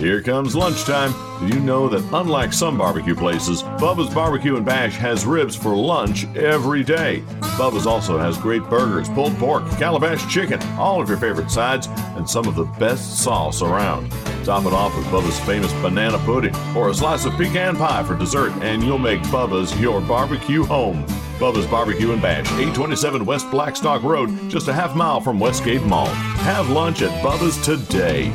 Here 0.00 0.22
comes 0.22 0.56
lunchtime. 0.56 1.12
Do 1.40 1.54
you 1.54 1.60
know 1.60 1.86
that 1.90 2.02
unlike 2.14 2.54
some 2.54 2.78
barbecue 2.78 3.14
places, 3.14 3.62
Bubba's 3.62 4.08
Barbecue 4.14 4.56
and 4.56 4.64
Bash 4.64 4.96
has 4.96 5.26
ribs 5.26 5.54
for 5.54 5.76
lunch 5.76 6.24
every 6.34 6.82
day? 6.82 7.22
Bubba's 7.58 7.86
also 7.86 8.16
has 8.16 8.38
great 8.38 8.62
burgers, 8.62 9.10
pulled 9.10 9.36
pork, 9.36 9.68
calabash 9.72 10.26
chicken, 10.32 10.58
all 10.78 11.02
of 11.02 11.08
your 11.10 11.18
favorite 11.18 11.50
sides, 11.50 11.86
and 12.16 12.28
some 12.28 12.48
of 12.48 12.54
the 12.54 12.64
best 12.78 13.22
sauce 13.22 13.60
around. 13.60 14.10
Top 14.42 14.64
it 14.64 14.72
off 14.72 14.96
with 14.96 15.04
Bubba's 15.08 15.38
famous 15.40 15.72
banana 15.82 16.16
pudding 16.20 16.56
or 16.74 16.88
a 16.88 16.94
slice 16.94 17.26
of 17.26 17.34
pecan 17.34 17.76
pie 17.76 18.02
for 18.02 18.16
dessert, 18.16 18.52
and 18.62 18.82
you'll 18.82 18.96
make 18.96 19.20
Bubba's 19.24 19.78
your 19.78 20.00
barbecue 20.00 20.64
home. 20.64 21.04
Bubba's 21.38 21.66
Barbecue 21.66 22.12
and 22.12 22.22
Bash, 22.22 22.46
827 22.46 23.26
West 23.26 23.50
Blackstock 23.50 24.02
Road, 24.02 24.48
just 24.48 24.68
a 24.68 24.72
half 24.72 24.96
mile 24.96 25.20
from 25.20 25.38
Westgate 25.38 25.82
Mall. 25.82 26.06
Have 26.06 26.70
lunch 26.70 27.02
at 27.02 27.22
Bubba's 27.22 27.62
today. 27.62 28.32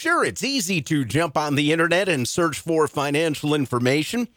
Sure, 0.00 0.24
it's 0.24 0.42
easy 0.42 0.80
to 0.80 1.04
jump 1.04 1.36
on 1.36 1.56
the 1.56 1.72
internet 1.72 2.08
and 2.08 2.26
search 2.26 2.58
for 2.58 2.88
financial 2.88 3.52
information, 3.52 4.28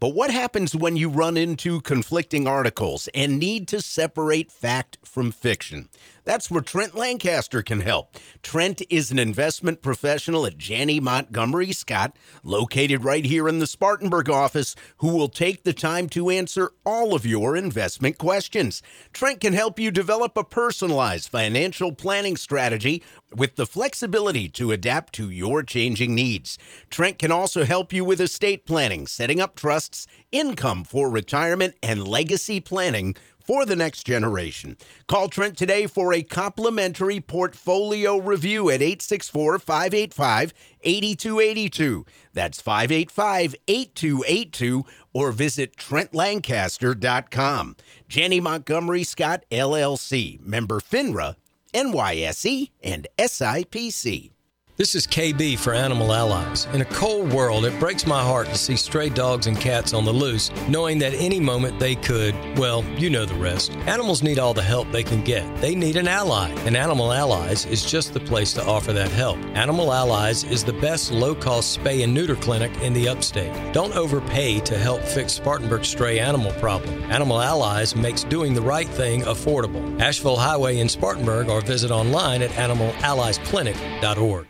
but 0.00 0.16
what 0.16 0.32
happens 0.32 0.74
when 0.74 0.96
you 0.96 1.08
run 1.08 1.36
into 1.36 1.80
conflicting 1.82 2.48
articles 2.48 3.08
and 3.14 3.38
need 3.38 3.68
to 3.68 3.80
separate 3.80 4.50
fact 4.50 4.98
from 5.04 5.30
fiction? 5.30 5.88
That's 6.24 6.50
where 6.50 6.62
Trent 6.62 6.94
Lancaster 6.94 7.62
can 7.62 7.80
help. 7.80 8.16
Trent 8.42 8.80
is 8.88 9.10
an 9.10 9.18
investment 9.18 9.82
professional 9.82 10.46
at 10.46 10.56
Janney 10.56 11.00
Montgomery 11.00 11.72
Scott, 11.72 12.16
located 12.44 13.02
right 13.02 13.24
here 13.24 13.48
in 13.48 13.58
the 13.58 13.66
Spartanburg 13.66 14.30
office, 14.30 14.76
who 14.98 15.08
will 15.08 15.28
take 15.28 15.64
the 15.64 15.72
time 15.72 16.08
to 16.10 16.30
answer 16.30 16.72
all 16.86 17.14
of 17.14 17.26
your 17.26 17.56
investment 17.56 18.18
questions. 18.18 18.82
Trent 19.12 19.40
can 19.40 19.52
help 19.52 19.80
you 19.80 19.90
develop 19.90 20.36
a 20.36 20.44
personalized 20.44 21.28
financial 21.28 21.92
planning 21.92 22.36
strategy 22.36 23.02
with 23.34 23.56
the 23.56 23.66
flexibility 23.66 24.48
to 24.50 24.70
adapt 24.70 25.12
to 25.14 25.28
your 25.28 25.62
changing 25.62 26.14
needs. 26.14 26.58
Trent 26.90 27.18
can 27.18 27.32
also 27.32 27.64
help 27.64 27.92
you 27.92 28.04
with 28.04 28.20
estate 28.20 28.64
planning, 28.64 29.06
setting 29.06 29.40
up 29.40 29.56
trusts, 29.56 30.06
income 30.30 30.84
for 30.84 31.10
retirement, 31.10 31.74
and 31.82 32.06
legacy 32.06 32.60
planning 32.60 33.16
for 33.42 33.66
the 33.66 33.76
next 33.76 34.04
generation. 34.04 34.76
Call 35.06 35.28
Trent 35.28 35.56
today 35.56 35.86
for 35.86 36.12
a 36.12 36.22
complimentary 36.22 37.20
portfolio 37.20 38.18
review 38.18 38.70
at 38.70 38.82
864 38.82 39.58
585 39.58 40.54
8282. 40.82 42.06
That's 42.32 42.60
585 42.60 43.54
8282 43.68 44.84
or 45.12 45.32
visit 45.32 45.76
TrentLancaster.com. 45.76 47.76
Janney 48.08 48.40
Montgomery 48.40 49.04
Scott, 49.04 49.44
LLC, 49.50 50.40
member 50.40 50.80
FINRA, 50.80 51.36
NYSE, 51.74 52.70
and 52.82 53.06
SIPC. 53.18 54.30
This 54.78 54.94
is 54.94 55.06
KB 55.06 55.58
for 55.58 55.74
Animal 55.74 56.14
Allies. 56.14 56.66
In 56.72 56.80
a 56.80 56.86
cold 56.86 57.30
world, 57.30 57.66
it 57.66 57.78
breaks 57.78 58.06
my 58.06 58.22
heart 58.22 58.48
to 58.48 58.56
see 58.56 58.74
stray 58.74 59.10
dogs 59.10 59.46
and 59.46 59.60
cats 59.60 59.92
on 59.92 60.06
the 60.06 60.12
loose, 60.12 60.50
knowing 60.66 60.98
that 61.00 61.12
any 61.12 61.38
moment 61.38 61.78
they 61.78 61.94
could, 61.94 62.34
well, 62.56 62.82
you 62.96 63.10
know 63.10 63.26
the 63.26 63.34
rest. 63.34 63.72
Animals 63.86 64.22
need 64.22 64.38
all 64.38 64.54
the 64.54 64.62
help 64.62 64.90
they 64.90 65.02
can 65.02 65.22
get. 65.24 65.44
They 65.60 65.74
need 65.74 65.96
an 65.96 66.08
ally, 66.08 66.48
and 66.64 66.74
Animal 66.74 67.12
Allies 67.12 67.66
is 67.66 67.84
just 67.84 68.14
the 68.14 68.20
place 68.20 68.54
to 68.54 68.64
offer 68.64 68.94
that 68.94 69.10
help. 69.10 69.36
Animal 69.54 69.92
Allies 69.92 70.44
is 70.44 70.64
the 70.64 70.72
best 70.72 71.12
low 71.12 71.34
cost 71.34 71.78
spay 71.78 72.02
and 72.02 72.14
neuter 72.14 72.36
clinic 72.36 72.74
in 72.80 72.94
the 72.94 73.10
upstate. 73.10 73.52
Don't 73.74 73.94
overpay 73.94 74.60
to 74.60 74.78
help 74.78 75.02
fix 75.02 75.34
Spartanburg's 75.34 75.88
stray 75.88 76.18
animal 76.18 76.52
problem. 76.52 77.02
Animal 77.12 77.42
Allies 77.42 77.94
makes 77.94 78.24
doing 78.24 78.54
the 78.54 78.62
right 78.62 78.88
thing 78.88 79.20
affordable. 79.24 80.00
Asheville 80.00 80.38
Highway 80.38 80.78
in 80.78 80.88
Spartanburg 80.88 81.50
or 81.50 81.60
visit 81.60 81.90
online 81.90 82.40
at 82.40 82.52
animalalliesclinic.org. 82.52 84.46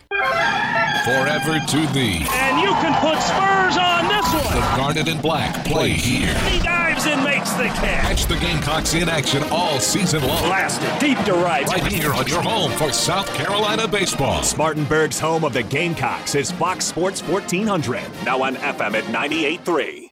Forever 1.04 1.58
to 1.58 1.86
thee. 1.92 2.24
And 2.30 2.60
you 2.60 2.70
can 2.78 2.94
put 3.00 3.20
spurs 3.20 3.76
on 3.76 4.06
this 4.06 4.32
one. 4.32 4.54
The. 4.54 4.76
Garnet 4.76 5.08
and 5.08 5.20
Black 5.20 5.64
play 5.64 5.90
here. 5.90 6.32
He 6.48 6.60
dives 6.60 7.06
and 7.06 7.24
makes 7.24 7.50
the 7.52 7.64
catch. 7.64 8.06
Catch 8.06 8.26
the 8.26 8.36
Gamecocks 8.36 8.94
in 8.94 9.08
action 9.08 9.42
all 9.50 9.80
season 9.80 10.22
long. 10.22 10.44
Blasted 10.44 10.88
deep 11.00 11.18
to 11.24 11.32
right. 11.32 11.66
Right 11.66 11.90
here 11.90 12.12
on 12.12 12.28
your 12.28 12.40
home 12.40 12.70
for 12.72 12.92
South 12.92 13.26
Carolina 13.34 13.88
baseball. 13.88 14.44
Spartanburg's 14.44 15.18
home 15.18 15.44
of 15.44 15.52
the 15.52 15.64
Gamecocks 15.64 16.36
is 16.36 16.52
Fox 16.52 16.84
Sports 16.84 17.20
1400, 17.24 18.02
now 18.24 18.40
on 18.42 18.54
FM 18.56 18.94
at 18.94 19.04
98.3. 19.04 20.11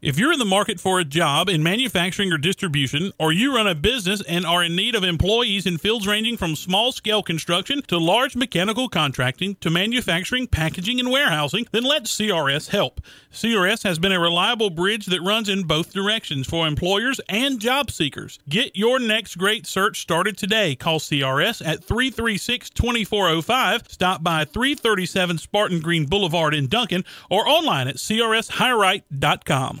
If 0.00 0.16
you're 0.16 0.32
in 0.32 0.38
the 0.38 0.44
market 0.44 0.78
for 0.78 1.00
a 1.00 1.04
job 1.04 1.48
in 1.48 1.60
manufacturing 1.60 2.32
or 2.32 2.38
distribution, 2.38 3.10
or 3.18 3.32
you 3.32 3.56
run 3.56 3.66
a 3.66 3.74
business 3.74 4.22
and 4.28 4.46
are 4.46 4.62
in 4.62 4.76
need 4.76 4.94
of 4.94 5.02
employees 5.02 5.66
in 5.66 5.76
fields 5.76 6.06
ranging 6.06 6.36
from 6.36 6.54
small 6.54 6.92
scale 6.92 7.20
construction 7.20 7.82
to 7.88 7.98
large 7.98 8.36
mechanical 8.36 8.88
contracting 8.88 9.56
to 9.56 9.70
manufacturing, 9.70 10.46
packaging, 10.46 11.00
and 11.00 11.10
warehousing, 11.10 11.66
then 11.72 11.82
let 11.82 12.04
CRS 12.04 12.68
help. 12.68 13.00
CRS 13.32 13.82
has 13.82 13.98
been 13.98 14.12
a 14.12 14.20
reliable 14.20 14.70
bridge 14.70 15.06
that 15.06 15.20
runs 15.20 15.48
in 15.48 15.64
both 15.64 15.92
directions 15.92 16.46
for 16.46 16.68
employers 16.68 17.20
and 17.28 17.58
job 17.58 17.90
seekers. 17.90 18.38
Get 18.48 18.76
your 18.76 19.00
next 19.00 19.34
great 19.34 19.66
search 19.66 20.00
started 20.00 20.38
today. 20.38 20.76
Call 20.76 21.00
CRS 21.00 21.60
at 21.66 21.82
336 21.82 22.70
2405, 22.70 23.82
stop 23.88 24.22
by 24.22 24.44
337 24.44 25.38
Spartan 25.38 25.80
Green 25.80 26.06
Boulevard 26.06 26.54
in 26.54 26.68
Duncan, 26.68 27.04
or 27.28 27.48
online 27.48 27.88
at 27.88 27.96
crshirewrite.com. 27.96 29.80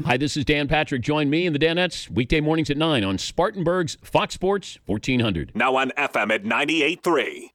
Hi, 0.05 0.17
this 0.17 0.35
is 0.35 0.45
Dan 0.45 0.67
Patrick. 0.67 1.01
Join 1.01 1.29
me 1.29 1.45
and 1.45 1.55
the 1.55 1.59
Danettes 1.59 2.09
weekday 2.09 2.39
mornings 2.39 2.69
at 2.69 2.77
9 2.77 3.03
on 3.03 3.17
Spartanburg's 3.17 3.97
Fox 4.01 4.33
Sports 4.33 4.79
1400. 4.85 5.51
Now 5.55 5.75
on 5.75 5.91
FM 5.91 6.31
at 6.31 6.43
98.3. 6.43 7.51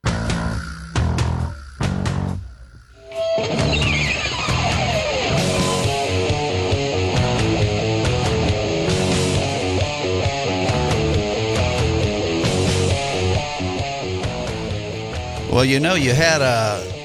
Well, 15.51 15.65
you 15.65 15.81
know, 15.81 15.95
you 15.95 16.13
had 16.13 16.43
a 16.43 16.96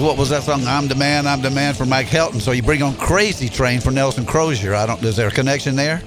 what 0.00 0.16
was 0.16 0.30
that 0.30 0.42
song? 0.42 0.64
I'm 0.66 0.88
the 0.88 0.94
man, 0.94 1.26
I'm 1.26 1.42
the 1.42 1.50
man 1.50 1.74
for 1.74 1.84
Mike 1.84 2.06
Helton. 2.06 2.40
So 2.40 2.52
you 2.52 2.62
bring 2.62 2.82
on 2.82 2.94
Crazy 2.96 3.48
Train 3.48 3.80
for 3.80 3.90
Nelson 3.90 4.24
Crozier. 4.24 4.74
I 4.74 4.86
don't. 4.86 5.02
Is 5.04 5.16
there 5.16 5.28
a 5.28 5.32
connection 5.32 5.76
there? 5.76 6.02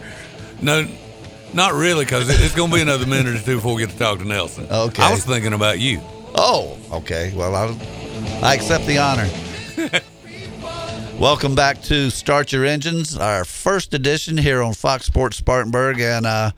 No, 0.61 0.87
not 1.53 1.73
really, 1.73 2.05
because 2.05 2.29
it's 2.29 2.55
going 2.55 2.69
to 2.71 2.75
be 2.75 2.81
another 2.81 3.05
minute 3.05 3.35
or 3.35 3.39
two 3.39 3.55
before 3.55 3.75
we 3.75 3.81
get 3.81 3.91
to 3.91 3.97
talk 3.97 4.19
to 4.19 4.25
Nelson. 4.25 4.67
Okay. 4.69 5.03
I 5.03 5.11
was 5.11 5.23
thinking 5.25 5.53
about 5.53 5.79
you. 5.79 6.01
Oh, 6.35 6.77
okay. 6.91 7.31
Well, 7.35 7.55
I, 7.55 7.65
I 8.41 8.55
accept 8.55 8.87
the 8.87 8.97
honor. 8.97 9.29
Welcome 11.19 11.53
back 11.53 11.81
to 11.83 12.09
Start 12.09 12.51
Your 12.51 12.65
Engines, 12.65 13.15
our 13.15 13.45
first 13.45 13.93
edition 13.93 14.35
here 14.35 14.63
on 14.63 14.73
Fox 14.73 15.05
Sports 15.05 15.37
Spartanburg. 15.37 15.99
And 15.99 16.25
uh, 16.25 16.51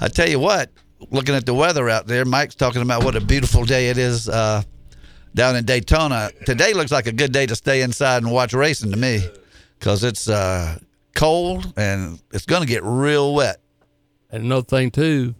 I 0.00 0.08
tell 0.08 0.28
you 0.28 0.38
what, 0.38 0.70
looking 1.10 1.34
at 1.34 1.46
the 1.46 1.54
weather 1.54 1.88
out 1.88 2.06
there, 2.06 2.26
Mike's 2.26 2.54
talking 2.54 2.82
about 2.82 3.04
what 3.04 3.16
a 3.16 3.20
beautiful 3.20 3.64
day 3.64 3.88
it 3.88 3.96
is 3.96 4.28
uh, 4.28 4.62
down 5.34 5.56
in 5.56 5.64
Daytona. 5.64 6.30
Today 6.46 6.72
looks 6.72 6.92
like 6.92 7.06
a 7.06 7.12
good 7.12 7.32
day 7.32 7.46
to 7.46 7.56
stay 7.56 7.82
inside 7.82 8.22
and 8.22 8.30
watch 8.30 8.52
racing 8.52 8.90
to 8.90 8.96
me 8.96 9.26
because 9.78 10.04
it's 10.04 10.28
uh, 10.28 10.78
cold 11.14 11.72
and 11.76 12.20
it's 12.32 12.46
going 12.46 12.62
to 12.62 12.68
get 12.68 12.82
real 12.84 13.34
wet. 13.34 13.60
And 14.30 14.44
another 14.44 14.64
thing 14.64 14.90
too, 14.90 15.34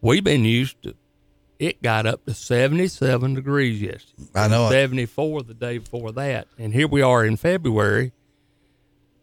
we've 0.00 0.24
been 0.24 0.44
used 0.44 0.82
to. 0.82 0.94
It 1.58 1.80
got 1.80 2.06
up 2.06 2.24
to 2.24 2.34
seventy-seven 2.34 3.34
degrees 3.34 3.80
yesterday. 3.80 4.28
I 4.34 4.48
know 4.48 4.66
it. 4.66 4.70
Seventy-four 4.70 5.42
the 5.42 5.54
day 5.54 5.78
before 5.78 6.10
that, 6.12 6.48
and 6.58 6.74
here 6.74 6.88
we 6.88 7.02
are 7.02 7.24
in 7.24 7.36
February. 7.36 8.06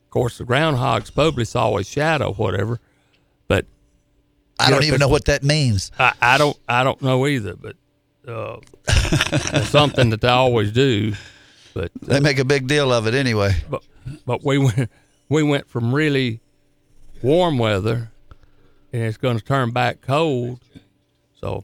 Of 0.05 0.09
course, 0.09 0.37
the 0.37 0.45
groundhogs 0.45 1.13
probably 1.13 1.43
saw 1.43 1.77
a 1.77 1.83
shadow, 1.83 2.31
whatever. 2.31 2.79
But 3.49 3.65
I 4.57 4.69
don't 4.69 4.85
even 4.85 4.99
know 4.99 5.09
what 5.09 5.25
that 5.25 5.43
means. 5.43 5.91
I, 5.99 6.13
I 6.21 6.37
don't. 6.37 6.57
I 6.65 6.85
don't 6.85 7.01
know 7.01 7.27
either. 7.27 7.57
But 7.57 7.75
uh, 8.27 8.57
something 9.63 10.09
that 10.09 10.21
they 10.21 10.27
always 10.27 10.71
do. 10.71 11.13
But 11.73 11.91
They 12.01 12.19
make 12.19 12.39
a 12.39 12.45
big 12.45 12.67
deal 12.67 12.91
of 12.91 13.07
it 13.07 13.13
anyway. 13.13 13.55
but 13.69 13.83
but 14.25 14.43
we 14.43 14.57
went 14.57 14.89
we 15.29 15.43
went 15.43 15.69
from 15.69 15.93
really 15.93 16.41
warm 17.21 17.57
weather, 17.57 18.11
and 18.91 19.03
it's 19.03 19.17
going 19.17 19.37
to 19.37 19.43
turn 19.43 19.71
back 19.71 20.01
cold. 20.01 20.59
So 21.39 21.63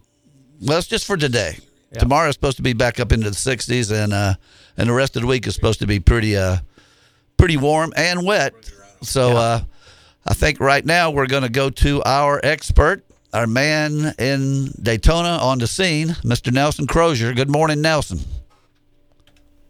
Well, 0.62 0.78
it's 0.78 0.88
just 0.88 1.06
for 1.06 1.18
today. 1.18 1.58
Tomorrow 1.98 2.28
is 2.28 2.36
supposed 2.36 2.58
to 2.58 2.64
be 2.64 2.74
back 2.74 3.00
up 3.00 3.14
into 3.14 3.30
the 3.30 3.36
60s, 3.36 3.90
and 3.92 4.12
uh, 4.14 4.36
and 4.76 4.90
the 4.90 4.94
rest 4.94 5.16
of 5.16 5.22
the 5.22 5.28
week 5.28 5.48
is 5.48 5.56
supposed 5.56 5.80
to 5.80 5.88
be 5.88 6.00
pretty 6.00 6.36
uh, 6.36 6.58
pretty 7.38 7.56
warm 7.58 7.94
and 7.96 8.26
wet. 8.26 8.54
So 9.02 9.38
uh, 9.38 9.62
I 10.26 10.34
think 10.34 10.60
right 10.60 10.86
now 10.86 11.12
we're 11.12 11.28
going 11.28 11.44
to 11.44 11.50
go 11.50 11.70
to 11.70 12.04
our 12.04 12.42
expert, 12.44 13.06
our 13.36 13.48
man 13.48 14.14
in 14.18 14.72
Daytona 14.82 15.38
on 15.42 15.60
the 15.60 15.68
scene, 15.68 16.08
Mr. 16.24 16.54
Nelson 16.54 16.88
Crozier. 16.88 17.34
Good 17.34 17.52
morning, 17.52 17.82
Nelson. 17.82 18.20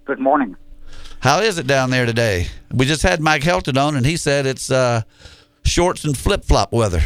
Good 0.06 0.20
morning. 0.20 0.56
How 1.20 1.40
is 1.40 1.58
it 1.58 1.66
down 1.66 1.90
there 1.90 2.06
today? 2.06 2.48
We 2.72 2.86
just 2.86 3.02
had 3.02 3.20
Mike 3.20 3.42
Helton 3.42 3.82
on, 3.82 3.96
and 3.96 4.06
he 4.06 4.18
said 4.18 4.46
it's 4.46 4.70
uh, 4.70 5.02
shorts 5.64 6.04
and 6.04 6.16
flip 6.16 6.46
flop 6.46 6.72
weather. 6.72 7.02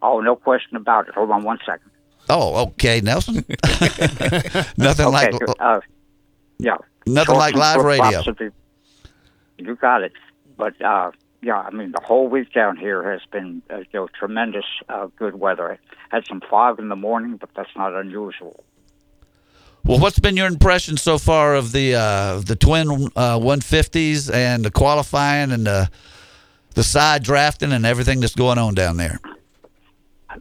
Oh, 0.00 0.20
no 0.20 0.36
question 0.36 0.76
about 0.76 1.08
it. 1.08 1.14
Hold 1.14 1.32
on 1.32 1.42
one 1.42 1.58
second. 1.66 1.90
Oh, 2.30 2.62
okay, 2.68 3.00
Nelson. 3.00 3.44
Nothing 4.76 5.08
like 5.10 5.34
Okay, 5.34 5.38
good. 5.38 5.54
Uh, 5.58 5.80
yeah. 6.58 6.76
Nothing 7.06 7.34
like 7.34 7.54
Shorts 7.54 7.74
and 7.74 7.84
live 7.84 7.84
radio. 7.84 8.22
You 9.58 9.74
got 9.74 10.02
it. 10.02 10.12
But 10.56 10.80
uh, 10.80 11.10
yeah, 11.44 11.60
I 11.60 11.70
mean, 11.70 11.92
the 11.92 12.00
whole 12.02 12.28
week 12.28 12.52
down 12.54 12.78
here 12.78 13.02
has 13.12 13.20
been 13.30 13.60
uh, 13.70 13.78
you 13.78 13.86
know 13.92 14.08
tremendous 14.18 14.64
uh, 14.88 15.08
good 15.16 15.38
weather. 15.38 15.78
Had 16.08 16.26
some 16.26 16.40
fog 16.40 16.78
in 16.78 16.88
the 16.88 16.96
morning, 16.96 17.36
but 17.36 17.50
that's 17.54 17.76
not 17.76 17.92
unusual. 17.92 18.64
Well, 19.84 19.98
what's 19.98 20.18
been 20.18 20.38
your 20.38 20.46
impression 20.46 20.96
so 20.96 21.18
far 21.18 21.54
of 21.54 21.72
the 21.72 21.96
uh, 21.96 22.40
the 22.40 22.56
twin 22.56 22.88
uh, 23.14 23.38
150s 23.38 24.32
and 24.32 24.64
the 24.64 24.70
qualifying 24.70 25.52
and 25.52 25.66
the 25.66 25.90
the 26.74 26.82
side 26.82 27.22
drafting 27.22 27.72
and 27.72 27.84
everything 27.84 28.20
that's 28.20 28.34
going 28.34 28.56
on 28.56 28.74
down 28.74 28.96
there? 28.96 29.20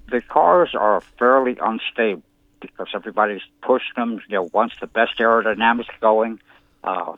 The 0.10 0.22
cars 0.22 0.70
are 0.74 1.02
fairly 1.20 1.58
unstable 1.62 2.24
because 2.62 2.88
everybody's 2.94 3.44
pushing 3.62 3.94
them. 3.98 4.22
You 4.30 4.36
know, 4.36 4.50
wants 4.54 4.76
the 4.80 4.88
best 4.88 5.18
aerodynamics 5.18 6.00
going. 6.00 6.40
Uh, 6.82 7.18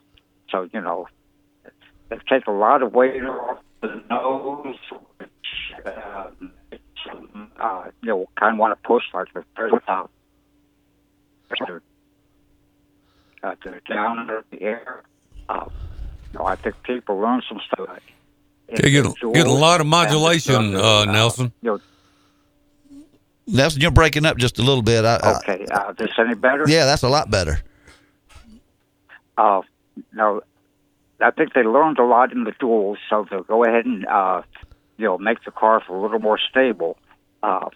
so 0.50 0.68
you 0.74 0.82
know, 0.82 1.08
they 2.10 2.18
take 2.28 2.48
a 2.48 2.52
lot 2.52 2.82
of 2.82 2.92
weight 2.96 3.24
off 3.24 3.60
the 3.88 4.04
nose, 4.10 4.76
which 5.18 5.30
uh, 5.86 6.28
uh, 7.60 7.84
you 8.02 8.10
know 8.10 8.26
kind 8.40 8.54
of 8.54 8.60
want 8.60 8.80
to 8.82 8.88
push 8.88 9.04
like 9.14 9.28
the 9.34 9.44
uh, 9.88 10.08
they're, 11.68 11.82
uh, 13.44 13.56
they're 13.64 13.82
down 13.88 14.20
under 14.20 14.44
the 14.52 14.62
air. 14.62 15.04
Uh, 15.48 15.66
you 16.34 16.40
know, 16.40 16.46
I 16.46 16.56
think 16.56 16.76
people 16.84 17.18
learn 17.20 17.42
some 17.48 17.60
stuff. 17.72 18.00
Yeah, 18.70 18.78
getting, 18.78 19.14
getting 19.34 19.46
a 19.46 19.54
lot 19.54 19.80
of 19.80 19.88
modulation, 19.88 20.76
uh, 20.76 21.06
Nelson. 21.06 21.54
You 21.62 21.72
know, 21.72 21.80
Nelson, 23.48 23.82
you're 23.82 23.92
breaking 23.92 24.26
up 24.26 24.38
just 24.38 24.58
a 24.58 24.64
little 24.64 24.82
bit. 24.82 25.06
I, 25.06 25.18
I- 25.18 25.38
okay, 25.38 25.66
uh, 25.72 25.94
this 25.94 26.10
any 26.18 26.34
better? 26.34 26.66
yeah, 26.68 26.86
that's 26.86 27.04
a 27.04 27.10
lot 27.10 27.30
better. 27.30 27.62
Uh, 29.38 29.62
no, 30.14 30.42
I 31.22 31.32
think 31.32 31.53
they 31.53 31.63
learned 31.63 31.99
a 31.99 32.03
lot 32.03 32.32
in 32.32 32.43
the 32.43 32.53
duels, 32.59 32.97
so 33.09 33.26
they'll 33.30 33.43
go 33.43 33.63
ahead 33.63 33.86
and 33.86 34.05
uh, 34.05 34.41
you 34.97 35.05
know 35.05 35.18
make 35.18 35.43
the 35.43 35.51
cars 35.51 35.84
a 35.89 35.93
little 35.93 36.20
more 36.20 36.38
stable. 36.38 36.97
Uh, 37.41 37.70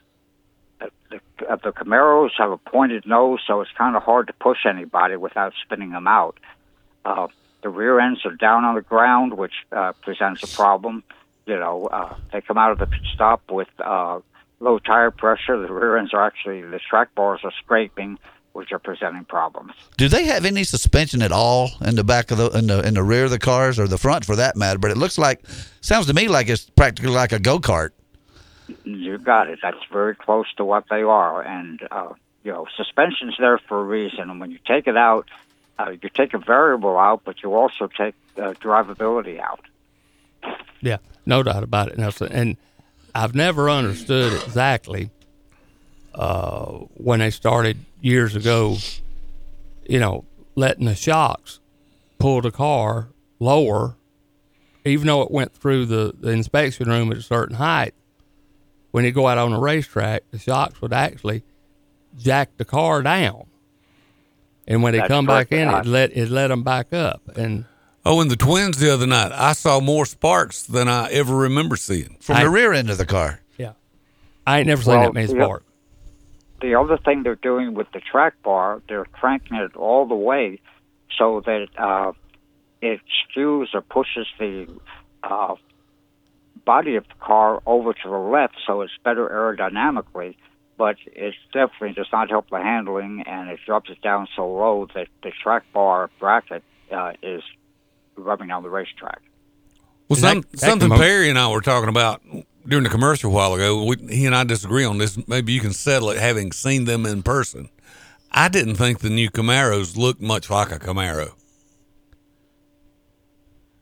the, 0.79 1.19
the, 1.39 1.71
Camaros 1.71 2.31
have 2.37 2.51
a 2.51 2.57
pointed 2.57 3.05
nose, 3.05 3.39
so 3.45 3.61
it's 3.61 3.71
kind 3.77 3.95
of 3.95 4.03
hard 4.03 4.27
to 4.27 4.33
push 4.33 4.65
anybody 4.65 5.15
without 5.15 5.53
spinning 5.63 5.91
them 5.91 6.07
out. 6.07 6.39
Uh, 7.03 7.27
the 7.61 7.69
rear 7.69 7.99
ends 7.99 8.25
are 8.25 8.35
down 8.35 8.63
on 8.63 8.75
the 8.75 8.81
ground, 8.81 9.37
which 9.37 9.53
uh, 9.71 9.93
presents 10.01 10.43
a 10.43 10.55
problem. 10.55 11.03
You 11.45 11.57
know, 11.57 11.87
uh, 11.87 12.15
they 12.31 12.41
come 12.41 12.57
out 12.57 12.71
of 12.71 12.79
the 12.79 12.85
pit 12.85 13.01
stop 13.13 13.41
with 13.51 13.67
uh, 13.83 14.19
low 14.59 14.79
tire 14.79 15.11
pressure. 15.11 15.59
The 15.59 15.73
rear 15.73 15.97
ends 15.97 16.13
are 16.13 16.25
actually 16.25 16.61
the 16.61 16.79
track 16.79 17.13
bars 17.15 17.41
are 17.43 17.53
scraping, 17.63 18.19
which 18.53 18.71
are 18.71 18.79
presenting 18.79 19.25
problems. 19.25 19.73
Do 19.97 20.07
they 20.07 20.25
have 20.25 20.45
any 20.45 20.63
suspension 20.63 21.21
at 21.21 21.31
all 21.31 21.71
in 21.81 21.95
the 21.95 22.03
back 22.03 22.31
of 22.31 22.37
the 22.37 22.49
in 22.51 22.67
the 22.67 22.85
in 22.85 22.93
the 22.95 23.03
rear 23.03 23.25
of 23.25 23.31
the 23.31 23.39
cars 23.39 23.79
or 23.79 23.87
the 23.87 23.97
front 23.97 24.25
for 24.25 24.35
that 24.35 24.55
matter? 24.55 24.79
But 24.79 24.91
it 24.91 24.97
looks 24.97 25.17
like 25.17 25.41
sounds 25.81 26.07
to 26.07 26.13
me 26.13 26.27
like 26.27 26.49
it's 26.49 26.69
practically 26.69 27.11
like 27.11 27.31
a 27.31 27.39
go 27.39 27.59
kart. 27.59 27.91
You 28.83 29.17
got 29.17 29.49
it. 29.49 29.59
That's 29.61 29.83
very 29.91 30.15
close 30.15 30.45
to 30.57 30.65
what 30.65 30.85
they 30.89 31.01
are, 31.01 31.41
and 31.41 31.79
uh, 31.91 32.13
you 32.43 32.51
know, 32.51 32.67
suspension's 32.75 33.35
there 33.39 33.57
for 33.57 33.79
a 33.79 33.83
reason. 33.83 34.29
And 34.29 34.39
when 34.39 34.51
you 34.51 34.59
take 34.65 34.87
it 34.87 34.97
out, 34.97 35.29
uh, 35.77 35.91
you 36.01 36.09
take 36.09 36.33
a 36.33 36.37
variable 36.37 36.97
out, 36.97 37.21
but 37.23 37.41
you 37.43 37.53
also 37.53 37.87
take 37.87 38.15
uh, 38.37 38.53
drivability 38.53 39.39
out. 39.39 39.61
Yeah, 40.81 40.97
no 41.25 41.43
doubt 41.43 41.63
about 41.63 41.89
it, 41.89 41.97
Nelson. 41.97 42.31
And 42.31 42.57
I've 43.13 43.35
never 43.35 43.69
understood 43.69 44.33
exactly 44.43 45.09
uh, 46.15 46.71
when 46.95 47.19
they 47.19 47.31
started 47.31 47.77
years 48.01 48.35
ago, 48.35 48.77
you 49.87 49.99
know, 49.99 50.25
letting 50.55 50.85
the 50.85 50.95
shocks 50.95 51.59
pull 52.17 52.41
the 52.41 52.51
car 52.51 53.09
lower, 53.39 53.95
even 54.85 55.07
though 55.07 55.21
it 55.21 55.31
went 55.31 55.53
through 55.53 55.85
the, 55.85 56.13
the 56.19 56.29
inspection 56.29 56.89
room 56.89 57.11
at 57.11 57.17
a 57.17 57.21
certain 57.21 57.55
height. 57.55 57.93
When 58.91 59.05
you 59.05 59.11
go 59.11 59.27
out 59.27 59.37
on 59.37 59.53
a 59.53 59.59
racetrack, 59.59 60.23
the 60.31 60.39
shocks 60.39 60.81
would 60.81 60.93
actually 60.93 61.43
jack 62.17 62.57
the 62.57 62.65
car 62.65 63.03
down. 63.03 63.45
And 64.67 64.83
when 64.83 64.93
they 64.93 64.99
That's 64.99 65.09
come 65.09 65.25
back 65.25 65.51
in, 65.51 65.67
it 65.69 65.85
let 65.85 66.15
it 66.15 66.29
let 66.29 66.47
them 66.47 66.63
back 66.63 66.93
up. 66.93 67.21
And 67.35 67.65
Oh, 68.05 68.21
and 68.21 68.31
the 68.31 68.35
twins 68.35 68.77
the 68.77 68.91
other 68.91 69.05
night, 69.05 69.31
I 69.33 69.53
saw 69.53 69.79
more 69.79 70.05
sparks 70.05 70.63
than 70.63 70.87
I 70.87 71.09
ever 71.11 71.35
remember 71.35 71.75
seeing 71.75 72.17
from 72.21 72.39
the 72.39 72.49
rear 72.49 72.73
end 72.73 72.89
of 72.89 72.97
the 72.97 73.05
car. 73.05 73.41
Yeah, 73.57 73.73
I 74.47 74.59
ain't 74.59 74.67
never 74.67 74.81
seen 74.81 74.93
Well, 74.93 75.03
that 75.03 75.13
many 75.13 75.27
sparks. 75.27 75.65
The 76.61 76.75
other 76.75 76.97
thing 76.97 77.23
they're 77.23 77.35
doing 77.35 77.73
with 77.73 77.87
the 77.93 77.99
track 77.99 78.33
bar, 78.43 78.81
they're 78.87 79.05
cranking 79.05 79.57
it 79.57 79.75
all 79.75 80.05
the 80.05 80.15
way 80.15 80.59
so 81.17 81.41
that 81.45 81.67
uh, 81.77 82.11
it 82.81 82.99
skews 83.23 83.67
or 83.73 83.81
pushes 83.81 84.27
the 84.37 84.67
uh, 85.23 85.55
body 86.65 86.95
of 86.95 87.07
the 87.07 87.25
car 87.25 87.61
over 87.65 87.93
to 87.93 88.09
the 88.09 88.17
left, 88.17 88.55
so 88.65 88.81
it's 88.81 88.93
better 89.03 89.27
aerodynamically. 89.27 90.35
But 90.77 90.95
it 91.05 91.35
definitely 91.51 91.93
does 91.93 92.07
not 92.11 92.29
help 92.29 92.49
the 92.49 92.57
handling, 92.57 93.23
and 93.25 93.49
it 93.49 93.59
drops 93.65 93.89
it 93.89 94.01
down 94.01 94.27
so 94.35 94.47
low 94.47 94.87
that 94.95 95.07
the 95.23 95.31
track 95.43 95.63
bar 95.73 96.09
bracket 96.19 96.63
uh, 96.91 97.13
is 97.21 97.43
rubbing 98.15 98.51
on 98.51 98.63
the 98.63 98.69
racetrack. 98.69 99.21
Well, 100.07 100.17
some, 100.17 100.41
that 100.51 100.59
something 100.59 100.89
can 100.89 100.97
Perry 100.97 101.29
and 101.29 101.37
I 101.37 101.49
were 101.49 101.61
talking 101.61 101.89
about 101.89 102.21
during 102.67 102.83
the 102.83 102.89
commercial 102.89 103.31
a 103.31 103.33
while 103.33 103.53
ago. 103.53 103.83
We, 103.83 103.97
he 104.09 104.25
and 104.25 104.35
I 104.35 104.43
disagree 104.43 104.85
on 104.85 104.97
this. 104.97 105.17
Maybe 105.27 105.53
you 105.53 105.61
can 105.61 105.73
settle 105.73 106.09
it, 106.11 106.17
having 106.17 106.51
seen 106.51 106.85
them 106.85 107.05
in 107.05 107.23
person. 107.23 107.69
I 108.31 108.47
didn't 108.47 108.75
think 108.75 108.99
the 108.99 109.09
new 109.09 109.29
Camaros 109.29 109.97
looked 109.97 110.21
much 110.21 110.49
like 110.49 110.71
a 110.71 110.79
Camaro. 110.79 111.33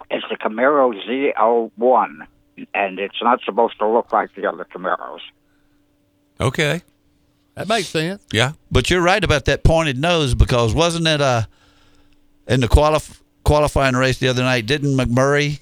It's 0.10 0.26
the 0.30 0.38
Camaro 0.38 0.94
ZL1, 1.06 2.28
and 2.74 3.00
it's 3.00 3.22
not 3.22 3.42
supposed 3.44 3.78
to 3.80 3.88
look 3.88 4.14
like 4.14 4.34
the 4.36 4.46
other 4.46 4.66
Camaros. 4.66 5.20
Okay. 6.40 6.82
That 7.56 7.68
makes 7.68 7.88
sense. 7.88 8.24
Yeah. 8.32 8.54
But 8.72 8.90
you're 8.90 9.02
right 9.02 9.24
about 9.24 9.46
that 9.46 9.64
pointed 9.64 9.98
nose 9.98 10.36
because 10.36 10.74
wasn't 10.76 11.08
it 11.08 11.20
uh 11.20 11.44
in 12.48 12.60
the 12.62 12.68
qualif- 12.68 13.20
qualifying 13.44 13.96
race 13.96 14.20
the 14.20 14.28
other 14.28 14.44
night? 14.44 14.68
Didn't 14.68 14.96
McMurray 14.96 15.60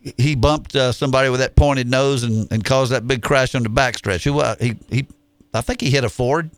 he 0.00 0.34
bumped 0.34 0.74
uh, 0.76 0.92
somebody 0.92 1.28
with 1.28 1.40
that 1.40 1.56
pointed 1.56 1.88
nose 1.88 2.22
and, 2.22 2.50
and 2.50 2.64
caused 2.64 2.92
that 2.92 3.06
big 3.06 3.22
crash 3.22 3.54
on 3.54 3.62
the 3.62 3.68
backstretch? 3.68 4.24
Who 4.24 4.40
uh, 4.40 4.56
he 4.60 4.76
he 4.88 5.06
I 5.52 5.60
think 5.60 5.80
he 5.80 5.90
hit 5.90 6.04
a 6.04 6.08
Ford, 6.08 6.50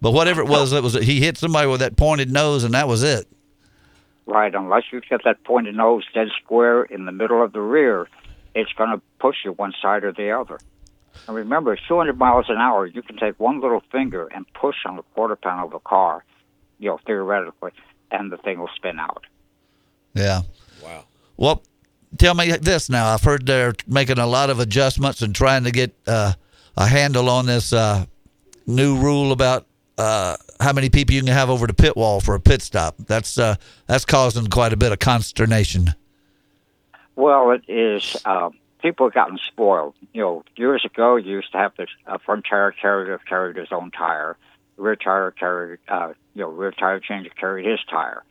but 0.00 0.12
whatever 0.12 0.40
it 0.40 0.48
was, 0.48 0.72
it 0.72 0.82
was 0.82 0.94
he 0.94 1.20
hit 1.20 1.38
somebody 1.38 1.68
with 1.68 1.80
that 1.80 1.96
pointed 1.96 2.30
nose 2.30 2.64
and 2.64 2.74
that 2.74 2.88
was 2.88 3.02
it. 3.02 3.26
Right, 4.26 4.54
unless 4.54 4.84
you 4.92 5.00
get 5.00 5.22
that 5.24 5.42
pointed 5.44 5.74
nose 5.74 6.04
dead 6.14 6.28
square 6.42 6.84
in 6.84 7.06
the 7.06 7.12
middle 7.12 7.42
of 7.42 7.52
the 7.52 7.60
rear, 7.60 8.08
it's 8.54 8.72
going 8.74 8.90
to 8.90 9.02
push 9.18 9.36
you 9.44 9.52
one 9.52 9.72
side 9.82 10.04
or 10.04 10.12
the 10.12 10.30
other. 10.30 10.58
And 11.26 11.36
remember, 11.36 11.76
200 11.76 12.18
miles 12.18 12.46
an 12.48 12.56
hour, 12.56 12.86
you 12.86 13.02
can 13.02 13.16
take 13.16 13.38
one 13.38 13.60
little 13.60 13.82
finger 13.92 14.28
and 14.28 14.46
push 14.54 14.76
on 14.86 14.96
the 14.96 15.02
quarter 15.14 15.36
panel 15.36 15.66
of 15.66 15.74
a 15.74 15.80
car, 15.80 16.24
you 16.78 16.88
know, 16.88 16.98
theoretically, 17.04 17.72
and 18.10 18.30
the 18.30 18.36
thing 18.38 18.58
will 18.58 18.70
spin 18.74 18.98
out. 18.98 19.24
Yeah. 20.14 20.42
Wow. 20.82 21.04
Well, 21.36 21.62
tell 22.18 22.34
me 22.34 22.52
this 22.52 22.88
now. 22.88 23.08
I've 23.08 23.22
heard 23.22 23.46
they're 23.46 23.74
making 23.86 24.18
a 24.18 24.26
lot 24.26 24.50
of 24.50 24.60
adjustments 24.60 25.22
and 25.22 25.34
trying 25.34 25.64
to 25.64 25.70
get 25.70 25.94
uh, 26.06 26.34
a 26.76 26.86
handle 26.86 27.28
on 27.28 27.46
this 27.46 27.72
uh, 27.72 28.06
new 28.66 28.96
rule 28.96 29.32
about 29.32 29.66
uh, 29.98 30.36
how 30.60 30.72
many 30.72 30.88
people 30.88 31.14
you 31.14 31.20
can 31.22 31.32
have 31.32 31.50
over 31.50 31.66
the 31.66 31.74
pit 31.74 31.96
wall 31.96 32.20
for 32.20 32.34
a 32.34 32.40
pit 32.40 32.62
stop. 32.62 32.96
That's 32.98 33.38
uh, 33.38 33.56
that's 33.86 34.04
causing 34.04 34.46
quite 34.46 34.72
a 34.72 34.76
bit 34.76 34.92
of 34.92 34.98
consternation. 34.98 35.94
Well, 37.16 37.50
it 37.50 37.62
is. 37.68 38.16
Uh, 38.24 38.50
people 38.80 39.06
have 39.06 39.14
gotten 39.14 39.38
spoiled. 39.38 39.94
You 40.12 40.22
know, 40.22 40.44
years 40.56 40.84
ago, 40.84 41.16
you 41.16 41.32
used 41.32 41.52
to 41.52 41.58
have 41.58 41.72
the 41.76 41.86
uh, 42.06 42.18
front 42.18 42.46
tire 42.48 42.72
carrier 42.72 43.18
carried 43.28 43.56
his 43.56 43.68
own 43.70 43.90
tire, 43.90 44.36
rear 44.76 44.96
tire 44.96 45.30
carried, 45.30 45.80
uh, 45.88 46.12
you 46.34 46.42
know, 46.42 46.48
rear 46.48 46.72
tire 46.72 47.00
changer 47.00 47.30
carried 47.30 47.66
his 47.66 47.80
tire. 47.88 48.22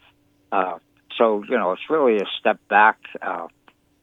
Uh, 0.51 0.79
so 1.17 1.43
you 1.43 1.57
know, 1.57 1.71
it's 1.71 1.89
really 1.89 2.17
a 2.17 2.25
step 2.39 2.59
back. 2.69 2.97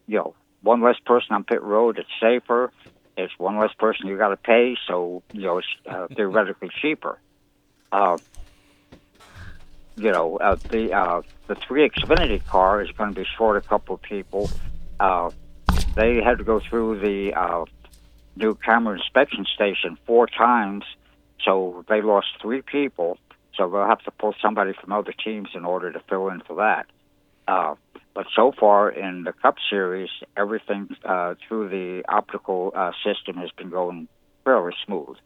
You 0.09 0.17
know, 0.17 0.35
one 0.63 0.83
less 0.83 0.97
person 1.07 1.35
on 1.35 1.45
pit 1.45 1.63
road. 1.63 1.99
It's 1.99 2.09
safer. 2.21 2.73
It's 3.17 3.33
one 3.39 3.59
less 3.59 3.73
person 3.79 4.09
you 4.09 4.19
got 4.19 4.31
to 4.31 4.37
pay. 4.37 4.77
So 4.89 5.23
you 5.33 5.43
know, 5.43 5.59
it's 5.59 5.69
uh, 5.89 6.09
theoretically 6.17 6.71
cheaper. 6.83 7.21
Uh, 7.93 8.19
you 9.97 10.11
know, 10.11 10.39
uh, 10.39 10.57
the 10.71 10.93
uh, 10.93 11.23
the 11.47 11.57
three 11.67 11.89
Xfinity 11.89 12.45
car 12.47 12.83
is 12.83 12.91
going 12.97 13.15
to 13.15 13.21
be 13.21 13.27
short 13.37 13.57
a 13.57 13.61
couple 13.61 13.95
of 13.95 14.03
people. 14.03 14.51
Uh, 14.99 15.31
they 15.97 16.17
had 16.25 16.39
to 16.39 16.45
go 16.45 16.61
through 16.61 17.01
the 17.01 17.35
uh, 17.35 17.65
new 18.37 18.55
camera 18.55 18.97
inspection 18.97 19.45
station 19.53 19.99
four 20.07 20.27
times, 20.27 20.85
so 21.45 21.85
they 21.89 22.01
lost 22.03 22.29
three 22.41 22.63
people. 22.63 23.19
So 23.57 23.69
they'll 23.69 23.87
have 23.87 24.03
to 24.03 24.13
pull 24.13 24.35
somebody 24.41 24.73
from 24.81 24.93
other 24.93 25.13
teams 25.13 25.49
in 25.55 25.65
order 25.65 25.93
to 25.93 26.01
fill 26.09 26.29
in 26.29 26.41
for 26.47 26.57
that. 26.57 26.87
Uh, 27.49 27.75
but 28.19 28.27
so 28.35 28.51
far 28.51 28.91
in 28.91 29.23
the 29.23 29.33
Cup 29.33 29.55
Series, 29.71 30.09
everything 30.37 30.89
uh, 31.05 31.37
through 31.47 31.69
the 31.69 32.03
optical 32.09 32.73
uh, 32.75 32.91
system 33.05 33.37
has 33.37 33.49
been 33.53 33.71
going 33.71 34.09
fairly 34.43 34.73
smooth. 34.85 35.17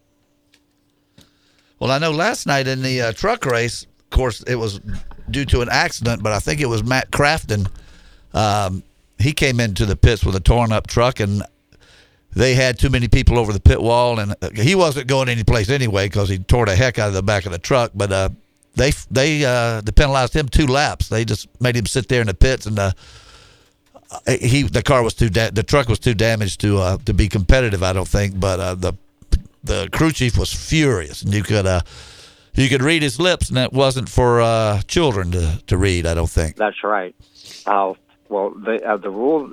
Well, 1.78 1.90
I 1.90 1.96
know 1.96 2.10
last 2.10 2.46
night 2.46 2.68
in 2.68 2.82
the 2.82 3.00
uh, 3.00 3.12
truck 3.12 3.46
race, 3.46 3.84
of 3.84 4.10
course, 4.10 4.42
it 4.42 4.56
was 4.56 4.78
due 5.30 5.46
to 5.46 5.62
an 5.62 5.70
accident, 5.70 6.22
but 6.22 6.32
I 6.32 6.38
think 6.38 6.60
it 6.60 6.66
was 6.66 6.84
Matt 6.84 7.10
Crafton. 7.10 7.66
Um, 8.34 8.82
he 9.18 9.32
came 9.32 9.58
into 9.58 9.86
the 9.86 9.96
pits 9.96 10.22
with 10.22 10.36
a 10.36 10.40
torn 10.40 10.70
up 10.70 10.86
truck, 10.86 11.18
and 11.18 11.42
they 12.34 12.52
had 12.52 12.78
too 12.78 12.90
many 12.90 13.08
people 13.08 13.38
over 13.38 13.54
the 13.54 13.60
pit 13.60 13.80
wall, 13.80 14.18
and 14.18 14.32
uh, 14.42 14.50
he 14.52 14.74
wasn't 14.74 15.06
going 15.06 15.30
anyplace 15.30 15.70
anyway 15.70 16.10
because 16.10 16.28
he 16.28 16.36
tore 16.36 16.66
the 16.66 16.76
heck 16.76 16.98
out 16.98 17.08
of 17.08 17.14
the 17.14 17.22
back 17.22 17.46
of 17.46 17.52
the 17.52 17.58
truck. 17.58 17.92
But 17.94 18.12
uh, 18.12 18.28
they 18.74 18.92
they 19.10 19.44
uh, 19.44 19.80
they 19.80 19.92
penalized 19.92 20.34
him 20.34 20.48
two 20.48 20.66
laps. 20.66 21.08
They 21.08 21.24
just 21.24 21.48
made 21.60 21.76
him 21.76 21.86
sit 21.86 22.08
there 22.08 22.20
in 22.20 22.26
the 22.26 22.34
pits, 22.34 22.66
and 22.66 22.78
uh, 22.78 22.92
he 24.26 24.62
the 24.62 24.82
car 24.82 25.02
was 25.02 25.14
too 25.14 25.28
da- 25.28 25.50
the 25.50 25.62
truck 25.62 25.88
was 25.88 25.98
too 25.98 26.14
damaged 26.14 26.60
to 26.60 26.78
uh, 26.78 26.98
to 27.04 27.12
be 27.12 27.28
competitive. 27.28 27.82
I 27.82 27.92
don't 27.92 28.08
think, 28.08 28.38
but 28.38 28.60
uh, 28.60 28.74
the 28.74 28.94
the 29.62 29.88
crew 29.92 30.12
chief 30.12 30.38
was 30.38 30.52
furious, 30.52 31.22
and 31.22 31.34
you 31.34 31.42
could 31.42 31.66
uh, 31.66 31.82
you 32.54 32.68
could 32.68 32.82
read 32.82 33.02
his 33.02 33.20
lips, 33.20 33.50
and 33.50 33.58
it 33.58 33.72
wasn't 33.72 34.08
for 34.08 34.40
uh, 34.40 34.80
children 34.82 35.30
to, 35.32 35.62
to 35.66 35.76
read. 35.76 36.06
I 36.06 36.14
don't 36.14 36.30
think. 36.30 36.56
That's 36.56 36.82
right. 36.82 37.14
Well, 37.66 38.50
the 38.50 38.98
the 39.02 39.10
rule 39.10 39.50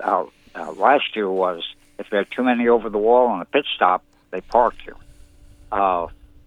last 0.76 1.15
year 1.15 1.30
was 1.30 1.63
if 1.97 2.09
there 2.09 2.22
are 2.22 2.26
too 2.26 2.43
many 2.43 2.70
over 2.70 2.89
the 2.89 2.97
wall 2.97 3.28
on 3.28 3.41
a 3.41 3.45
pit 3.45 3.65
stop, 3.76 4.03
they 4.32 4.39
park 4.41 4.76
you. 4.86 4.95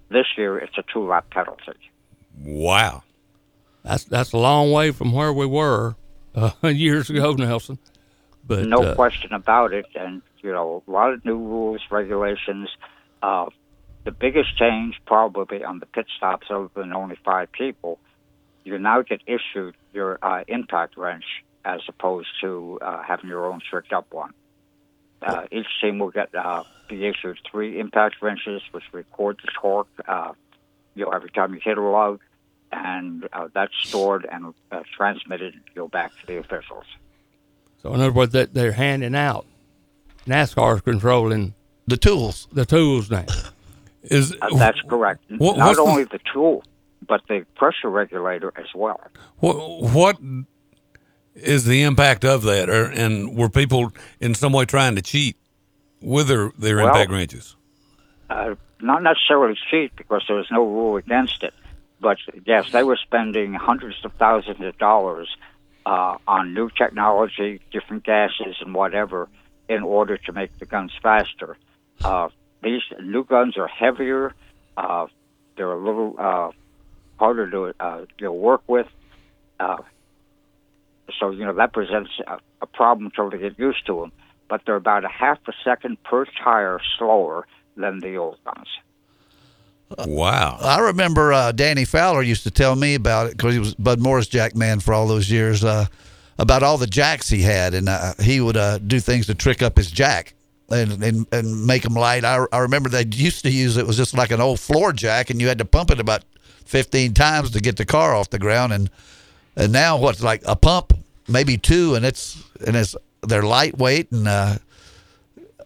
This 0.09 0.27
year, 0.37 0.59
it's 0.59 0.77
a 0.77 0.85
two 0.93 1.07
lap 1.07 1.31
penalty. 1.31 1.73
Wow. 2.39 3.03
That's 3.83 4.05
that's 4.05 4.33
a 4.33 4.39
long 4.39 4.73
way 4.73 4.93
from 4.93 5.13
where 5.13 5.33
we 5.33 5.47
were 5.47 5.97
uh, 6.35 6.53
years 6.69 7.11
ago, 7.11 7.33
Nelson. 7.33 7.79
But 8.47 8.67
no 8.67 8.83
uh, 8.83 8.95
question 8.95 9.33
about 9.33 9.73
it. 9.73 9.87
And 9.95 10.23
you 10.41 10.53
know, 10.53 10.83
a 10.87 10.91
lot 10.91 11.13
of 11.13 11.25
new 11.25 11.39
rules, 11.39 11.81
regulations. 11.91 12.69
Uh, 13.23 13.47
the 14.05 14.11
biggest 14.11 14.57
change, 14.59 14.97
probably 15.07 15.63
on 15.63 15.79
the 15.79 15.87
pit 15.87 16.07
stops, 16.17 16.49
other 16.51 16.69
than 16.75 16.93
only 16.93 17.17
five 17.25 17.53
people, 17.53 17.99
you 18.65 18.77
now 18.79 19.03
get 19.03 19.21
issued 19.27 19.77
your 19.93 20.19
uh, 20.23 20.43
impact 20.49 20.97
wrench 20.97 21.25
as 21.65 21.81
opposed 21.89 22.29
to 22.41 22.81
uh, 22.83 23.03
having 23.03 23.29
your 23.29 23.47
own 23.47 23.61
tricked 23.69 23.93
up 23.93 24.13
one. 24.13 24.33
Uh, 25.21 25.45
each 25.53 25.67
team 25.81 26.01
will 26.01 26.11
get 26.11 26.35
uh, 26.35 26.65
be 26.89 27.07
issued 27.07 27.39
three 27.49 27.79
impact 27.79 28.17
wrenches, 28.21 28.61
which 28.73 28.83
record 28.93 29.39
the 29.45 29.51
torque. 29.61 29.87
You 30.95 31.05
know, 31.07 31.11
every 31.11 31.31
time 31.31 31.55
you 31.55 31.61
hit 31.63 31.79
a 31.79 31.83
log, 31.83 32.21
and 32.71 33.29
uh, 33.33 33.49
that's 33.55 33.73
stored 33.83 34.27
and 34.31 34.55
uh, 34.71 34.81
transmitted. 34.97 35.55
You 35.75 35.83
know, 35.83 35.89
back 35.89 36.11
to 36.21 36.27
the 36.27 36.37
officials. 36.39 36.85
So 37.83 37.93
in 37.95 38.01
other 38.01 38.13
words, 38.13 38.33
that 38.33 38.55
they're 38.55 38.73
handing 38.73 39.15
out. 39.15 39.47
NASCAR's 40.27 40.81
controlling 40.83 41.55
the 41.87 41.97
tools. 41.97 42.47
The 42.53 42.65
tools 42.65 43.11
now. 43.11 43.27
Is 44.05 44.35
Uh, 44.43 44.57
that's 44.57 44.81
correct. 44.83 45.23
What- 45.39 45.57
Not 45.57 45.67
what's 45.69 45.79
the- 45.79 45.83
only 45.85 46.05
the 46.05 46.19
tool, 46.33 46.65
but 47.07 47.21
the 47.29 47.45
pressure 47.57 47.89
regulator 47.89 48.53
as 48.57 48.67
well. 48.75 49.01
What 49.39 49.57
what 49.93 50.19
is 51.35 51.65
the 51.65 51.83
impact 51.83 52.25
of 52.25 52.43
that, 52.43 52.69
or, 52.69 52.85
and 52.87 53.37
were 53.37 53.49
people 53.49 53.93
in 54.21 54.35
some 54.35 54.53
way 54.53 54.65
trying 54.65 54.97
to 54.97 55.03
cheat 55.03 55.37
with 56.01 56.29
their 56.29 56.51
their 56.59 56.77
Well- 56.77 56.89
impact 56.89 57.11
wrenches? 57.11 57.57
Uh, 58.33 58.55
not 58.81 59.03
necessarily 59.03 59.57
cheap 59.71 59.95
because 59.95 60.23
there 60.27 60.37
was 60.37 60.51
no 60.51 60.65
rule 60.65 60.97
against 60.97 61.43
it, 61.43 61.53
but 62.01 62.17
yes, 62.47 62.73
they 62.73 62.83
were 62.83 62.97
spending 62.97 63.53
hundreds 63.53 63.97
of 64.05 64.13
thousands 64.15 64.61
of 64.61 64.77
dollars 64.79 65.29
uh, 65.85 66.17
on 66.27 66.55
new 66.55 66.71
technology, 66.71 67.61
different 67.71 68.05
gases, 68.05 68.57
and 68.61 68.75
whatever 68.75 69.29
in 69.69 69.83
order 69.83 70.17
to 70.17 70.33
make 70.33 70.59
the 70.59 70.65
guns 70.65 70.93
faster. 71.03 71.59
Uh, 72.03 72.29
these 72.63 72.81
new 73.03 73.23
guns 73.23 73.59
are 73.59 73.69
heavier. 73.69 74.35
Uh, 74.79 75.07
they're 75.57 75.73
a 75.73 75.85
little 75.85 76.17
uh, 76.19 76.51
harder 77.19 77.51
to 77.51 77.75
uh, 77.79 78.07
know, 78.19 78.33
work 78.33 78.63
with. 78.67 78.87
Uh, 79.61 79.77
so 81.21 81.31
you 81.31 81.45
know 81.45 81.53
that 81.53 81.75
presents 81.75 82.11
a, 82.27 82.39
a 82.63 82.67
problem 82.67 83.07
until 83.07 83.29
they 83.29 83.39
get 83.39 83.59
used 83.59 83.85
to 83.87 84.01
them. 84.01 84.13
But 84.49 84.63
they're 84.65 84.77
about 84.77 85.05
a 85.05 85.09
half 85.09 85.39
a 85.47 85.53
second 85.65 86.03
per 86.03 86.25
tire 86.43 86.81
slower 86.99 87.47
than 87.77 88.01
the 88.01 88.17
old 88.17 88.39
ones. 88.45 88.69
Wow. 89.99 90.59
I 90.61 90.81
remember 90.81 91.33
uh, 91.33 91.53
Danny 91.53 91.85
Fowler 91.85 92.23
used 92.23 92.45
to 92.45 92.51
tell 92.51 92.77
me 92.77 92.95
about 92.95 93.27
it 93.27 93.37
because 93.37 93.53
he 93.53 93.59
was 93.59 93.75
Bud 93.75 94.01
Moore's 94.01 94.29
Jack 94.29 94.55
man 94.55 94.81
for 94.81 94.95
all 94.95 95.07
those 95.07 95.31
years. 95.31 95.65
Uh, 95.65 95.87
about 96.39 96.63
all 96.63 96.79
the 96.79 96.87
jacks 96.87 97.29
he 97.29 97.43
had, 97.43 97.75
and 97.75 97.89
uh, 97.89 98.15
he 98.21 98.41
would 98.41 98.57
uh, 98.57 98.79
do 98.79 98.99
things 99.01 99.27
to 99.27 99.35
trick 99.35 99.63
up 99.63 99.77
his 99.77 99.91
jack 99.91 100.35
and 100.71 101.03
and, 101.03 101.27
and 101.31 101.67
make 101.67 101.83
them 101.83 101.95
light. 101.95 102.25
I, 102.25 102.45
I 102.53 102.59
remember 102.61 102.89
they 102.89 103.05
used 103.05 103.45
to 103.45 103.51
use 103.51 103.77
it 103.77 103.87
was 103.87 103.97
just 103.97 104.17
like 104.17 104.31
an 104.31 104.41
old 104.41 104.59
floor 104.59 104.93
jack, 104.93 105.31
and 105.31 105.41
you 105.41 105.49
had 105.49 105.59
to 105.59 105.65
pump 105.65 105.91
it 105.91 106.01
about 106.01 106.25
fifteen 106.65 107.13
times 107.13 107.51
to 107.51 107.61
get 107.61 107.77
the 107.77 107.85
car 107.85 108.15
off 108.15 108.31
the 108.31 108.39
ground. 108.39 108.73
And 108.73 108.91
and 109.57 109.73
now 109.73 109.99
what's 109.99 110.23
like 110.23 110.43
a 110.47 110.57
pump, 110.57 110.95
maybe 111.29 111.59
two, 111.59 111.95
and 111.95 112.05
it's 112.05 112.43
and 112.67 112.77
it's 112.77 112.97
they're 113.23 113.43
lightweight 113.43 114.11
and. 114.11 114.61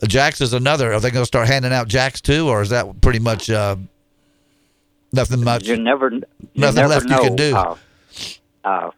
Jacks 0.07 0.41
is 0.41 0.53
another. 0.53 0.93
Are 0.93 1.01
they 1.01 1.11
going 1.11 1.23
to 1.23 1.27
start 1.27 1.49
handing 1.49 1.73
out 1.73 1.89
jacks 1.89 2.21
too, 2.21 2.49
or 2.49 2.63
is 2.63 2.71
that 2.71 3.01
pretty 3.01 3.19
much 3.19 3.51
uh, 3.51 3.77
nothing 5.13 5.43
much? 5.45 5.67
You 5.67 5.77
never, 5.77 6.11
you 6.11 6.23
Nothing 6.55 6.77
never 6.77 6.89
left 6.89 7.09
you 7.09 7.19
can 7.19 7.37
do. 7.37 7.57
Uh, 7.57 7.77
uh, 8.65 8.91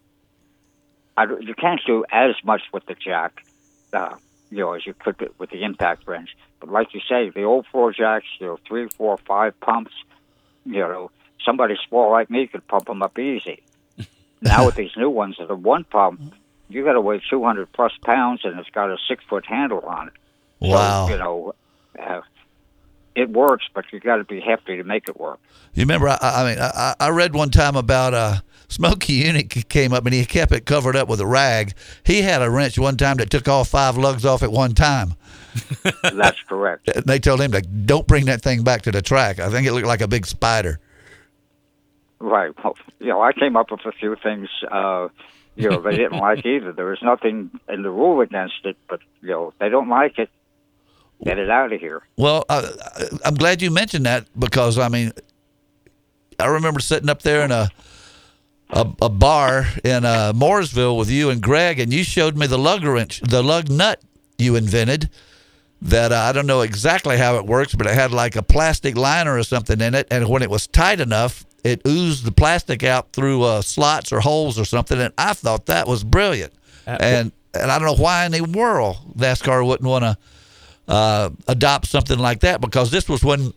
I, 1.16 1.24
you 1.40 1.55
can't 1.55 1.80
do 1.86 2.05
as 2.11 2.34
much 2.44 2.62
with 2.72 2.86
the 2.86 2.94
jack, 2.94 3.42
uh, 3.92 4.16
you 4.51 4.59
know, 4.59 4.72
as 4.72 4.86
you 4.86 4.94
could 4.94 5.16
with- 5.38 5.51
the 5.51 5.64
impact 5.64 6.07
wrench. 6.07 6.30
But 6.61 6.70
like 6.70 6.94
you 6.94 7.01
say, 7.09 7.30
the 7.30 7.44
old 7.44 7.66
four 7.70 7.92
jacks, 7.92 8.26
you 8.40 8.46
know, 8.46 8.59
three, 8.66 8.88
four, 8.88 9.16
five 9.18 9.59
pumps, 9.61 9.92
you 10.64 10.80
know, 10.80 11.11
somebody 11.44 11.76
small 11.88 12.11
like 12.11 12.30
me 12.30 12.46
could 12.46 12.66
pump 12.66 12.86
them 12.86 13.03
up 13.03 13.18
easy. 13.18 13.62
now 14.42 14.66
with 14.66 14.74
these 14.74 14.90
new 14.96 15.11
ones 15.11 15.36
that 15.38 15.51
are 15.51 15.57
one 15.57 15.84
pump, 15.84 16.34
you 16.68 16.84
got 16.84 16.92
to 16.92 17.01
weigh 17.01 17.22
200 17.30 17.72
plus 17.72 17.92
pounds, 18.03 18.40
and 18.44 18.59
it's 18.59 18.70
got 18.70 18.90
a 18.90 18.96
six 19.09 19.24
foot 19.24 19.46
handle 19.46 19.80
on 19.80 20.09
it. 20.09 20.14
Wow. 20.61 21.06
So, 21.06 21.12
you 21.12 21.18
know, 21.18 21.52
uh, 21.98 22.20
it 23.14 23.30
works, 23.30 23.64
but 23.74 23.84
you 23.92 24.00
got 24.00 24.16
to 24.16 24.24
be 24.24 24.40
happy 24.40 24.76
to 24.76 24.84
make 24.84 25.09
it 25.09 25.18
work. 25.18 25.40
You 25.74 25.82
remember? 25.82 26.09
I, 26.09 26.18
I 26.20 26.48
mean, 26.48 26.59
I, 26.61 26.94
I 27.00 27.09
read 27.11 27.34
one 27.34 27.50
time 27.50 27.76
about 27.76 28.14
a 28.14 28.42
Smokey 28.68 29.24
Yunick 29.24 29.68
came 29.68 29.92
up 29.92 30.04
and 30.04 30.14
he 30.14 30.24
kept 30.24 30.52
it 30.52 30.66
covered 30.66 30.94
up 30.94 31.09
with 31.09 31.20
a 31.20 31.26
rag. 31.26 31.72
He 32.04 32.22
had 32.22 32.42
a 32.42 32.50
wrench 32.50 32.78
one 32.78 32.96
time 32.96 33.16
that 33.16 33.30
took 33.30 33.48
all 33.48 33.64
five 33.64 33.96
lugs 33.96 34.24
off 34.24 34.42
at 34.42 34.52
one 34.52 34.74
time. 34.74 35.14
That's 36.02 36.40
correct. 36.42 36.88
And 36.94 37.04
they 37.06 37.18
told 37.18 37.40
him 37.40 37.52
to 37.52 37.62
don't 37.62 38.06
bring 38.06 38.26
that 38.26 38.42
thing 38.42 38.62
back 38.62 38.82
to 38.82 38.92
the 38.92 39.02
track. 39.02 39.38
I 39.38 39.50
think 39.50 39.66
it 39.66 39.72
looked 39.72 39.86
like 39.86 40.02
a 40.02 40.09
big 40.09 40.26
spider. 40.26 40.78
Right. 42.20 42.52
Well, 42.62 42.76
you 42.98 43.09
know, 43.09 43.22
I 43.22 43.32
came 43.32 43.56
up 43.56 43.70
with 43.70 43.86
a 43.86 43.92
few 43.92 44.16
things. 44.16 44.48
Uh, 44.70 45.09
you 45.56 45.70
know, 45.70 45.80
they 45.80 45.96
didn't 45.96 46.18
like 46.20 46.44
either. 46.44 46.72
There 46.72 46.86
was 46.86 47.02
nothing 47.02 47.50
in 47.68 47.82
the 47.82 47.90
rule 47.90 48.20
against 48.20 48.64
it, 48.64 48.76
but 48.88 49.00
you 49.22 49.30
know, 49.30 49.54
they 49.59 49.70
don't 49.70 49.88
like 49.88 50.18
it. 50.18 50.30
Get 51.24 51.38
it 51.38 51.50
out 51.50 51.72
of 51.72 51.80
here. 51.80 52.02
Well, 52.16 52.44
uh, 52.48 52.70
I'm 53.24 53.34
glad 53.34 53.60
you 53.60 53.70
mentioned 53.70 54.06
that 54.06 54.26
because 54.38 54.78
I 54.78 54.88
mean, 54.88 55.12
I 56.38 56.46
remember 56.46 56.80
sitting 56.80 57.08
up 57.08 57.22
there 57.22 57.44
in 57.44 57.50
a 57.50 57.70
a, 58.70 58.86
a 59.02 59.08
bar 59.08 59.66
in 59.82 60.04
uh, 60.04 60.32
Mooresville 60.34 60.96
with 60.98 61.10
you 61.10 61.30
and 61.30 61.42
Greg, 61.42 61.80
and 61.80 61.92
you 61.92 62.04
showed 62.04 62.36
me 62.36 62.46
the 62.46 62.58
lug 62.58 62.84
wrench, 62.84 63.20
the 63.20 63.42
lug 63.42 63.70
nut 63.70 64.00
you 64.36 64.56
invented. 64.56 65.10
That 65.80 66.10
uh, 66.12 66.16
I 66.16 66.32
don't 66.32 66.46
know 66.46 66.62
exactly 66.62 67.16
how 67.16 67.36
it 67.36 67.46
works, 67.46 67.74
but 67.74 67.86
it 67.86 67.94
had 67.94 68.10
like 68.10 68.34
a 68.34 68.42
plastic 68.42 68.96
liner 68.96 69.36
or 69.38 69.44
something 69.44 69.80
in 69.80 69.94
it, 69.94 70.08
and 70.10 70.28
when 70.28 70.42
it 70.42 70.50
was 70.50 70.66
tight 70.66 70.98
enough, 71.00 71.46
it 71.62 71.80
oozed 71.86 72.24
the 72.24 72.32
plastic 72.32 72.82
out 72.82 73.12
through 73.12 73.42
uh, 73.42 73.62
slots 73.62 74.12
or 74.12 74.20
holes 74.20 74.58
or 74.58 74.64
something. 74.64 75.00
And 75.00 75.14
I 75.16 75.34
thought 75.34 75.66
that 75.66 75.86
was 75.86 76.02
brilliant. 76.02 76.52
and 76.86 77.32
and 77.54 77.70
I 77.70 77.78
don't 77.78 77.86
know 77.86 78.02
why 78.02 78.26
in 78.26 78.32
the 78.32 78.40
world 78.42 78.96
NASCAR 79.16 79.66
wouldn't 79.66 79.88
want 79.88 80.04
to 80.04 80.18
uh, 80.89 81.30
adopt 81.47 81.86
something 81.86 82.18
like 82.18 82.41
that 82.41 82.61
because 82.61 82.91
this 82.91 83.09
was 83.09 83.22
when 83.22 83.53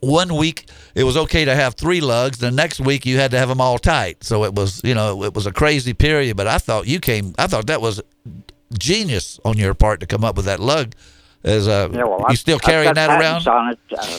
one 0.00 0.34
week 0.36 0.66
it 0.94 1.04
was 1.04 1.16
okay 1.16 1.44
to 1.44 1.54
have 1.54 1.74
three 1.74 2.00
lugs 2.00 2.38
the 2.38 2.50
next 2.50 2.80
week 2.80 3.04
you 3.04 3.18
had 3.18 3.30
to 3.32 3.38
have 3.38 3.48
them 3.50 3.60
all 3.60 3.76
tight 3.78 4.22
so 4.24 4.44
it 4.44 4.54
was 4.54 4.80
you 4.82 4.94
know 4.94 5.22
it 5.24 5.34
was 5.34 5.44
a 5.46 5.52
crazy 5.52 5.92
period 5.92 6.36
but 6.38 6.46
i 6.46 6.56
thought 6.56 6.86
you 6.86 6.98
came 6.98 7.34
i 7.38 7.46
thought 7.46 7.66
that 7.66 7.82
was 7.82 8.00
genius 8.78 9.38
on 9.44 9.58
your 9.58 9.74
part 9.74 10.00
to 10.00 10.06
come 10.06 10.24
up 10.24 10.36
with 10.36 10.46
that 10.46 10.58
lug 10.60 10.94
as 11.44 11.68
uh 11.68 11.88
Yeah, 11.92 12.04
well, 12.04 12.18
you 12.20 12.24
I've- 12.28 12.36
still 12.36 12.56
I've 12.56 12.62
carrying 12.62 12.94
got 12.94 13.08
that 13.08 13.20
around 13.20 13.46
On 13.48 13.72
it. 13.72 13.78
Uh, 13.96 14.18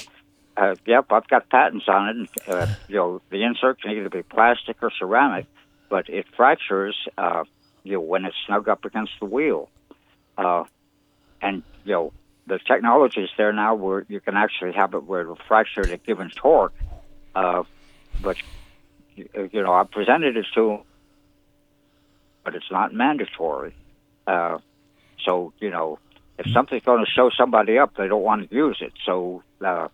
uh, 0.58 0.76
yep, 0.86 1.06
I've 1.12 1.28
got 1.28 1.50
patents 1.50 1.86
on 1.88 2.10
it. 2.10 2.16
And, 2.18 2.30
uh, 2.48 2.68
you 2.88 2.96
know, 2.98 3.22
the 3.32 3.44
insert 3.44 3.82
can 3.82 3.92
either 3.92 4.10
be 4.10 4.22
plastic 4.22 4.76
or 4.84 4.92
ceramic, 4.92 5.46
but 5.90 6.10
it 6.10 6.26
fractures. 6.36 6.96
Uh, 7.18 7.46
you 7.84 7.94
know, 7.94 8.02
when 8.02 8.26
it's 8.26 8.36
snug 8.46 8.68
up 8.68 8.86
against 8.86 9.14
the 9.20 9.26
wheel, 9.26 9.70
uh, 10.38 10.66
and 11.42 11.64
you 11.86 11.94
know, 11.94 12.14
the 12.48 12.60
technology 12.60 13.22
is 13.22 13.30
there 13.38 13.54
now 13.54 13.76
where 13.76 14.06
you 14.10 14.20
can 14.20 14.36
actually 14.36 14.74
have 14.74 14.94
it 14.94 15.04
where 15.04 15.22
it'll 15.22 15.38
fracture 15.48 15.82
at 15.82 15.92
a 15.92 15.98
given 15.98 16.30
torque. 16.30 16.74
Uh, 17.34 17.64
but 18.22 18.38
you 19.16 19.62
know, 19.62 19.74
I 19.74 19.84
presented 19.84 20.38
it 20.38 20.46
to 20.56 20.82
but 22.44 22.56
it's 22.56 22.72
not 22.72 22.94
mandatory. 22.94 23.76
Uh, 24.26 24.58
so 25.24 25.54
you 25.60 25.70
know, 25.70 26.00
if 26.38 26.52
something's 26.52 26.84
going 26.84 27.04
to 27.04 27.10
show 27.10 27.30
somebody 27.30 27.78
up, 27.78 27.96
they 27.96 28.08
don't 28.08 28.24
want 28.24 28.50
to 28.50 28.56
use 28.56 28.78
it. 28.82 28.94
So 29.06 29.44
uh, 29.64 29.88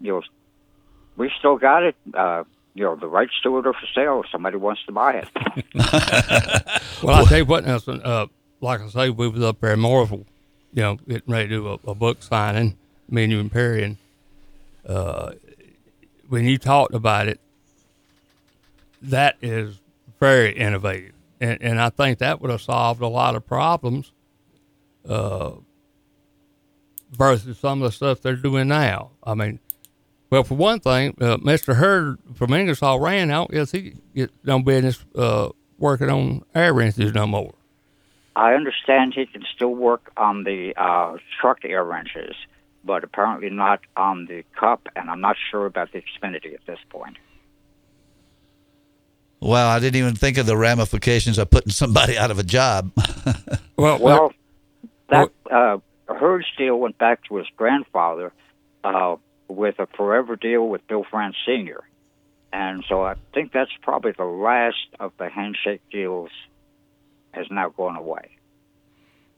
you 0.00 0.12
know, 0.12 0.22
we 1.16 1.30
still 1.38 1.56
got 1.56 1.82
it. 1.82 1.96
Uh, 2.14 2.44
you 2.74 2.84
know, 2.84 2.96
the 2.96 3.06
rights 3.06 3.32
to 3.42 3.58
it 3.58 3.66
are 3.66 3.74
for 3.74 3.86
sale 3.94 4.22
if 4.24 4.30
somebody 4.30 4.56
wants 4.56 4.82
to 4.86 4.92
buy 4.92 5.22
it. 5.22 5.28
Well, 7.02 7.16
I'll 7.16 7.26
tell 7.26 7.38
you 7.38 7.44
what, 7.44 7.66
Nelson. 7.66 8.00
Uh, 8.04 8.26
like 8.60 8.80
I 8.80 8.88
say, 8.88 9.10
we 9.10 9.26
was 9.26 9.42
up 9.42 9.60
there 9.60 9.72
in 9.72 9.80
Mooresville, 9.80 10.24
you 10.72 10.82
know, 10.82 10.96
getting 10.96 11.32
ready 11.32 11.48
to 11.48 11.54
do 11.54 11.68
a, 11.68 11.90
a 11.90 11.94
book 11.94 12.22
signing, 12.22 12.76
me 13.08 13.24
and 13.24 13.32
you 13.32 13.40
and 13.40 13.52
Perry. 13.52 13.84
And 13.84 13.96
uh, 14.86 15.32
when 16.28 16.46
you 16.46 16.58
talked 16.58 16.94
about 16.94 17.28
it, 17.28 17.40
that 19.02 19.36
is 19.42 19.78
very 20.18 20.52
innovative. 20.52 21.12
And, 21.40 21.58
and 21.60 21.80
I 21.80 21.90
think 21.90 22.18
that 22.18 22.40
would 22.40 22.50
have 22.50 22.62
solved 22.62 23.02
a 23.02 23.08
lot 23.08 23.34
of 23.34 23.46
problems 23.46 24.12
uh, 25.08 25.52
versus 27.10 27.58
some 27.58 27.82
of 27.82 27.90
the 27.90 27.94
stuff 27.94 28.22
they're 28.22 28.36
doing 28.36 28.68
now. 28.68 29.10
I 29.24 29.34
mean, 29.34 29.58
well, 30.30 30.44
for 30.44 30.54
one 30.54 30.80
thing, 30.80 31.14
uh, 31.20 31.36
Mr. 31.38 31.76
Hurd 31.76 32.18
from 32.34 32.54
Ingersoll 32.54 33.00
Rand 33.00 33.30
out. 33.30 33.50
Yes, 33.52 33.72
he 33.72 33.96
get 34.14 34.30
no 34.44 34.60
business 34.60 35.04
uh, 35.14 35.50
working 35.78 36.08
on 36.08 36.44
air 36.54 36.72
wrenches 36.72 37.12
no 37.12 37.26
more. 37.26 37.52
I 38.34 38.54
understand 38.54 39.14
he 39.14 39.26
can 39.26 39.44
still 39.54 39.74
work 39.74 40.10
on 40.16 40.44
the 40.44 40.74
uh, 40.76 41.18
truck 41.40 41.64
air 41.64 41.84
wrenches, 41.84 42.34
but 42.84 43.04
apparently 43.04 43.50
not 43.50 43.80
on 43.96 44.26
the 44.26 44.44
cup, 44.58 44.88
and 44.96 45.10
I'm 45.10 45.20
not 45.20 45.36
sure 45.50 45.66
about 45.66 45.92
the 45.92 46.02
Xfinity 46.02 46.54
at 46.54 46.64
this 46.66 46.78
point. 46.88 47.18
wow 49.40 49.68
i 49.68 49.80
didn't 49.80 49.96
even 49.96 50.14
think 50.14 50.38
of 50.38 50.46
the 50.46 50.56
ramifications 50.56 51.36
of 51.36 51.50
putting 51.50 51.72
somebody 51.72 52.16
out 52.16 52.30
of 52.30 52.38
a 52.38 52.44
job 52.44 52.92
well 53.76 53.98
Well, 53.98 54.32
that 55.10 55.30
uh, 55.50 55.78
Hurd's 56.08 56.46
deal 56.56 56.78
went 56.78 56.98
back 56.98 57.24
to 57.24 57.36
his 57.36 57.46
grandfather 57.56 58.32
uh, 58.84 59.16
with 59.48 59.78
a 59.78 59.86
forever 59.86 60.36
deal 60.36 60.68
with 60.68 60.86
Bill 60.88 61.04
France 61.08 61.36
Sr. 61.44 61.82
And 62.52 62.84
so 62.88 63.02
I 63.02 63.14
think 63.34 63.52
that's 63.52 63.70
probably 63.82 64.12
the 64.12 64.24
last 64.24 64.88
of 65.00 65.12
the 65.18 65.28
handshake 65.28 65.82
deals 65.90 66.30
has 67.32 67.46
now 67.50 67.70
gone 67.70 67.96
away. 67.96 68.36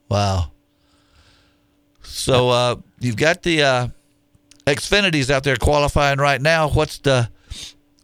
Wow. 0.09 0.51
So 2.03 2.49
uh, 2.49 2.75
you've 2.99 3.17
got 3.17 3.43
the 3.43 3.63
uh, 3.63 3.87
Xfinities 4.65 5.29
out 5.29 5.43
there 5.43 5.55
qualifying 5.57 6.19
right 6.19 6.41
now. 6.41 6.69
What's 6.69 6.99
the 6.99 7.29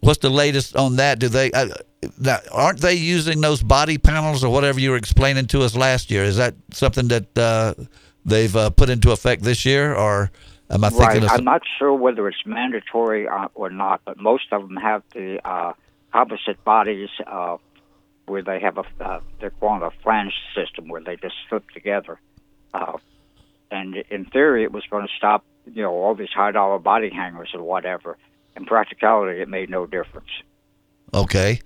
what's 0.00 0.18
the 0.18 0.30
latest 0.30 0.76
on 0.76 0.96
that? 0.96 1.18
Do 1.18 1.28
they 1.28 1.50
uh, 1.52 1.68
now, 2.18 2.38
aren't 2.50 2.80
they 2.80 2.94
using 2.94 3.40
those 3.40 3.62
body 3.62 3.98
panels 3.98 4.42
or 4.42 4.52
whatever 4.52 4.80
you 4.80 4.90
were 4.90 4.96
explaining 4.96 5.46
to 5.48 5.62
us 5.62 5.76
last 5.76 6.10
year? 6.10 6.24
Is 6.24 6.36
that 6.36 6.54
something 6.72 7.08
that 7.08 7.38
uh, 7.38 7.74
they've 8.24 8.54
uh, 8.54 8.70
put 8.70 8.90
into 8.90 9.12
effect 9.12 9.42
this 9.42 9.64
year, 9.64 9.94
or 9.94 10.30
am 10.70 10.84
I 10.84 10.88
right. 10.88 11.12
thinking 11.12 11.24
of? 11.24 11.30
I'm 11.30 11.44
not 11.44 11.62
sure 11.78 11.92
whether 11.94 12.28
it's 12.28 12.44
mandatory 12.44 13.28
uh, 13.28 13.48
or 13.54 13.70
not, 13.70 14.00
but 14.04 14.18
most 14.18 14.52
of 14.52 14.62
them 14.62 14.76
have 14.76 15.02
the 15.14 15.40
uh, 15.46 15.74
composite 16.12 16.62
bodies 16.64 17.08
uh, 17.26 17.56
where 18.26 18.42
they 18.42 18.60
have 18.60 18.78
a 18.78 18.84
uh, 19.00 19.20
they're 19.40 19.50
calling 19.50 19.82
a 19.82 19.90
flange 20.02 20.34
system 20.54 20.88
where 20.88 21.02
they 21.02 21.16
just 21.16 21.34
slip 21.48 21.68
together. 21.70 22.20
Uh, 22.72 22.98
and 23.70 23.96
in 24.10 24.24
theory, 24.26 24.64
it 24.64 24.72
was 24.72 24.84
going 24.90 25.06
to 25.06 25.12
stop 25.16 25.44
you 25.66 25.82
know 25.82 25.92
all 25.92 26.14
these 26.14 26.30
high 26.34 26.52
dollar 26.52 26.78
body 26.78 27.10
hangers 27.10 27.50
and 27.52 27.62
whatever. 27.62 28.16
In 28.56 28.66
practicality, 28.66 29.40
it 29.40 29.48
made 29.48 29.70
no 29.70 29.86
difference. 29.86 30.28
Okay. 31.14 31.60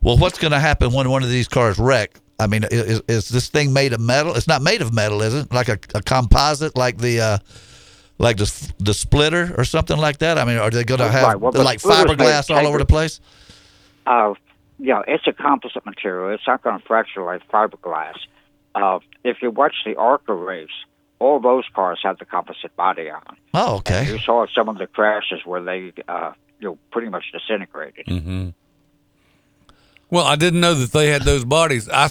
Well, 0.00 0.16
what's 0.16 0.38
going 0.38 0.52
to 0.52 0.60
happen 0.60 0.92
when 0.92 1.10
one 1.10 1.22
of 1.22 1.28
these 1.28 1.48
cars 1.48 1.78
wreck? 1.78 2.18
I 2.38 2.46
mean, 2.46 2.64
is, 2.70 3.02
is 3.06 3.28
this 3.28 3.48
thing 3.48 3.72
made 3.72 3.92
of 3.92 4.00
metal? 4.00 4.34
It's 4.34 4.48
not 4.48 4.62
made 4.62 4.80
of 4.80 4.94
metal, 4.94 5.20
is 5.22 5.34
it? 5.34 5.52
Like 5.52 5.68
a, 5.68 5.78
a 5.94 6.02
composite, 6.02 6.76
like 6.76 6.98
the 6.98 7.20
uh, 7.20 7.38
like 8.18 8.38
the 8.38 8.72
the 8.78 8.94
splitter 8.94 9.54
or 9.58 9.64
something 9.64 9.98
like 9.98 10.18
that. 10.18 10.38
I 10.38 10.44
mean, 10.44 10.56
are 10.56 10.70
they 10.70 10.84
going 10.84 11.00
to 11.00 11.08
have 11.08 11.24
Right, 11.24 11.40
well, 11.40 11.52
the 11.52 11.62
like 11.62 11.80
splitter's 11.80 12.16
made 12.16 12.26
of 12.26 12.46
fiberglass 12.46 12.56
all 12.56 12.66
over 12.66 12.78
the 12.78 12.86
place? 12.86 13.20
Uh, 14.06 14.34
yeah, 14.80 15.02
it's 15.06 15.26
a 15.26 15.32
composite 15.32 15.84
material. 15.86 16.32
It's 16.34 16.46
not 16.46 16.62
going 16.62 16.78
to 16.80 16.84
fracture 16.86 17.22
like 17.22 17.46
fiberglass. 17.48 18.16
Uh, 18.74 19.00
if 19.24 19.38
you 19.42 19.50
watch 19.50 19.74
the 19.84 19.96
ARCA 19.96 20.32
race, 20.34 20.68
all 21.18 21.40
those 21.40 21.64
cars 21.74 22.00
have 22.02 22.18
the 22.18 22.24
composite 22.24 22.74
body 22.76 23.10
on. 23.10 23.36
Oh, 23.52 23.76
okay. 23.76 24.06
You 24.06 24.18
saw 24.18 24.46
some 24.54 24.68
of 24.68 24.78
the 24.78 24.86
crashes 24.86 25.40
where 25.44 25.62
they, 25.62 25.92
uh, 26.08 26.32
you 26.60 26.68
know, 26.68 26.78
pretty 26.90 27.08
much 27.08 27.24
disintegrated. 27.32 28.06
Mm-hmm. 28.06 28.48
Well, 30.10 30.24
I 30.26 30.36
didn't 30.36 30.60
know 30.60 30.74
that 30.74 30.92
they 30.92 31.08
had 31.08 31.22
those 31.22 31.44
bodies. 31.44 31.88
I 31.88 32.10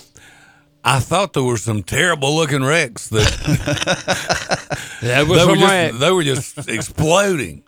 I 0.83 0.99
thought 0.99 1.33
there 1.33 1.43
were 1.43 1.57
some 1.57 1.83
terrible 1.83 2.33
looking 2.35 2.63
wrecks 2.63 3.09
that 3.09 3.27
That 5.01 5.01
they 5.01 5.23
was 5.23 5.29
were 5.29 5.53
some 5.53 5.59
just 5.59 5.71
wreck. 5.71 5.93
they 5.93 6.11
were 6.11 6.23
just 6.23 6.69
exploding. 6.69 7.63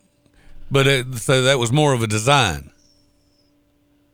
But 0.70 0.88
it, 0.88 1.16
so 1.16 1.42
that 1.44 1.60
was 1.60 1.72
more 1.72 1.94
of 1.94 2.02
a 2.02 2.08
design. 2.08 2.71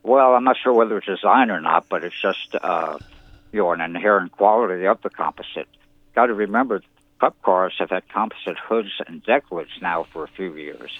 Well, 0.03 0.35
I'm 0.35 0.43
not 0.43 0.57
sure 0.63 0.73
whether 0.73 0.97
it's 0.97 1.07
design 1.07 1.49
or 1.51 1.59
not, 1.59 1.89
but 1.89 2.03
it's 2.03 2.19
just, 2.19 2.55
uh, 2.55 2.97
you 3.51 3.59
know, 3.59 3.71
an 3.71 3.81
inherent 3.81 4.31
quality 4.31 4.85
of 4.85 5.01
the 5.01 5.09
composite. 5.09 5.67
Got 6.15 6.27
to 6.27 6.33
remember, 6.33 6.81
Cup 7.19 7.41
cars 7.41 7.73
have 7.79 7.89
had 7.89 8.07
composite 8.09 8.57
hoods 8.57 8.91
and 9.07 9.23
deck 9.23 9.51
lids 9.51 9.71
now 9.81 10.05
for 10.13 10.23
a 10.23 10.27
few 10.27 10.55
years, 10.55 10.91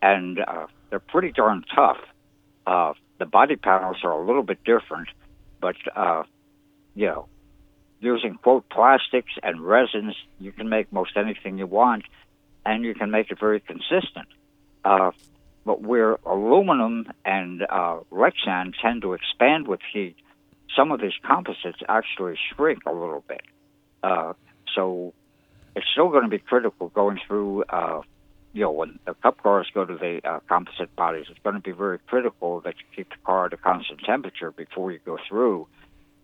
and 0.00 0.38
uh, 0.38 0.66
they're 0.88 1.00
pretty 1.00 1.32
darn 1.32 1.64
tough. 1.74 1.98
Uh, 2.66 2.94
the 3.18 3.26
body 3.26 3.56
panels 3.56 3.96
are 4.04 4.12
a 4.12 4.24
little 4.24 4.44
bit 4.44 4.62
different, 4.64 5.08
but 5.60 5.76
uh, 5.96 6.22
you 6.94 7.06
know, 7.06 7.26
using 8.00 8.34
quote 8.34 8.68
plastics 8.68 9.32
and 9.42 9.60
resins, 9.60 10.14
you 10.38 10.52
can 10.52 10.68
make 10.68 10.92
most 10.92 11.16
anything 11.16 11.58
you 11.58 11.66
want, 11.66 12.04
and 12.64 12.84
you 12.84 12.94
can 12.94 13.10
make 13.10 13.30
it 13.30 13.40
very 13.40 13.60
consistent. 13.60 14.28
Uh, 14.84 15.10
but 15.68 15.82
where 15.82 16.14
aluminum 16.24 17.04
and 17.26 17.60
uh, 17.68 17.98
Lexan 18.10 18.72
tend 18.80 19.02
to 19.02 19.12
expand 19.12 19.68
with 19.68 19.80
heat, 19.92 20.16
some 20.74 20.90
of 20.92 20.98
these 20.98 21.12
composites 21.22 21.80
actually 21.90 22.36
shrink 22.48 22.84
a 22.86 22.90
little 22.90 23.22
bit. 23.28 23.42
Uh, 24.02 24.32
so 24.74 25.12
it's 25.76 25.84
still 25.92 26.08
going 26.08 26.22
to 26.22 26.30
be 26.30 26.38
critical 26.38 26.88
going 26.88 27.20
through, 27.26 27.64
uh, 27.64 28.00
you 28.54 28.62
know, 28.62 28.70
when 28.70 28.98
the 29.04 29.12
cup 29.12 29.42
cars 29.42 29.68
go 29.74 29.84
to 29.84 29.94
the 29.94 30.22
uh, 30.26 30.40
composite 30.48 30.96
bodies, 30.96 31.26
it's 31.28 31.38
going 31.44 31.54
to 31.54 31.60
be 31.60 31.72
very 31.72 31.98
critical 31.98 32.62
that 32.62 32.74
you 32.78 32.86
keep 32.96 33.10
the 33.10 33.20
car 33.26 33.44
at 33.44 33.52
a 33.52 33.58
constant 33.58 34.00
temperature 34.06 34.50
before 34.50 34.90
you 34.90 35.00
go 35.04 35.18
through, 35.28 35.66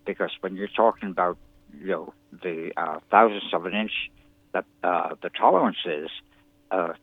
because 0.07 0.31
when 0.41 0.55
you're 0.55 0.75
talking 0.75 1.11
about, 1.11 1.37
you 1.79 1.89
know, 1.89 2.13
the 2.41 2.71
uh, 2.75 2.97
thousandths 3.11 3.53
of 3.53 3.67
an 3.67 3.75
inch 3.75 3.91
that 4.53 4.65
uh, 4.83 5.13
the 5.21 5.29
tolerance 5.29 5.77
is, 5.85 6.09
uh, 6.71 6.93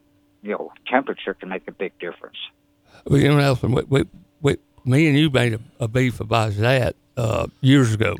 you 0.42 0.50
know, 0.50 0.72
temperature 0.86 1.34
can 1.34 1.48
make 1.48 1.66
a 1.68 1.72
big 1.72 1.98
difference. 1.98 2.36
Well, 3.06 3.20
you 3.20 3.28
know, 3.28 3.38
Nelson, 3.38 3.72
we, 3.72 3.82
we, 3.88 4.04
we, 4.40 4.56
me 4.84 5.06
and 5.08 5.16
you 5.16 5.30
made 5.30 5.54
a, 5.54 5.60
a 5.80 5.88
beef 5.88 6.20
about 6.20 6.52
that 6.54 6.96
uh, 7.16 7.46
years 7.60 7.94
ago. 7.94 8.16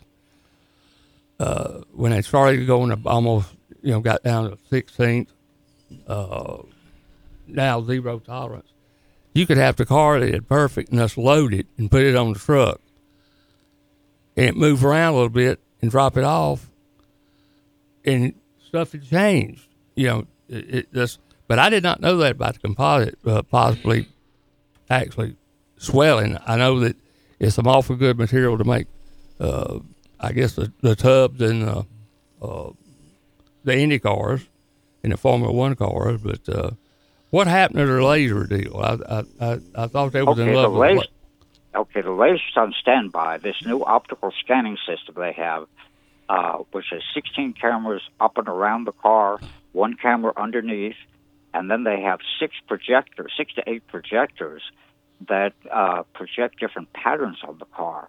Uh, 1.39 1.81
when 1.93 2.13
they 2.13 2.23
started 2.23 2.67
going 2.67 2.93
almost, 3.07 3.49
you 3.83 3.91
know, 3.91 4.01
got 4.01 4.23
down 4.23 4.51
to 4.51 4.57
16th, 4.71 5.27
uh, 6.07 6.59
now 7.47 7.83
zero 7.83 8.19
tolerance. 8.21 8.69
You 9.35 9.47
could 9.47 9.57
have 9.57 9.77
the 9.77 9.87
car 9.87 10.21
that 10.21 10.33
had 10.33 10.49
perfect 10.49 10.91
and 10.91 11.01
just 11.01 11.19
load 11.19 11.53
it 11.55 11.67
and 11.79 11.91
put 11.91 12.03
it 12.03 12.15
on 12.15 12.33
the 12.33 12.39
truck 12.39 12.81
and 14.37 14.47
it 14.47 14.57
move 14.57 14.85
around 14.85 15.15
a 15.15 15.17
little 15.17 15.29
bit 15.31 15.59
and 15.81 15.91
drop 15.91 16.17
it 16.17 16.25
off 16.25 16.69
and 18.05 18.35
stuff 18.67 18.93
had 18.93 19.09
changed. 19.09 19.67
You 19.95 20.07
know, 20.07 20.27
it, 20.49 20.75
it 20.75 20.95
just, 20.95 21.19
but 21.53 21.59
I 21.59 21.69
did 21.69 21.83
not 21.83 22.01
know 22.01 22.17
that 22.17 22.33
about 22.33 22.55
the 22.55 22.61
composite 22.61 23.19
uh, 23.27 23.43
possibly 23.43 24.09
actually 24.89 25.37
swelling. 25.77 26.39
I 26.47 26.57
know 26.57 26.81
that 26.81 26.97
it's 27.39 27.57
some 27.57 27.67
awful 27.67 27.95
good 27.95 28.17
material 28.17 28.57
to 28.57 28.65
make, 28.65 28.87
uh, 29.39 29.81
I 30.19 30.33
guess, 30.33 30.55
the, 30.55 30.73
the 30.81 30.97
tubs 30.97 31.43
and 31.43 31.63
uh, 31.69 31.83
uh, 32.41 32.71
the 33.65 33.77
Indy 33.77 33.99
cars 33.99 34.49
and 35.03 35.13
the 35.13 35.19
Formula 35.19 35.53
One 35.53 35.77
cars. 35.77 36.23
But 36.23 36.49
uh, 36.49 36.71
what 37.29 37.49
happened 37.49 37.81
to 37.81 37.87
the 37.87 38.03
laser 38.03 38.47
deal? 38.47 38.79
I 38.79 39.17
I, 39.17 39.25
I, 39.39 39.59
I 39.75 39.87
thought 39.89 40.13
they 40.13 40.23
was 40.23 40.39
okay, 40.39 40.49
in 40.49 40.57
love 40.57 40.73
the 40.73 40.79
with 40.79 40.91
laser, 40.97 41.07
Okay, 41.75 42.01
the 42.01 42.13
laser's 42.13 42.41
on 42.57 42.73
standby. 42.81 43.37
This 43.37 43.57
new 43.63 43.85
optical 43.85 44.33
scanning 44.43 44.79
system 44.87 45.17
they 45.19 45.33
have, 45.33 45.67
uh, 46.31 46.61
which 46.71 46.87
has 46.93 47.03
16 47.13 47.53
cameras 47.53 48.01
up 48.21 48.39
and 48.39 48.49
around 48.49 48.87
the 48.87 48.93
car, 48.93 49.39
one 49.73 49.97
camera 49.97 50.33
underneath, 50.35 50.97
and 51.55 51.71
then 51.71 51.85
they 51.85 52.01
have 52.01 52.21
six 52.41 52.55
projectors, 52.67 53.33
six 53.37 53.53
to 53.55 53.63
eight 53.67 53.87
projectors 53.89 54.63
that 55.29 55.53
uh, 55.71 56.03
project 56.15 56.59
different 56.61 56.93
patterns 56.93 57.39
on 57.47 57.59
the 57.59 57.65
car. 57.67 58.09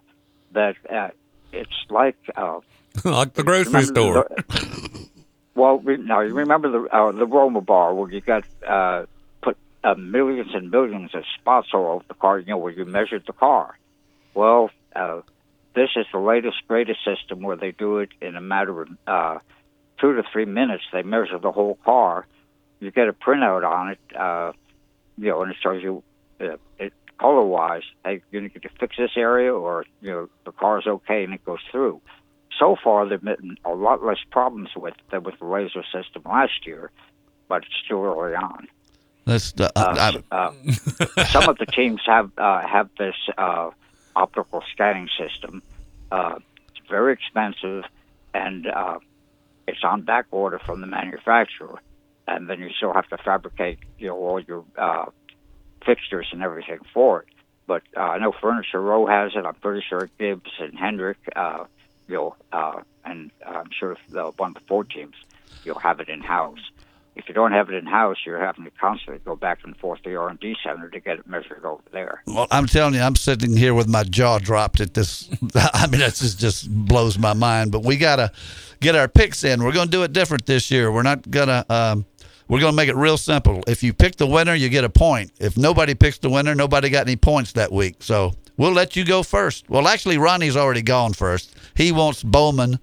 That 0.52 0.76
uh, 0.90 1.08
it's 1.52 1.70
like 1.90 2.16
uh, 2.36 2.60
like 3.04 3.34
the 3.34 3.42
grocery 3.44 3.82
store. 3.84 4.26
the- 4.30 5.08
well, 5.54 5.78
re- 5.78 5.96
now 5.96 6.20
you 6.20 6.34
remember 6.34 6.70
the 6.70 6.88
uh, 6.94 7.12
the 7.12 7.26
Roma 7.26 7.60
bar 7.60 7.94
where 7.94 8.10
you 8.10 8.20
got 8.20 8.44
uh, 8.66 9.06
put 9.42 9.56
uh, 9.82 9.94
millions 9.94 10.50
and 10.54 10.70
millions 10.70 11.14
of 11.14 11.24
spots 11.38 11.68
all 11.74 11.86
over 11.86 12.04
the 12.08 12.14
car. 12.14 12.38
You 12.38 12.46
know 12.46 12.58
where 12.58 12.72
you 12.72 12.84
measured 12.84 13.24
the 13.26 13.32
car. 13.32 13.76
Well, 14.34 14.70
uh, 14.96 15.20
this 15.74 15.90
is 15.96 16.06
the 16.12 16.18
latest, 16.18 16.56
greatest 16.68 17.00
system 17.04 17.42
where 17.42 17.56
they 17.56 17.72
do 17.72 17.98
it 17.98 18.10
in 18.20 18.36
a 18.36 18.40
matter 18.40 18.82
of 18.82 18.88
uh, 19.06 19.38
two 20.00 20.14
to 20.14 20.22
three 20.32 20.44
minutes. 20.44 20.84
They 20.92 21.02
measure 21.02 21.38
the 21.38 21.52
whole 21.52 21.78
car. 21.84 22.26
You 22.84 22.90
get 22.90 23.08
a 23.08 23.14
printout 23.14 23.66
on 23.66 23.90
it, 23.92 23.98
uh, 24.14 24.52
you 25.16 25.30
know, 25.30 25.42
and 25.42 25.50
it 25.50 25.56
shows 25.62 25.82
you 25.82 26.02
uh, 26.38 26.56
it 26.78 26.92
color 27.18 27.42
wise. 27.42 27.82
Hey, 28.04 28.20
you 28.30 28.42
need 28.42 28.52
to 28.52 28.68
fix 28.78 28.96
this 28.98 29.12
area, 29.16 29.54
or 29.54 29.86
you 30.02 30.10
know, 30.10 30.28
the 30.44 30.52
car's 30.52 30.86
okay, 30.86 31.24
and 31.24 31.32
it 31.32 31.42
goes 31.46 31.60
through. 31.70 32.02
So 32.58 32.76
far, 32.84 33.08
there've 33.08 33.22
been 33.22 33.56
a 33.64 33.74
lot 33.74 34.04
less 34.04 34.18
problems 34.30 34.68
with 34.76 34.94
than 35.10 35.22
with 35.22 35.38
the 35.38 35.46
laser 35.46 35.82
system 35.92 36.22
last 36.26 36.66
year, 36.66 36.90
but 37.48 37.62
it's 37.62 37.74
still 37.84 38.04
early 38.04 38.34
on. 38.34 38.68
That's 39.24 39.52
the, 39.52 39.72
I, 39.74 40.20
I, 40.30 40.36
Uh, 40.36 40.52
some 41.28 41.48
of 41.48 41.56
the 41.56 41.66
teams 41.66 42.02
have 42.04 42.30
uh, 42.36 42.66
have 42.66 42.90
this 42.98 43.16
uh, 43.38 43.70
optical 44.14 44.62
scanning 44.72 45.08
system. 45.18 45.62
Uh, 46.12 46.36
it's 46.68 46.86
very 46.90 47.14
expensive, 47.14 47.84
and 48.34 48.66
uh, 48.66 48.98
it's 49.66 49.82
on 49.82 50.02
back 50.02 50.26
order 50.30 50.58
from 50.58 50.82
the 50.82 50.86
manufacturer. 50.86 51.80
And 52.26 52.48
then 52.48 52.58
you 52.60 52.70
still 52.76 52.92
have 52.92 53.08
to 53.08 53.18
fabricate, 53.18 53.78
you 53.98 54.08
know, 54.08 54.16
all 54.16 54.40
your 54.40 54.64
uh, 54.78 55.06
fixtures 55.84 56.28
and 56.32 56.42
everything 56.42 56.78
for 56.92 57.22
it. 57.22 57.28
But 57.66 57.82
uh, 57.96 58.00
I 58.00 58.18
know 58.18 58.32
Furniture 58.32 58.80
Row 58.80 59.06
has 59.06 59.32
it. 59.34 59.44
I'm 59.44 59.54
pretty 59.54 59.84
sure 59.88 60.08
Gibbs 60.18 60.50
and 60.58 60.78
Hendrick, 60.78 61.18
uh, 61.34 61.64
you 62.08 62.14
know, 62.14 62.36
uh, 62.52 62.80
and 63.04 63.30
I'm 63.46 63.70
sure 63.78 63.96
the 64.10 64.32
one 64.36 64.54
four 64.68 64.84
teams, 64.84 65.14
you'll 65.64 65.78
have 65.78 66.00
it 66.00 66.08
in 66.08 66.20
house. 66.20 66.58
If 67.16 67.28
you 67.28 67.34
don't 67.34 67.52
have 67.52 67.68
it 67.68 67.76
in 67.76 67.86
house, 67.86 68.16
you're 68.26 68.44
having 68.44 68.64
to 68.64 68.70
constantly 68.72 69.20
go 69.24 69.36
back 69.36 69.60
and 69.62 69.76
forth 69.76 70.02
to 70.02 70.10
the 70.10 70.16
R 70.16 70.28
and 70.28 70.40
D 70.40 70.56
center 70.64 70.90
to 70.90 70.98
get 70.98 71.20
it 71.20 71.28
measured 71.28 71.64
over 71.64 71.82
there. 71.92 72.22
well, 72.26 72.48
I'm 72.50 72.66
telling 72.66 72.94
you, 72.94 73.00
I'm 73.00 73.14
sitting 73.14 73.56
here 73.56 73.72
with 73.72 73.86
my 73.88 74.02
jaw 74.02 74.38
dropped 74.38 74.80
at 74.80 74.94
this. 74.94 75.30
I 75.54 75.86
mean, 75.86 76.00
this 76.00 76.18
just 76.18 76.40
just 76.40 76.68
blows 76.68 77.16
my 77.16 77.32
mind. 77.32 77.70
But 77.70 77.84
we 77.84 77.96
gotta 77.96 78.32
get 78.80 78.96
our 78.96 79.06
picks 79.06 79.44
in. 79.44 79.62
We're 79.62 79.72
gonna 79.72 79.90
do 79.90 80.02
it 80.02 80.12
different 80.12 80.46
this 80.46 80.70
year. 80.70 80.90
We're 80.90 81.02
not 81.02 81.30
gonna. 81.30 81.64
Um, 81.70 82.04
we're 82.48 82.60
gonna 82.60 82.76
make 82.76 82.88
it 82.88 82.96
real 82.96 83.16
simple. 83.16 83.62
If 83.66 83.82
you 83.82 83.92
pick 83.92 84.16
the 84.16 84.26
winner, 84.26 84.54
you 84.54 84.68
get 84.68 84.84
a 84.84 84.88
point. 84.90 85.32
If 85.38 85.56
nobody 85.56 85.94
picks 85.94 86.18
the 86.18 86.30
winner, 86.30 86.54
nobody 86.54 86.90
got 86.90 87.06
any 87.06 87.16
points 87.16 87.52
that 87.52 87.72
week. 87.72 87.96
So 88.00 88.34
we'll 88.56 88.72
let 88.72 88.96
you 88.96 89.04
go 89.04 89.22
first. 89.22 89.68
Well, 89.68 89.88
actually, 89.88 90.18
Ronnie's 90.18 90.56
already 90.56 90.82
gone 90.82 91.12
first. 91.12 91.54
He 91.74 91.92
wants 91.92 92.22
Bowman 92.22 92.78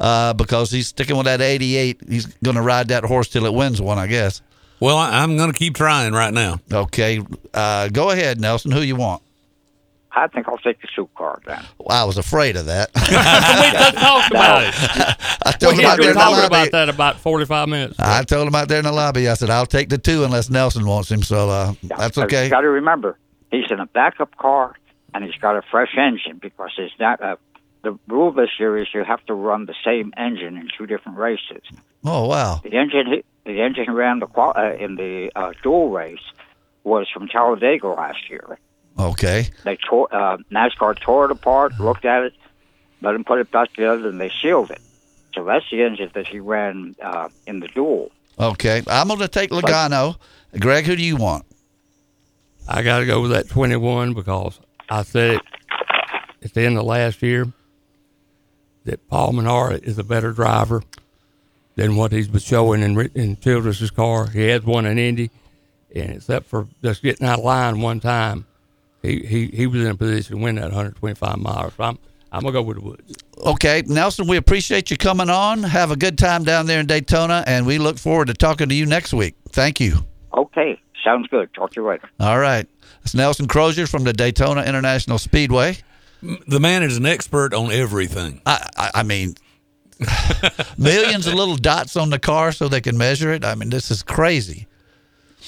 uh, 0.00 0.34
because 0.34 0.70
he's 0.70 0.88
sticking 0.88 1.16
with 1.16 1.26
that 1.26 1.40
88. 1.40 2.00
He's 2.08 2.26
gonna 2.44 2.62
ride 2.62 2.88
that 2.88 3.04
horse 3.04 3.28
till 3.28 3.46
it 3.46 3.54
wins 3.54 3.80
one, 3.80 3.98
I 3.98 4.06
guess. 4.06 4.42
Well, 4.80 4.96
I'm 4.96 5.36
going 5.36 5.50
to 5.50 5.58
keep 5.58 5.74
trying 5.74 6.12
right 6.12 6.32
now. 6.32 6.60
Okay, 6.72 7.20
uh, 7.52 7.88
go 7.88 8.10
ahead, 8.10 8.40
Nelson. 8.40 8.70
Who 8.70 8.80
you 8.80 8.94
want? 8.94 9.22
I 10.18 10.26
think 10.28 10.48
I'll 10.48 10.58
take 10.58 10.80
the 10.80 10.88
soup 10.94 11.10
card 11.14 11.42
then. 11.46 11.64
Well, 11.78 11.96
I 11.96 12.04
was 12.04 12.18
afraid 12.18 12.56
of 12.56 12.66
that. 12.66 12.90
we 12.94 13.00
just 13.00 13.96
talked 13.96 14.30
about 14.30 14.62
it. 14.64 14.74
I 15.46 15.52
told 15.52 15.76
we 15.76 15.82
him 15.82 15.90
out 15.90 15.98
there 15.98 16.10
in 16.10 16.14
the 16.16 16.20
lobby. 16.20 16.46
about 16.46 16.70
that 16.72 16.88
about 16.88 17.20
45 17.20 17.68
minutes. 17.68 17.98
I 17.98 18.22
told 18.24 18.48
him 18.48 18.54
out 18.54 18.68
there 18.68 18.78
in 18.78 18.84
the 18.84 18.92
lobby. 18.92 19.28
I 19.28 19.34
said, 19.34 19.50
"I'll 19.50 19.66
take 19.66 19.88
the 19.88 19.98
two 19.98 20.24
unless 20.24 20.50
Nelson 20.50 20.86
wants 20.86 21.10
him." 21.10 21.22
So 21.22 21.48
uh, 21.48 21.74
that's 21.82 22.16
But 22.16 22.24
okay. 22.26 22.44
You 22.44 22.50
got 22.50 22.62
to 22.62 22.68
remember, 22.68 23.18
he's 23.50 23.70
in 23.70 23.80
a 23.80 23.86
backup 23.86 24.36
car 24.36 24.74
and 25.14 25.24
he's 25.24 25.36
got 25.36 25.56
a 25.56 25.62
fresh 25.62 25.96
engine 25.96 26.38
because 26.40 26.70
it's 26.78 26.94
not. 26.98 27.22
Uh, 27.22 27.36
the 27.82 27.98
rule 28.08 28.32
this 28.32 28.50
year 28.58 28.76
is 28.76 28.88
you 28.92 29.04
have 29.04 29.24
to 29.26 29.34
run 29.34 29.66
the 29.66 29.74
same 29.84 30.12
engine 30.16 30.56
in 30.56 30.68
two 30.76 30.86
different 30.86 31.16
races. 31.16 31.62
Oh 32.04 32.26
wow! 32.26 32.60
The 32.62 32.76
engine, 32.76 33.22
the 33.44 33.60
engine 33.62 33.92
ran 33.92 34.18
the 34.18 34.26
qual- 34.26 34.54
uh, 34.56 34.74
in 34.74 34.96
the 34.96 35.30
uh, 35.36 35.52
duel 35.62 35.90
race 35.90 36.18
was 36.84 37.08
from 37.12 37.28
Talladega 37.28 37.88
last 37.88 38.28
year. 38.28 38.58
Okay. 38.98 39.48
They 39.64 39.76
tore 39.76 40.08
uh, 40.14 40.38
NASCAR 40.50 40.98
tore 40.98 41.26
it 41.26 41.30
apart, 41.30 41.78
looked 41.78 42.04
at 42.04 42.24
it, 42.24 42.34
let 43.00 43.14
him 43.14 43.24
put 43.24 43.38
it 43.38 43.50
back 43.50 43.70
together, 43.72 44.08
and 44.08 44.20
they 44.20 44.30
sealed 44.42 44.70
it. 44.70 44.80
So 45.34 45.44
that's 45.44 45.64
the 45.70 45.82
engine 45.82 46.10
that 46.14 46.26
he 46.26 46.40
ran 46.40 46.96
uh, 47.02 47.28
in 47.46 47.60
the 47.60 47.68
duel. 47.68 48.10
Okay. 48.40 48.82
I'm 48.86 49.08
going 49.08 49.20
to 49.20 49.28
take 49.28 49.50
Logano. 49.50 50.16
Greg, 50.58 50.84
who 50.84 50.96
do 50.96 51.02
you 51.04 51.16
want? 51.16 51.44
I 52.66 52.82
got 52.82 52.98
to 53.00 53.06
go 53.06 53.22
with 53.22 53.30
that 53.30 53.48
21 53.48 54.14
because 54.14 54.58
I 54.88 55.02
said 55.02 55.36
it 55.36 55.42
at 56.42 56.54
the 56.54 56.62
end 56.62 56.76
of 56.78 56.84
last 56.84 57.22
year 57.22 57.52
that 58.84 59.06
Paul 59.08 59.32
Menard 59.32 59.84
is 59.84 59.98
a 59.98 60.04
better 60.04 60.32
driver 60.32 60.82
than 61.76 61.94
what 61.96 62.10
he's 62.10 62.28
been 62.28 62.40
showing 62.40 62.82
in, 62.82 62.96
Ri- 62.96 63.10
in 63.14 63.36
Childress's 63.36 63.90
car. 63.90 64.26
He 64.28 64.48
has 64.48 64.64
won 64.64 64.86
in 64.86 64.98
Indy, 64.98 65.30
and 65.94 66.16
except 66.16 66.46
for 66.46 66.66
just 66.82 67.02
getting 67.02 67.26
out 67.26 67.38
of 67.38 67.44
line 67.44 67.80
one 67.80 68.00
time, 68.00 68.46
he, 69.02 69.20
he, 69.20 69.46
he 69.46 69.66
was 69.66 69.82
in 69.82 69.88
a 69.88 69.94
position 69.94 70.36
to 70.36 70.42
win 70.42 70.56
that 70.56 70.64
125 70.64 71.38
miles. 71.38 71.72
So 71.76 71.84
I'm, 71.84 71.98
I'm 72.32 72.42
going 72.42 72.52
to 72.52 72.60
go 72.60 72.62
with 72.62 72.76
the 72.78 72.82
Woods. 72.82 73.16
Okay, 73.38 73.82
Nelson, 73.86 74.26
we 74.26 74.36
appreciate 74.36 74.90
you 74.90 74.96
coming 74.96 75.30
on. 75.30 75.62
Have 75.62 75.90
a 75.90 75.96
good 75.96 76.18
time 76.18 76.44
down 76.44 76.66
there 76.66 76.80
in 76.80 76.86
Daytona, 76.86 77.44
and 77.46 77.66
we 77.66 77.78
look 77.78 77.98
forward 77.98 78.26
to 78.26 78.34
talking 78.34 78.68
to 78.68 78.74
you 78.74 78.86
next 78.86 79.14
week. 79.14 79.34
Thank 79.50 79.80
you. 79.80 79.98
Okay, 80.36 80.80
sounds 81.04 81.28
good. 81.28 81.52
Talk 81.54 81.72
to 81.72 81.80
you 81.80 81.88
later. 81.88 82.08
All 82.20 82.38
right. 82.38 82.66
It's 83.02 83.14
Nelson 83.14 83.46
Crozier 83.46 83.86
from 83.86 84.04
the 84.04 84.12
Daytona 84.12 84.62
International 84.64 85.18
Speedway. 85.18 85.78
The 86.22 86.60
man 86.60 86.82
is 86.82 86.96
an 86.96 87.06
expert 87.06 87.54
on 87.54 87.70
everything. 87.70 88.42
I, 88.44 88.68
I, 88.76 88.90
I 88.96 89.02
mean, 89.04 89.36
millions 90.78 91.26
of 91.26 91.34
little 91.34 91.56
dots 91.56 91.96
on 91.96 92.10
the 92.10 92.18
car 92.18 92.52
so 92.52 92.68
they 92.68 92.80
can 92.80 92.98
measure 92.98 93.32
it. 93.32 93.44
I 93.44 93.54
mean, 93.54 93.70
this 93.70 93.90
is 93.90 94.02
crazy. 94.02 94.66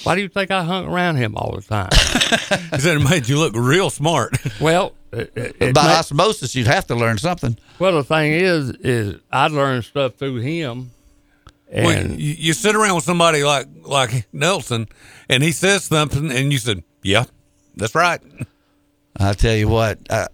Why 0.04 0.14
do 0.14 0.22
you 0.22 0.28
think 0.28 0.50
I 0.50 0.62
hung 0.62 0.86
around 0.86 1.16
him 1.16 1.36
all 1.36 1.56
the 1.56 1.62
time? 1.62 1.90
He 2.30 2.78
said 2.80 2.96
it 2.96 3.08
made 3.08 3.28
you 3.28 3.38
look 3.38 3.54
real 3.54 3.90
smart. 3.90 4.36
Well, 4.60 4.92
it, 5.12 5.32
it, 5.34 5.56
it 5.60 5.74
By 5.74 5.84
ma- 5.84 5.98
osmosis, 5.98 6.54
you'd 6.54 6.66
have 6.68 6.86
to 6.88 6.94
learn 6.94 7.18
something. 7.18 7.56
well, 7.78 7.92
the 7.92 8.04
thing 8.04 8.32
is, 8.32 8.70
is 8.70 9.20
I 9.32 9.48
learned 9.48 9.84
stuff 9.84 10.14
through 10.14 10.36
him, 10.36 10.92
and 11.72 11.84
Well, 11.86 12.20
you, 12.20 12.34
you 12.38 12.52
sit 12.52 12.74
around 12.76 12.94
with 12.94 13.04
somebody 13.04 13.42
like 13.42 13.66
like 13.82 14.26
Nelson, 14.32 14.86
and 15.28 15.42
he 15.42 15.52
says 15.52 15.84
something, 15.84 16.30
and 16.30 16.52
you 16.52 16.58
said, 16.58 16.82
"Yeah, 17.02 17.24
that's 17.76 17.94
right." 17.94 18.20
I 19.18 19.32
tell 19.32 19.54
you 19.56 19.68
what, 19.68 19.98
I, 20.08 20.26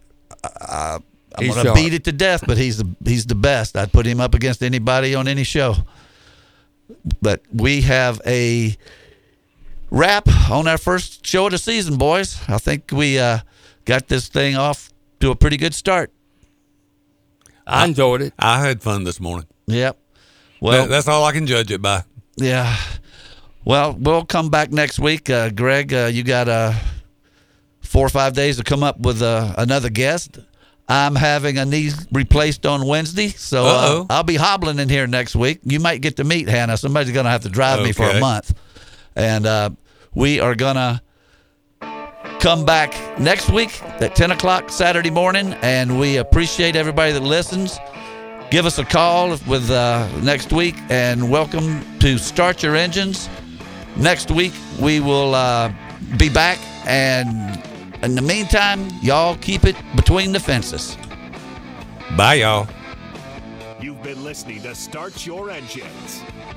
I, 0.44 0.98
I'm 1.36 1.44
He's 1.44 1.54
going 1.54 1.64
to 1.66 1.68
sharp. 1.72 1.76
beat 1.76 1.94
it 1.94 2.04
to 2.04 2.12
death, 2.12 2.44
but 2.46 2.56
he's 2.58 2.76
the 2.78 2.94
he's 3.04 3.26
the 3.26 3.34
best. 3.34 3.76
I'd 3.76 3.92
put 3.92 4.04
him 4.06 4.20
up 4.20 4.34
against 4.34 4.62
anybody 4.62 5.14
on 5.14 5.26
any 5.28 5.44
show. 5.44 5.74
But 7.20 7.42
we 7.52 7.80
have 7.82 8.20
a 8.26 8.76
wrap 9.90 10.28
on 10.50 10.66
our 10.68 10.78
first 10.78 11.26
show 11.26 11.46
of 11.46 11.52
the 11.52 11.58
season, 11.58 11.96
boys. 11.96 12.38
I 12.48 12.58
think 12.58 12.90
we 12.92 13.18
uh, 13.18 13.38
got 13.84 14.08
this 14.08 14.28
thing 14.28 14.56
off 14.56 14.90
to 15.20 15.30
a 15.30 15.36
pretty 15.36 15.56
good 15.56 15.74
start. 15.74 16.12
I 17.66 17.84
enjoyed 17.84 18.22
it. 18.22 18.32
I 18.38 18.64
had 18.64 18.82
fun 18.82 19.04
this 19.04 19.18
morning. 19.20 19.46
Yep. 19.66 19.98
Well, 20.60 20.82
That- 20.82 20.88
that's 20.90 21.08
all 21.08 21.24
I 21.24 21.32
can 21.32 21.46
judge 21.46 21.70
it 21.70 21.82
by. 21.82 22.04
Yeah. 22.36 22.76
Well, 23.64 23.94
we'll 23.98 24.24
come 24.24 24.50
back 24.50 24.70
next 24.70 24.98
week. 25.00 25.28
Uh, 25.28 25.50
Greg, 25.50 25.92
uh, 25.92 26.08
you 26.12 26.22
got 26.22 26.48
uh, 26.48 26.72
four 27.80 28.06
or 28.06 28.10
five 28.10 28.34
days 28.34 28.58
to 28.58 28.62
come 28.62 28.84
up 28.84 29.00
with 29.00 29.22
uh, 29.22 29.54
another 29.58 29.90
guest. 29.90 30.38
I'm 30.88 31.16
having 31.16 31.58
a 31.58 31.64
knee 31.64 31.90
replaced 32.12 32.64
on 32.64 32.86
Wednesday, 32.86 33.28
so 33.30 33.64
uh, 33.64 34.04
I'll 34.08 34.22
be 34.22 34.36
hobbling 34.36 34.78
in 34.78 34.88
here 34.88 35.08
next 35.08 35.34
week. 35.34 35.58
You 35.64 35.80
might 35.80 36.00
get 36.00 36.16
to 36.18 36.24
meet 36.24 36.46
Hannah. 36.48 36.76
Somebody's 36.76 37.12
going 37.12 37.24
to 37.24 37.30
have 37.30 37.42
to 37.42 37.48
drive 37.48 37.82
me 37.82 37.90
for 37.90 38.04
a 38.08 38.20
month. 38.20 38.54
And 39.16 39.46
uh, 39.46 39.70
we 40.14 40.40
are 40.40 40.54
going 40.54 40.76
to 40.76 41.00
come 42.38 42.66
back 42.66 43.18
next 43.18 43.50
week 43.50 43.82
at 44.00 44.14
10 44.14 44.30
o'clock 44.32 44.70
Saturday 44.70 45.10
morning, 45.10 45.54
and 45.62 45.98
we 45.98 46.18
appreciate 46.18 46.76
everybody 46.76 47.12
that 47.12 47.22
listens. 47.22 47.78
Give 48.50 48.66
us 48.66 48.78
a 48.78 48.84
call 48.84 49.30
with 49.48 49.70
uh, 49.70 50.06
next 50.20 50.52
week, 50.52 50.76
and 50.90 51.30
welcome 51.30 51.82
to 52.00 52.18
Start 52.18 52.62
Your 52.62 52.76
Engines. 52.76 53.30
Next 53.96 54.30
week, 54.30 54.52
we 54.80 55.00
will 55.00 55.34
uh, 55.34 55.72
be 56.18 56.28
back, 56.28 56.58
and 56.86 57.60
in 58.04 58.14
the 58.14 58.22
meantime, 58.22 58.86
y'all 59.00 59.36
keep 59.36 59.64
it 59.64 59.76
between 59.96 60.32
the 60.32 60.40
fences. 60.40 60.98
Bye, 62.18 62.34
y'all. 62.34 62.68
You've 63.80 64.02
been 64.02 64.22
listening 64.22 64.60
to 64.62 64.74
Start 64.74 65.26
Your 65.26 65.50
Engines. 65.50 66.22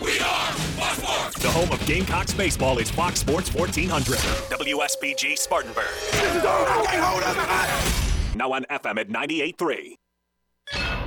We 0.00 0.20
are 0.20 0.52
Fox 0.52 0.98
Sports. 0.98 1.38
The 1.42 1.50
home 1.50 1.72
of 1.72 1.84
Gamecocks 1.84 2.32
baseball 2.32 2.78
is 2.78 2.90
Fox 2.90 3.20
Sports 3.20 3.52
1400. 3.52 4.16
WSBG 4.16 5.36
Spartanburg. 5.36 5.86
Now 8.36 8.52
on 8.52 8.64
FM 8.70 8.98
at 8.98 9.08
98.3. 9.08 10.97